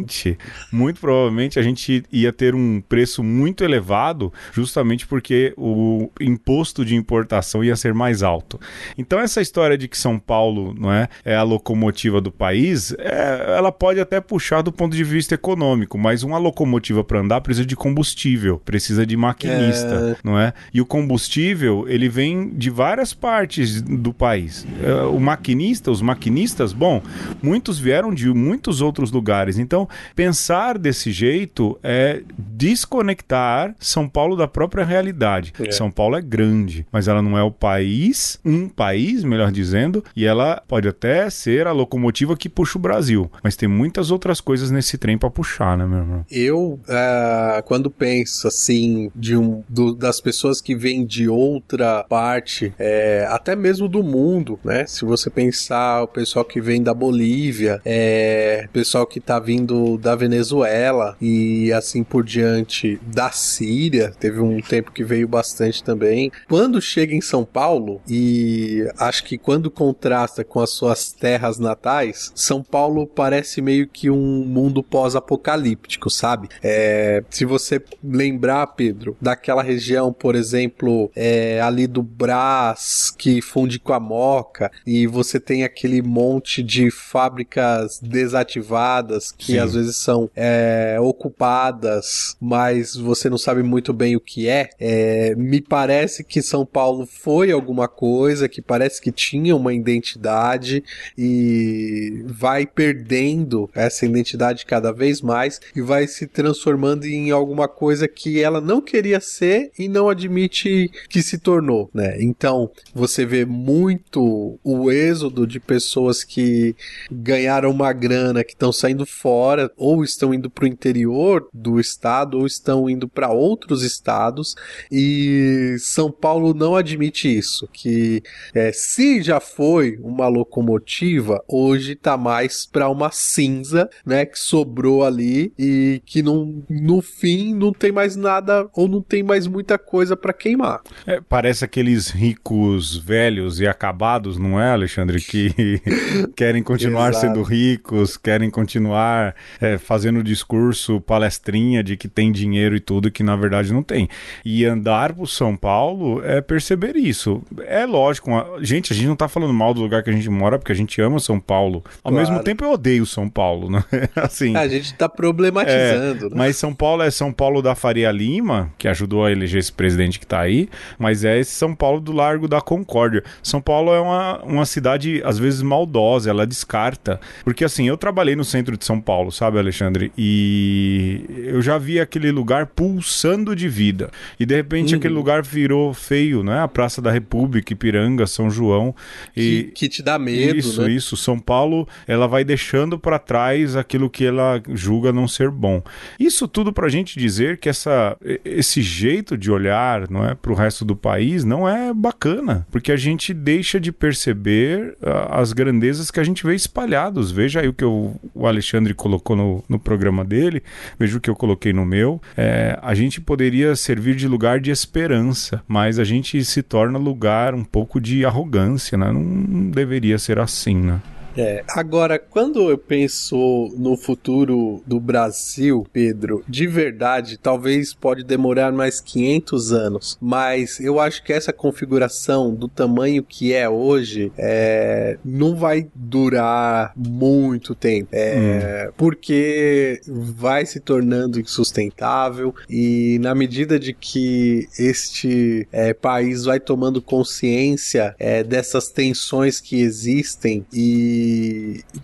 muito 0.72 1.00
provavelmente 1.00 1.60
a 1.60 1.62
gente 1.62 2.04
ia 2.12 2.32
ter 2.32 2.56
um 2.56 2.82
preço 2.82 3.24
muito 3.24 3.64
elevado, 3.64 4.32
justamente 4.52 5.08
porque 5.08 5.54
o 5.58 6.10
imposto 6.20 6.84
de 6.84 6.95
importação 6.95 7.64
ia 7.64 7.76
ser 7.76 7.93
mais 7.93 8.24
alto. 8.24 8.60
Então 8.98 9.20
essa 9.20 9.41
história 9.41 9.78
de 9.78 9.88
que 9.88 9.98
São 9.98 10.20
Paulo, 10.20 10.74
não 10.78 10.91
é, 10.91 11.08
é 11.24 11.36
a 11.36 11.43
locomotiva 11.43 12.20
do 12.22 12.32
país, 12.32 12.93
é, 12.98 13.56
ela 13.58 13.72
pode 13.72 14.00
até 14.00 14.20
puxar 14.20 14.62
do 14.62 14.72
ponto 14.72 14.95
de 14.95 15.04
vista 15.04 15.36
econômico, 15.36 15.98
mas 15.98 16.24
uma 16.24 16.38
locomotiva 16.38 17.04
para 17.04 17.20
andar 17.20 17.41
precisa 17.41 17.66
de 17.66 17.76
combustível, 17.76 18.60
precisa 18.64 19.06
de 19.06 19.16
maquinista, 19.16 20.18
não 20.24 20.39
é? 20.39 20.54
E 20.74 20.82
o 20.82 20.86
combustível, 20.86 21.86
ele 21.88 22.10
vem 22.10 22.50
de 22.50 22.70
várias 22.70 23.14
partes 23.14 23.82
do 23.82 24.14
país. 24.14 24.66
É, 24.84 24.93
O 25.04 25.20
maquinista, 25.20 25.91
os 25.91 26.02
maquinistas, 26.02 26.74
bom, 26.74 27.02
muitos 27.41 27.80
vieram 27.80 28.14
de 28.14 28.30
muitos 28.30 28.82
outros 28.82 29.12
lugares. 29.12 29.58
Então, 29.58 29.87
Então, 29.88 30.14
pensar 30.16 30.78
desse 30.78 31.12
jeito 31.12 31.80
é 31.84 32.22
desconectar 32.38 33.76
São 33.80 34.08
Paulo 34.08 34.36
da 34.36 34.48
própria 34.48 34.84
realidade. 34.86 35.54
É. 35.60 35.72
São 35.72 35.90
Paulo 35.92 36.16
é 36.16 36.22
grande, 36.22 36.86
mas 36.92 37.08
ela 37.08 37.22
não 37.22 37.38
é 37.38 37.44
o 37.44 37.52
país, 37.52 38.40
um 38.46 38.68
país, 38.70 39.24
melhor 39.24 39.52
dizendo, 39.52 40.04
e 40.16 40.26
ela 40.26 40.62
pode 40.68 40.88
até 40.88 41.30
ser 41.30 41.68
a 41.68 41.72
locomotiva 41.72 42.36
que 42.36 42.50
puxa 42.50 42.78
o 42.78 42.82
Brasil, 42.82 43.32
mas 43.44 43.56
tem 43.56 43.68
muitas 43.70 44.12
outras 44.12 44.40
coisas 44.42 44.72
nesse 44.72 44.98
trem 44.98 45.18
para 45.18 45.30
puxar, 45.30 45.78
né, 45.78 45.86
meu 45.86 46.00
irmão? 46.00 46.26
Eu, 46.30 46.80
é, 46.88 47.62
quando 47.66 47.90
penso 47.90 48.48
assim, 48.48 49.12
de 49.16 49.36
um, 49.36 49.64
do- 49.68 49.94
das 49.96 50.20
pessoas 50.22 50.62
que 50.62 50.76
vêm 50.76 51.06
de 51.06 51.28
outra 51.30 52.04
parte, 52.04 52.74
é, 52.78 53.26
até 53.30 53.56
mesmo 53.56 53.88
do 53.88 54.04
mundo, 54.04 54.60
né? 54.64 54.86
Se 54.88 55.06
você 55.06 55.30
pensar 55.30 56.04
o 56.04 56.08
pessoal 56.08 56.44
que 56.46 56.60
vem 56.62 56.82
da 56.82 56.94
Bolívia, 56.94 57.82
é, 57.86 58.68
pessoal 58.74 59.06
que 59.06 59.20
tá 59.20 59.40
vindo 59.40 59.77
da 59.98 60.16
Venezuela 60.16 61.16
e 61.22 61.72
assim 61.74 62.04
por 62.04 62.24
diante, 62.24 63.00
da 63.06 63.32
Síria, 63.32 64.14
teve 64.20 64.40
um 64.40 64.62
tempo 64.62 64.92
que 64.92 65.04
veio 65.04 65.28
bastante 65.28 65.84
também. 65.84 66.32
Quando 66.48 66.82
chega 66.82 67.14
em 67.14 67.22
São 67.22 67.44
Paulo, 67.44 68.02
e 68.08 68.88
acho 68.98 69.24
que 69.24 69.38
quando 69.38 69.70
contrasta 69.70 70.44
com 70.44 70.60
as 70.60 70.72
suas 70.72 71.12
terras 71.12 71.60
natais, 71.60 72.32
São 72.34 72.64
Paulo 72.64 73.06
parece 73.06 73.62
meio 73.62 73.88
que 73.88 74.10
um 74.10 74.44
mundo 74.46 74.82
pós-apocalíptico, 74.84 76.10
sabe? 76.10 76.50
É, 76.64 77.24
se 77.30 77.46
você 77.46 77.82
lembrar, 78.04 78.68
Pedro, 78.68 79.16
daquela 79.22 79.62
região, 79.62 80.12
por 80.14 80.36
exemplo, 80.36 81.12
é, 81.16 81.62
ali 81.62 81.88
do 81.88 82.02
Brás, 82.02 83.14
que 83.18 83.42
funde 83.42 83.80
com 83.80 83.94
a 83.94 84.00
Moca, 84.00 84.72
e 84.86 85.06
você 85.08 85.40
tem 85.40 85.64
aquele 85.64 86.02
monte 86.02 86.64
de 86.64 86.90
fábricas 86.90 88.00
desativadas 88.02 89.32
que 89.32 89.54
Sim. 89.54 89.60
Às 89.68 89.76
vezes 89.76 89.97
são 89.97 90.30
é, 90.36 90.97
ocupadas, 90.99 92.36
mas 92.39 92.95
você 92.95 93.30
não 93.30 93.38
sabe 93.38 93.63
muito 93.63 93.93
bem 93.93 94.15
o 94.15 94.20
que 94.20 94.47
é. 94.47 94.70
É, 94.80 95.36
me 95.36 95.61
parece 95.61 96.24
que 96.24 96.41
São 96.41 96.65
Paulo 96.65 97.05
foi 97.05 97.51
alguma 97.51 97.88
coisa, 97.88 98.47
que 98.47 98.61
parece 98.61 99.01
que 99.01 99.11
tinha 99.11 99.55
uma 99.55 99.74
identidade 99.74 100.84
e 101.18 102.24
vai 102.26 102.65
perdendo 102.65 103.70
essa 103.74 104.05
identidade 104.05 104.65
cada 104.65 104.91
vez 104.91 105.22
mais 105.22 105.59
e 105.76 105.82
vai 105.82 106.07
se 106.07 106.28
transformando 106.28 107.05
em 107.05 107.32
alguma 107.32 107.68
coisa 107.68 108.07
que 108.07 108.41
ela 108.41 108.61
não 108.61 108.82
queria 108.82 109.20
ser 109.20 109.72
e 109.78 109.88
não 109.88 110.09
admite 110.09 110.89
que 111.09 111.22
se 111.22 111.38
tornou, 111.38 111.89
né? 111.93 112.18
Então, 112.20 112.70
você 112.93 113.26
vê 113.26 113.45
muito 113.45 114.59
o 114.63 114.91
êxodo 114.91 115.45
de 115.45 115.59
pessoas 115.59 116.24
que 116.24 116.76
ganharam 117.11 117.72
uma 117.72 117.91
grana, 117.93 118.43
que 118.43 118.53
estão 118.53 118.72
saindo 118.72 119.05
fora 119.05 119.47
ou 119.76 120.04
estão 120.04 120.34
indo 120.34 120.50
para 120.50 120.66
o 120.66 120.68
interior 120.68 121.48
do 121.54 121.80
estado 121.80 122.39
ou 122.39 122.45
estão 122.45 122.89
indo 122.89 123.08
para 123.08 123.30
outros 123.30 123.84
estados 123.84 124.56
e 124.91 125.76
São 125.80 126.12
Paulo 126.12 126.54
não 126.54 126.76
admite 126.76 127.28
isso, 127.28 127.68
que 127.72 128.22
é, 128.54 128.72
se 128.72 129.22
já 129.22 129.39
foi 129.39 129.98
uma 130.02 130.28
locomotiva, 130.28 131.43
hoje 131.48 131.95
tá 131.95 132.18
mais 132.18 132.66
para 132.66 132.89
uma 132.89 133.12
cinza, 133.12 133.89
né, 134.06 134.26
que 134.26 134.39
sobrou 134.39 135.04
ali 135.04 135.54
e 135.58 136.02
que 136.06 136.22
não, 136.22 136.64
no 136.70 137.02
fim 137.02 137.54
não 137.54 137.72
tem 137.72 137.91
mais 137.91 138.16
nada 138.16 138.68
ou 138.74 138.88
não 138.88 139.02
tem 139.02 139.24
mais 139.24 139.48
muita 139.48 139.78
coisa 139.78 140.16
para 140.16 140.34
queimar. 140.34 140.82
É, 141.06 141.22
parece 141.22 141.64
aqueles 141.64 142.10
ricos 142.10 142.98
velhos 142.98 143.60
e 143.60 143.68
acabados, 143.68 144.38
não 144.38 144.60
é, 144.60 144.72
Alexandre? 144.72 145.20
Que 145.22 145.82
querem 146.36 146.64
continuar 146.64 147.14
sendo 147.14 147.41
ricos, 147.41 148.18
querem 148.18 148.50
continuar 148.50 149.36
é, 149.62 149.78
fazendo 149.78 150.24
discurso, 150.24 151.00
palestrinha 151.02 151.84
de 151.84 151.98
que 151.98 152.08
tem 152.08 152.32
dinheiro 152.32 152.76
e 152.76 152.80
tudo, 152.80 153.12
que 153.12 153.24
na 153.24 153.36
verdade 153.36 153.74
não 153.74 153.84
tem. 153.84 154.08
E 154.46 154.66
andar 154.66 155.14
por 155.14 155.28
São 155.28 155.56
Paulo 155.56 156.22
é 156.24 156.42
perceber 156.42 156.96
isso. 156.96 157.42
É 157.66 157.86
lógico, 157.86 158.30
gente, 158.62 158.94
a 158.94 158.96
gente 158.96 159.08
não 159.08 159.16
tá 159.16 159.28
falando 159.28 159.54
mal 159.54 159.74
do 159.74 159.82
lugar 159.82 160.04
que 160.04 160.10
a 160.10 160.14
gente 160.14 160.30
mora, 160.30 160.58
porque 160.58 160.72
a 160.72 160.76
gente 160.76 161.00
ama 161.02 161.20
São 161.20 161.40
Paulo. 161.40 161.84
Ao 162.04 162.12
Claro. 162.12 162.16
mesmo 162.16 162.44
tempo, 162.44 162.64
eu 162.64 162.72
odeio 162.72 163.06
São 163.06 163.30
Paulo, 163.30 163.70
né? 163.70 163.84
assim. 164.16 164.56
A 164.56 164.68
gente 164.68 164.94
tá 164.94 165.08
problematizando, 165.10 166.26
É, 166.28 166.30
né? 166.30 166.36
Mas 166.36 166.58
São 166.58 166.74
Paulo 166.74 167.04
é 167.04 167.12
São 167.12 167.32
Paulo 167.32 167.62
da 167.62 167.76
Faria 167.76 168.12
Lima, 168.12 168.72
que 168.78 168.88
ajudou 168.88 169.26
a 169.26 169.32
eleger 169.32 169.60
esse 169.60 169.72
presidente 169.72 170.20
que 170.20 170.26
tá 170.28 170.40
aí, 170.42 170.70
mas 170.98 171.24
é 171.24 171.40
esse 171.40 171.52
São 171.52 171.76
Paulo 171.76 172.00
do 172.00 172.12
Largo 172.12 172.48
da 172.48 172.62
Concórdia. 172.62 173.24
São 173.44 173.62
Paulo 173.62 173.94
é 173.94 174.00
uma, 174.00 174.40
uma 174.44 174.66
cidade, 174.66 175.22
às 175.26 175.38
vezes, 175.38 175.62
maldosa, 175.62 176.30
ela 176.30 176.46
descarta. 176.46 177.20
Porque 177.44 177.64
assim, 177.64 177.88
eu 177.88 177.98
trabalhei 177.98 178.36
no 178.36 178.44
centro 178.44 178.78
de 178.78 178.86
São 178.86 179.00
Paulo, 179.00 179.27
sabe, 179.32 179.58
Alexandre? 179.60 180.12
E 180.18 181.22
eu 181.46 181.62
já 181.62 181.78
vi 181.78 182.00
aquele 182.00 182.32
lugar 182.32 182.68
pulsando 182.68 183.56
de 183.56 183.68
vida. 183.68 184.10
E 184.40 184.46
de 184.46 184.56
repente 184.56 184.94
Uhum. 184.94 185.00
aquele 185.00 185.14
lugar 185.14 185.44
virou 185.44 185.94
feio, 185.94 186.44
né? 186.44 186.62
A 186.62 186.68
Praça 186.68 187.02
da 187.02 187.12
República, 187.12 187.74
Ipiranga, 187.74 188.26
São 188.28 188.50
João. 188.50 188.96
E... 189.36 189.64
Que, 189.66 189.72
que 189.72 189.90
te 189.90 190.04
dá 190.04 190.18
medo, 190.20 190.58
Isso, 190.58 190.82
né? 190.82 190.92
isso. 190.92 191.18
São 191.18 191.40
Paulo, 191.40 191.88
ela 192.08 192.28
vai 192.28 192.44
deixando 192.44 192.98
para 193.00 193.20
trás 193.20 193.76
aquilo 193.76 194.10
que 194.10 194.26
ela 194.26 194.62
julga 194.74 195.12
não 195.12 195.28
ser 195.28 195.50
bom. 195.50 195.82
Isso 196.20 196.48
tudo 196.48 196.72
para 196.72 196.86
a 196.88 196.90
gente 196.90 197.18
dizer 197.20 197.58
que 197.58 197.70
essa, 197.70 198.16
esse 198.46 198.82
jeito 198.82 199.38
de 199.38 199.52
olhar, 199.52 200.10
não 200.10 200.26
é, 200.26 200.36
para 200.36 200.52
o 200.52 200.56
resto 200.56 200.86
do 200.86 200.96
país 200.96 201.44
não 201.44 201.68
é 201.68 201.94
bacana, 201.94 202.66
porque 202.72 202.92
a 202.92 202.98
gente 202.98 203.34
deixa 203.34 203.80
de 203.80 203.92
perceber 203.92 204.96
ah, 205.02 205.40
as 205.42 205.54
grandezas 205.54 206.12
que 206.12 206.20
a 206.20 206.24
gente 206.24 206.46
vê 206.46 206.56
espalhados. 206.56 207.32
Veja 207.32 207.62
aí 207.62 207.68
o 207.68 207.74
que 207.74 207.86
o 207.86 208.16
Alexandre 208.46 208.94
colocou 208.94 209.16
no, 209.36 209.63
no 209.68 209.80
programa 209.80 210.24
dele, 210.24 210.63
veja 210.99 211.18
o 211.18 211.22
que 211.22 211.30
eu 211.30 211.36
coloquei 211.36 211.74
no 211.74 211.86
meu. 211.86 212.22
É, 212.36 212.78
a 212.82 212.93
gente 212.93 213.20
poderia 213.22 213.76
servir 213.76 214.15
de 214.15 214.28
lugar 214.28 214.59
de 214.59 214.72
esperança, 214.72 215.61
mas 215.68 215.99
a 215.99 216.03
gente 216.03 216.43
se 216.43 216.61
torna 216.61 216.97
lugar 216.97 217.53
um 217.53 217.63
pouco 217.63 217.99
de 217.99 218.26
arrogância, 218.26 218.97
né? 218.97 219.11
Não 219.11 219.70
deveria 219.70 220.18
ser 220.18 220.39
assim, 220.39 220.76
né? 220.76 221.01
É, 221.38 221.64
agora, 221.70 222.18
quando 222.18 222.70
eu 222.70 222.78
penso 222.78 223.74
no 223.78 223.96
futuro 223.96 224.82
do 224.86 225.00
Brasil, 225.00 225.86
Pedro, 225.94 226.44
de 226.48 226.66
verdade, 226.66 227.38
talvez 227.38 227.94
pode 227.94 228.24
demorar 228.24 228.72
mais 228.72 229.00
500 229.00 229.72
anos, 229.72 230.18
mas 230.20 230.80
eu 230.80 231.00
acho 231.00 231.24
que 231.24 231.32
essa 231.32 231.54
configuração 231.54 232.54
do 232.54 232.68
tamanho 232.68 233.24
que 233.24 233.54
é 233.54 233.70
hoje 233.70 234.32
é, 234.38 235.18
não 235.24 235.56
vai 235.56 235.88
durar 235.94 236.92
muito 236.96 237.76
tempo, 237.76 238.10
é, 238.12 238.92
porque 238.98 240.02
vai 240.08 240.66
se 240.66 240.80
tornando 240.80 241.40
insustentável 241.40 242.54
e 242.70 243.20
na 243.22 243.36
medida 243.36 243.80
de 243.80 243.94
que 243.94 244.68
este 244.80 245.68
é, 245.72 245.94
país 245.94 246.46
vai 246.46 246.60
tomando 246.60 247.02
consciência 247.02 248.16
é, 248.18 248.44
dessas 248.44 248.90
tensões 248.90 249.60
que 249.60 249.80
existem 249.82 250.66
e 250.74 251.27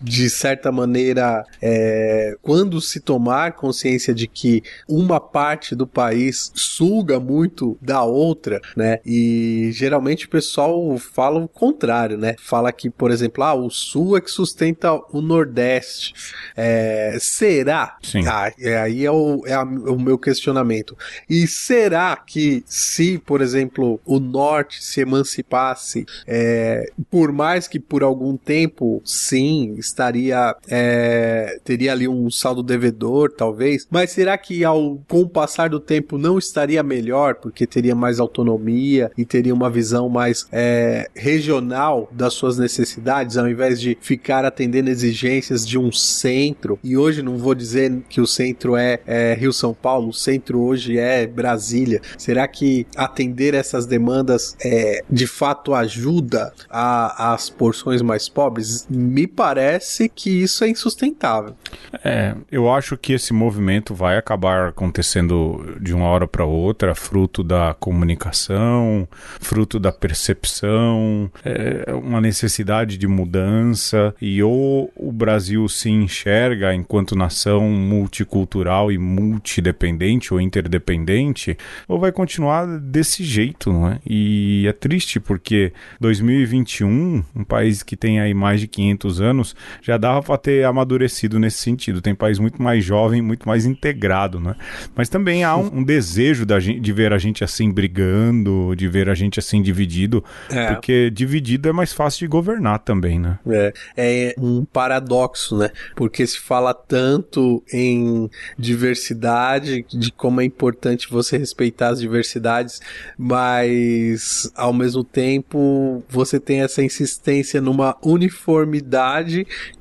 de 0.02 0.30
certa 0.30 0.72
maneira 0.72 1.46
é, 1.62 2.36
quando 2.42 2.80
se 2.82 3.00
tomar 3.00 3.54
consciência 3.54 4.14
de 4.14 4.28
que 4.28 4.64
uma 4.88 5.20
parte 5.20 5.76
do 5.76 5.86
país 5.88 6.52
suga 6.56 7.20
muito 7.20 7.78
da 7.82 8.04
outra, 8.04 8.62
né? 8.76 9.00
E 9.06 9.70
geralmente 9.74 10.26
o 10.26 10.30
pessoal 10.30 10.98
fala 10.98 11.40
o 11.40 11.48
contrário, 11.48 12.18
né? 12.18 12.36
Fala 12.40 12.72
que, 12.72 12.90
por 12.90 13.12
exemplo, 13.12 13.44
ah, 13.44 13.54
o 13.54 13.70
sul 13.70 14.18
é 14.18 14.22
que 14.22 14.32
sustenta 14.32 14.94
o 15.12 15.22
Nordeste. 15.22 16.14
É, 16.56 17.18
será? 17.20 17.98
Sim. 18.02 18.26
Ah, 18.28 18.52
é, 18.60 18.78
aí 18.78 19.06
é, 19.06 19.12
o, 19.12 19.44
é 19.46 19.54
a- 19.54 19.64
o 19.64 20.00
meu 20.00 20.18
questionamento. 20.18 20.98
E 21.30 21.48
será 21.48 22.16
que 22.16 22.64
se, 22.66 23.18
por 23.20 23.42
exemplo, 23.42 24.00
o 24.06 24.20
Norte 24.20 24.84
se 24.84 25.02
emancipasse, 25.02 26.06
é, 26.28 26.92
por 27.10 27.32
mais 27.32 27.68
que 27.68 27.80
por 27.80 28.04
algum 28.04 28.36
tempo, 28.38 29.02
sim, 29.14 29.76
estaria 29.78 30.56
é, 30.70 31.60
teria 31.64 31.92
ali 31.92 32.08
um 32.08 32.30
saldo 32.30 32.64
devedor, 32.64 33.32
talvez, 33.32 33.88
mas 33.90 34.12
será 34.12 34.38
que 34.38 34.64
ao 34.64 34.98
com 35.08 35.22
o 35.22 35.30
passar 35.30 35.70
do 35.70 35.80
tempo 35.80 36.18
não 36.18 36.38
estaria 36.38 36.82
melhor 36.84 37.36
porque 37.36 37.66
teria 37.68 37.96
mais 37.96 38.20
autonomia 38.20 39.12
e 39.18 39.26
teria 39.26 39.54
uma 39.54 39.70
visão 39.70 40.10
mais 40.10 40.46
é, 40.52 41.10
regional 41.16 42.10
das 42.12 42.34
suas 42.34 42.58
necessidades, 42.58 43.38
ao 43.38 43.48
invés 43.48 43.80
de 43.80 43.98
ficar 44.02 44.46
atendendo 44.46 44.90
exigências 44.90 45.66
de 45.68 45.78
um 45.78 45.92
centro? 45.92 46.80
E 46.84 46.98
hoje 46.98 47.22
não 47.22 47.38
vou 47.38 47.56
dizer 47.56 48.02
que 48.10 48.22
o 48.22 48.28
centro 48.28 48.76
é, 48.76 49.00
é 49.06 49.34
Rio 49.36 49.54
São 49.54 49.74
Paulo, 49.74 50.10
o 50.10 50.14
centro 50.14 50.60
hoje 50.62 50.98
é 50.98 51.26
Brasília. 51.28 52.02
Será 52.18 52.48
que 52.48 52.86
atender 52.96 53.54
essas 53.54 53.86
demandas 53.86 54.56
é, 54.64 55.04
de 55.10 55.28
fato 55.28 55.74
ajuda 55.74 56.54
a- 56.70 57.34
as 57.34 57.50
porções 57.50 58.02
mais 58.02 58.28
pobres? 58.30 58.88
Me 59.04 59.28
parece 59.28 60.08
que 60.08 60.30
isso 60.30 60.64
é 60.64 60.70
insustentável. 60.70 61.56
É, 62.04 62.36
eu 62.52 62.72
acho 62.72 62.98
que 62.98 63.14
esse 63.14 63.34
movimento 63.34 63.94
vai 63.94 64.18
acabar 64.18 64.70
acontecendo 64.70 65.78
de 65.80 65.94
uma 65.94 66.06
hora 66.06 66.28
para 66.28 66.46
outra, 66.46 66.96
fruto 66.96 67.44
da 67.44 67.74
comunicação, 67.74 69.08
fruto 69.40 69.80
da 69.80 69.92
percepção, 69.92 71.30
é 71.44 71.94
uma 71.94 72.22
necessidade 72.22 72.98
de 72.98 73.08
mudança 73.08 74.16
e 74.22 74.42
ou 74.42 74.92
o 74.96 75.12
Brasil 75.12 75.68
se 75.68 75.90
enxerga 75.90 76.74
enquanto 76.74 77.16
nação 77.16 77.70
multicultural 77.70 78.92
e 78.92 78.98
multidependente 78.98 80.34
ou 80.34 80.40
interdependente, 80.40 81.58
ou 81.88 82.00
vai 82.00 82.12
continuar 82.12 82.66
desse 82.80 83.24
jeito, 83.24 83.72
não 83.72 83.90
é? 83.90 84.00
E 84.06 84.66
é 84.68 84.74
triste 84.74 85.20
porque 85.20 85.74
2021, 86.00 87.24
um 87.36 87.44
país 87.44 87.84
que 87.84 87.96
tem 87.96 88.20
aí 88.20 88.34
mais 88.34 88.60
de 88.62 88.68
500 88.68 88.93
anos, 89.20 89.56
já 89.82 89.98
dava 89.98 90.22
para 90.22 90.38
ter 90.38 90.66
amadurecido 90.66 91.40
nesse 91.40 91.58
sentido. 91.58 92.02
Tem 92.02 92.14
país 92.16 92.40
muito 92.40 92.62
mais 92.62 92.84
jovem, 92.84 93.22
muito 93.22 93.48
mais 93.48 93.66
integrado, 93.66 94.40
né? 94.40 94.56
Mas 94.96 95.10
também 95.10 95.44
há 95.44 95.56
um, 95.56 95.80
um 95.80 95.84
desejo 95.84 96.46
da 96.46 96.60
gente, 96.60 96.80
de 96.80 96.92
ver 96.94 97.14
a 97.14 97.18
gente 97.18 97.44
assim 97.44 97.72
brigando, 97.72 98.74
de 98.76 98.88
ver 98.88 99.10
a 99.10 99.16
gente 99.16 99.40
assim 99.40 99.62
dividido, 99.62 100.24
É. 100.50 100.74
porque 100.74 101.10
dividido 101.10 101.70
é 101.70 101.72
mais 101.72 101.94
fácil 101.94 102.20
de 102.20 102.28
governar 102.28 102.80
também, 102.80 103.20
né? 103.20 103.40
É, 103.48 103.74
é 103.98 104.36
um 104.38 104.66
paradoxo, 104.66 105.58
né? 105.58 105.70
Porque 105.96 106.26
se 106.26 106.40
fala 106.40 106.74
tanto 106.74 107.64
em 107.72 108.30
diversidade, 108.58 109.86
de 109.90 110.12
como 110.12 110.42
é 110.42 110.46
importante 110.46 111.10
você 111.10 111.38
respeitar 111.38 111.90
as 111.90 112.00
diversidades, 112.00 112.80
mas 113.18 114.52
ao 114.56 114.74
mesmo 114.74 115.04
tempo 115.04 116.04
você 116.10 116.40
tem 116.40 116.62
essa 116.62 116.84
insistência 116.84 117.62
numa 117.62 117.96
uniformidade, 118.04 118.73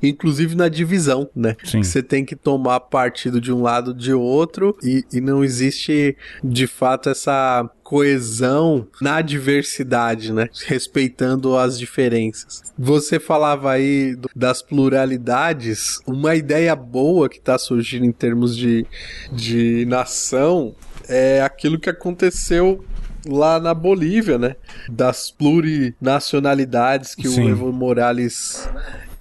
inclusive 0.01 0.55
na 0.55 0.67
divisão, 0.67 1.29
né? 1.35 1.55
Sim. 1.63 1.83
Você 1.83 2.03
tem 2.03 2.25
que 2.25 2.35
tomar 2.35 2.79
partido 2.79 3.39
de 3.39 3.51
um 3.51 3.61
lado 3.61 3.93
de 3.93 4.13
outro 4.13 4.77
e, 4.83 5.03
e 5.11 5.21
não 5.21 5.43
existe 5.43 6.15
de 6.43 6.67
fato 6.67 7.09
essa 7.09 7.69
coesão 7.83 8.87
na 9.01 9.21
diversidade, 9.21 10.31
né? 10.33 10.49
Respeitando 10.65 11.57
as 11.57 11.77
diferenças. 11.77 12.63
Você 12.77 13.19
falava 13.19 13.71
aí 13.71 14.15
das 14.35 14.61
pluralidades, 14.61 15.99
uma 16.07 16.35
ideia 16.35 16.75
boa 16.75 17.29
que 17.29 17.37
está 17.37 17.57
surgindo 17.57 18.05
em 18.05 18.11
termos 18.11 18.55
de, 18.55 18.85
de 19.31 19.85
nação 19.85 20.73
é 21.07 21.41
aquilo 21.41 21.79
que 21.79 21.89
aconteceu 21.89 22.83
lá 23.27 23.59
na 23.59 23.73
Bolívia, 23.73 24.37
né? 24.37 24.55
Das 24.89 25.31
plurinacionalidades 25.31 27.15
que 27.15 27.27
Sim. 27.27 27.45
o 27.45 27.49
Evo 27.49 27.71
Morales 27.71 28.67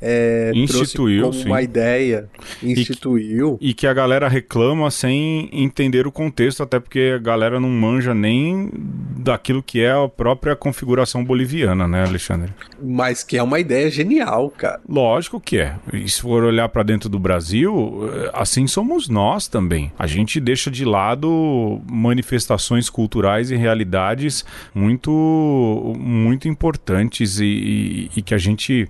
é, 0.03 0.51
Instituiu, 0.55 1.31
como 1.31 1.45
uma 1.45 1.59
sim. 1.59 1.65
ideia, 1.65 2.29
instituiu. 2.63 3.57
E 3.61 3.73
que 3.73 3.87
a 3.87 3.95
galera 3.95 4.29
reclama 4.29 4.91
sem 4.91 5.49
entender 5.53 6.07
o 6.07 6.13
contexto, 6.13 6.63
até 6.63 6.81
porque 6.81 7.13
a 7.15 7.19
galera 7.19 7.61
não 7.61 7.69
manja 7.71 8.13
nem 8.15 8.71
daquilo 9.19 9.63
que 9.63 9.81
é 9.81 9.93
a 9.93 10.09
própria 10.09 10.57
configuração 10.57 11.25
boliviana, 11.25 11.87
né, 11.87 12.05
Alexandre? 12.05 12.53
Mas 12.83 13.23
que 13.23 13.37
é 13.37 13.43
uma 13.43 13.61
ideia 13.61 13.91
genial, 13.91 14.51
cara. 14.51 14.81
Lógico 14.89 15.41
que 15.41 15.59
é. 15.59 15.77
E 15.93 16.09
se 16.09 16.21
for 16.21 16.43
olhar 16.43 16.69
para 16.69 16.83
dentro 16.83 17.09
do 17.09 17.19
Brasil, 17.19 18.01
assim 18.33 18.67
somos 18.67 19.09
nós 19.09 19.47
também. 19.47 19.93
A 19.99 20.07
gente 20.07 20.41
deixa 20.41 20.71
de 20.71 20.85
lado 20.85 21.81
manifestações 21.91 22.91
culturais 22.91 23.51
e 23.51 23.57
realidades 23.57 24.45
muito, 24.75 25.95
muito 25.99 26.49
importantes 26.49 27.39
e, 27.39 27.45
e- 27.45 28.11
e 28.17 28.23
que 28.23 28.35
a 28.35 28.39
gente 28.39 28.89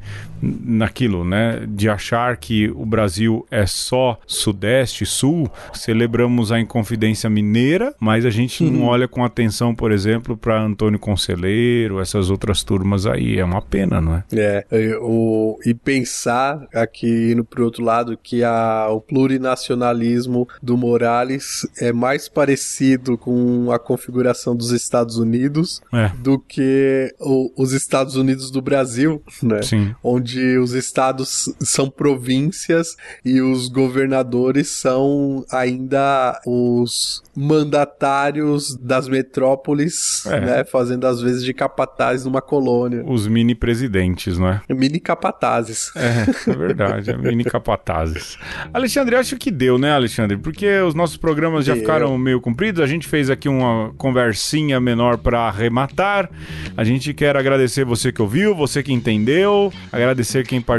naquilo, 1.02 1.24
né, 1.24 1.64
de 1.68 1.88
achar 1.88 2.36
que 2.36 2.70
o 2.70 2.84
Brasil 2.86 3.44
é 3.50 3.66
só 3.66 4.18
sudeste, 4.26 5.04
sul, 5.04 5.50
celebramos 5.72 6.52
a 6.52 6.60
Inconfidência 6.60 7.28
Mineira, 7.28 7.94
mas 7.98 8.24
a 8.24 8.30
gente 8.30 8.62
não 8.64 8.84
olha 8.84 9.08
com 9.08 9.24
atenção, 9.24 9.74
por 9.74 9.90
exemplo, 9.90 10.36
para 10.36 10.60
Antônio 10.62 10.98
Conselheiro, 10.98 12.00
essas 12.00 12.30
outras 12.30 12.62
turmas 12.62 13.06
aí. 13.06 13.38
É 13.38 13.44
uma 13.44 13.60
pena, 13.62 14.00
não 14.00 14.16
é? 14.16 14.24
É, 14.32 14.64
e 14.72 14.94
o, 15.00 15.58
e 15.64 15.74
pensar 15.74 16.66
aqui 16.74 17.32
indo 17.32 17.44
pro 17.44 17.64
outro 17.64 17.82
lado 17.84 18.18
que 18.22 18.44
a, 18.44 18.86
o 18.90 19.00
plurinacionalismo 19.00 20.48
do 20.62 20.76
Morales 20.76 21.66
é 21.80 21.92
mais 21.92 22.28
parecido 22.28 23.16
com 23.18 23.70
a 23.72 23.78
configuração 23.78 24.54
dos 24.54 24.70
Estados 24.70 25.16
Unidos 25.16 25.80
É. 25.92 26.10
do 26.22 26.38
que 26.38 27.12
o- 27.20 27.50
os 27.56 27.72
Estados 27.72 28.16
Unidos 28.16 28.50
do 28.50 28.60
Brasil, 28.62 29.22
né? 29.42 29.62
Sim. 29.62 29.94
Onde 30.02 30.58
os 30.58 30.72
estados 30.92 31.48
são 31.60 31.88
províncias 31.88 32.94
e 33.24 33.40
os 33.40 33.68
governadores 33.68 34.68
são 34.68 35.42
ainda 35.50 36.38
os 36.46 37.22
mandatários 37.34 38.76
das 38.76 39.08
metrópoles, 39.08 40.26
É. 40.26 40.40
né? 40.40 40.64
Fazendo 40.64 41.06
às 41.06 41.20
vezes 41.22 41.42
de 41.42 41.54
capataz 41.54 42.24
numa 42.26 42.42
colônia. 42.42 43.02
Os 43.06 43.26
mini 43.26 43.54
presidentes, 43.54 44.36
não 44.38 44.48
é? 44.48 44.60
Mini 44.68 45.00
capatazes. 45.00 45.90
É, 45.96 46.50
é 46.50 46.54
verdade, 46.54 47.10
é 47.10 47.16
mini 47.16 47.44
capatazes. 47.44 48.36
Alexandre, 48.74 49.16
acho 49.16 49.36
que 49.36 49.50
deu, 49.50 49.78
né, 49.78 49.92
Alexandre? 49.92 50.36
Porque 50.36 50.80
os 50.80 50.94
nossos 50.94 51.16
programas 51.16 51.64
já 51.64 51.72
Deu. 51.72 51.82
ficaram 51.82 52.18
meio 52.18 52.40
compridos, 52.40 52.82
a 52.82 52.86
gente 52.86 53.06
fez 53.08 53.30
aqui 53.30 53.48
uma 53.48 53.92
conversinha 53.96 54.78
menor 54.80 55.16
para 55.16 55.40
arrematar. 55.40 56.28
A 56.76 56.84
gente 56.84 57.14
quer 57.14 57.36
agradecer 57.36 57.84
você 57.84 58.12
que 58.12 58.20
ouviu, 58.20 58.54
você 58.54 58.82
que 58.82 58.92
entendeu, 58.92 59.72
agradecer 59.90 60.46
quem 60.46 60.60
participou. 60.60 60.71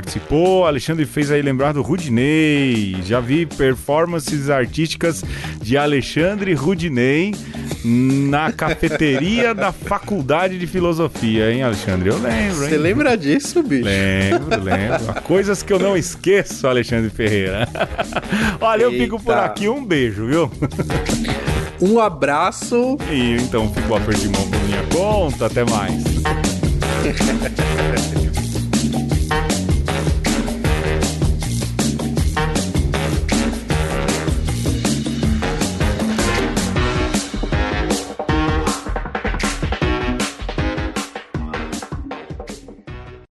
Alexandre 0.65 1.05
fez 1.05 1.31
aí 1.31 1.41
lembrar 1.41 1.73
do 1.73 1.81
Rudinei. 1.81 2.95
Já 3.03 3.19
vi 3.19 3.45
performances 3.45 4.49
artísticas 4.49 5.23
de 5.61 5.77
Alexandre 5.77 6.53
Rudinei 6.53 7.33
na 7.83 8.51
cafeteria 8.51 9.53
da 9.53 9.71
Faculdade 9.71 10.57
de 10.57 10.65
Filosofia, 10.65 11.51
hein, 11.51 11.63
Alexandre? 11.63 12.09
Eu 12.09 12.15
lembro, 12.15 12.63
hein? 12.63 12.69
Você 12.69 12.77
lembra 12.77 13.17
disso, 13.17 13.61
bicho? 13.61 13.85
Lembro, 13.85 14.63
lembro. 14.63 15.21
Coisas 15.23 15.61
que 15.61 15.73
eu 15.73 15.79
não 15.79 15.97
esqueço, 15.97 16.67
Alexandre 16.67 17.09
Ferreira. 17.09 17.67
Olha, 18.61 18.83
eu 18.83 18.91
fico 18.91 19.21
por 19.21 19.35
aqui. 19.35 19.67
Um 19.67 19.83
beijo, 19.85 20.27
viu? 20.27 20.51
Um 21.81 21.99
abraço. 21.99 22.97
E 23.11 23.35
então 23.35 23.73
fico 23.73 23.95
a 23.95 23.99
perder 23.99 24.29
mão 24.29 24.49
por 24.49 24.59
minha 24.63 24.83
conta. 24.91 25.47
Até 25.47 25.65
mais. 25.65 26.03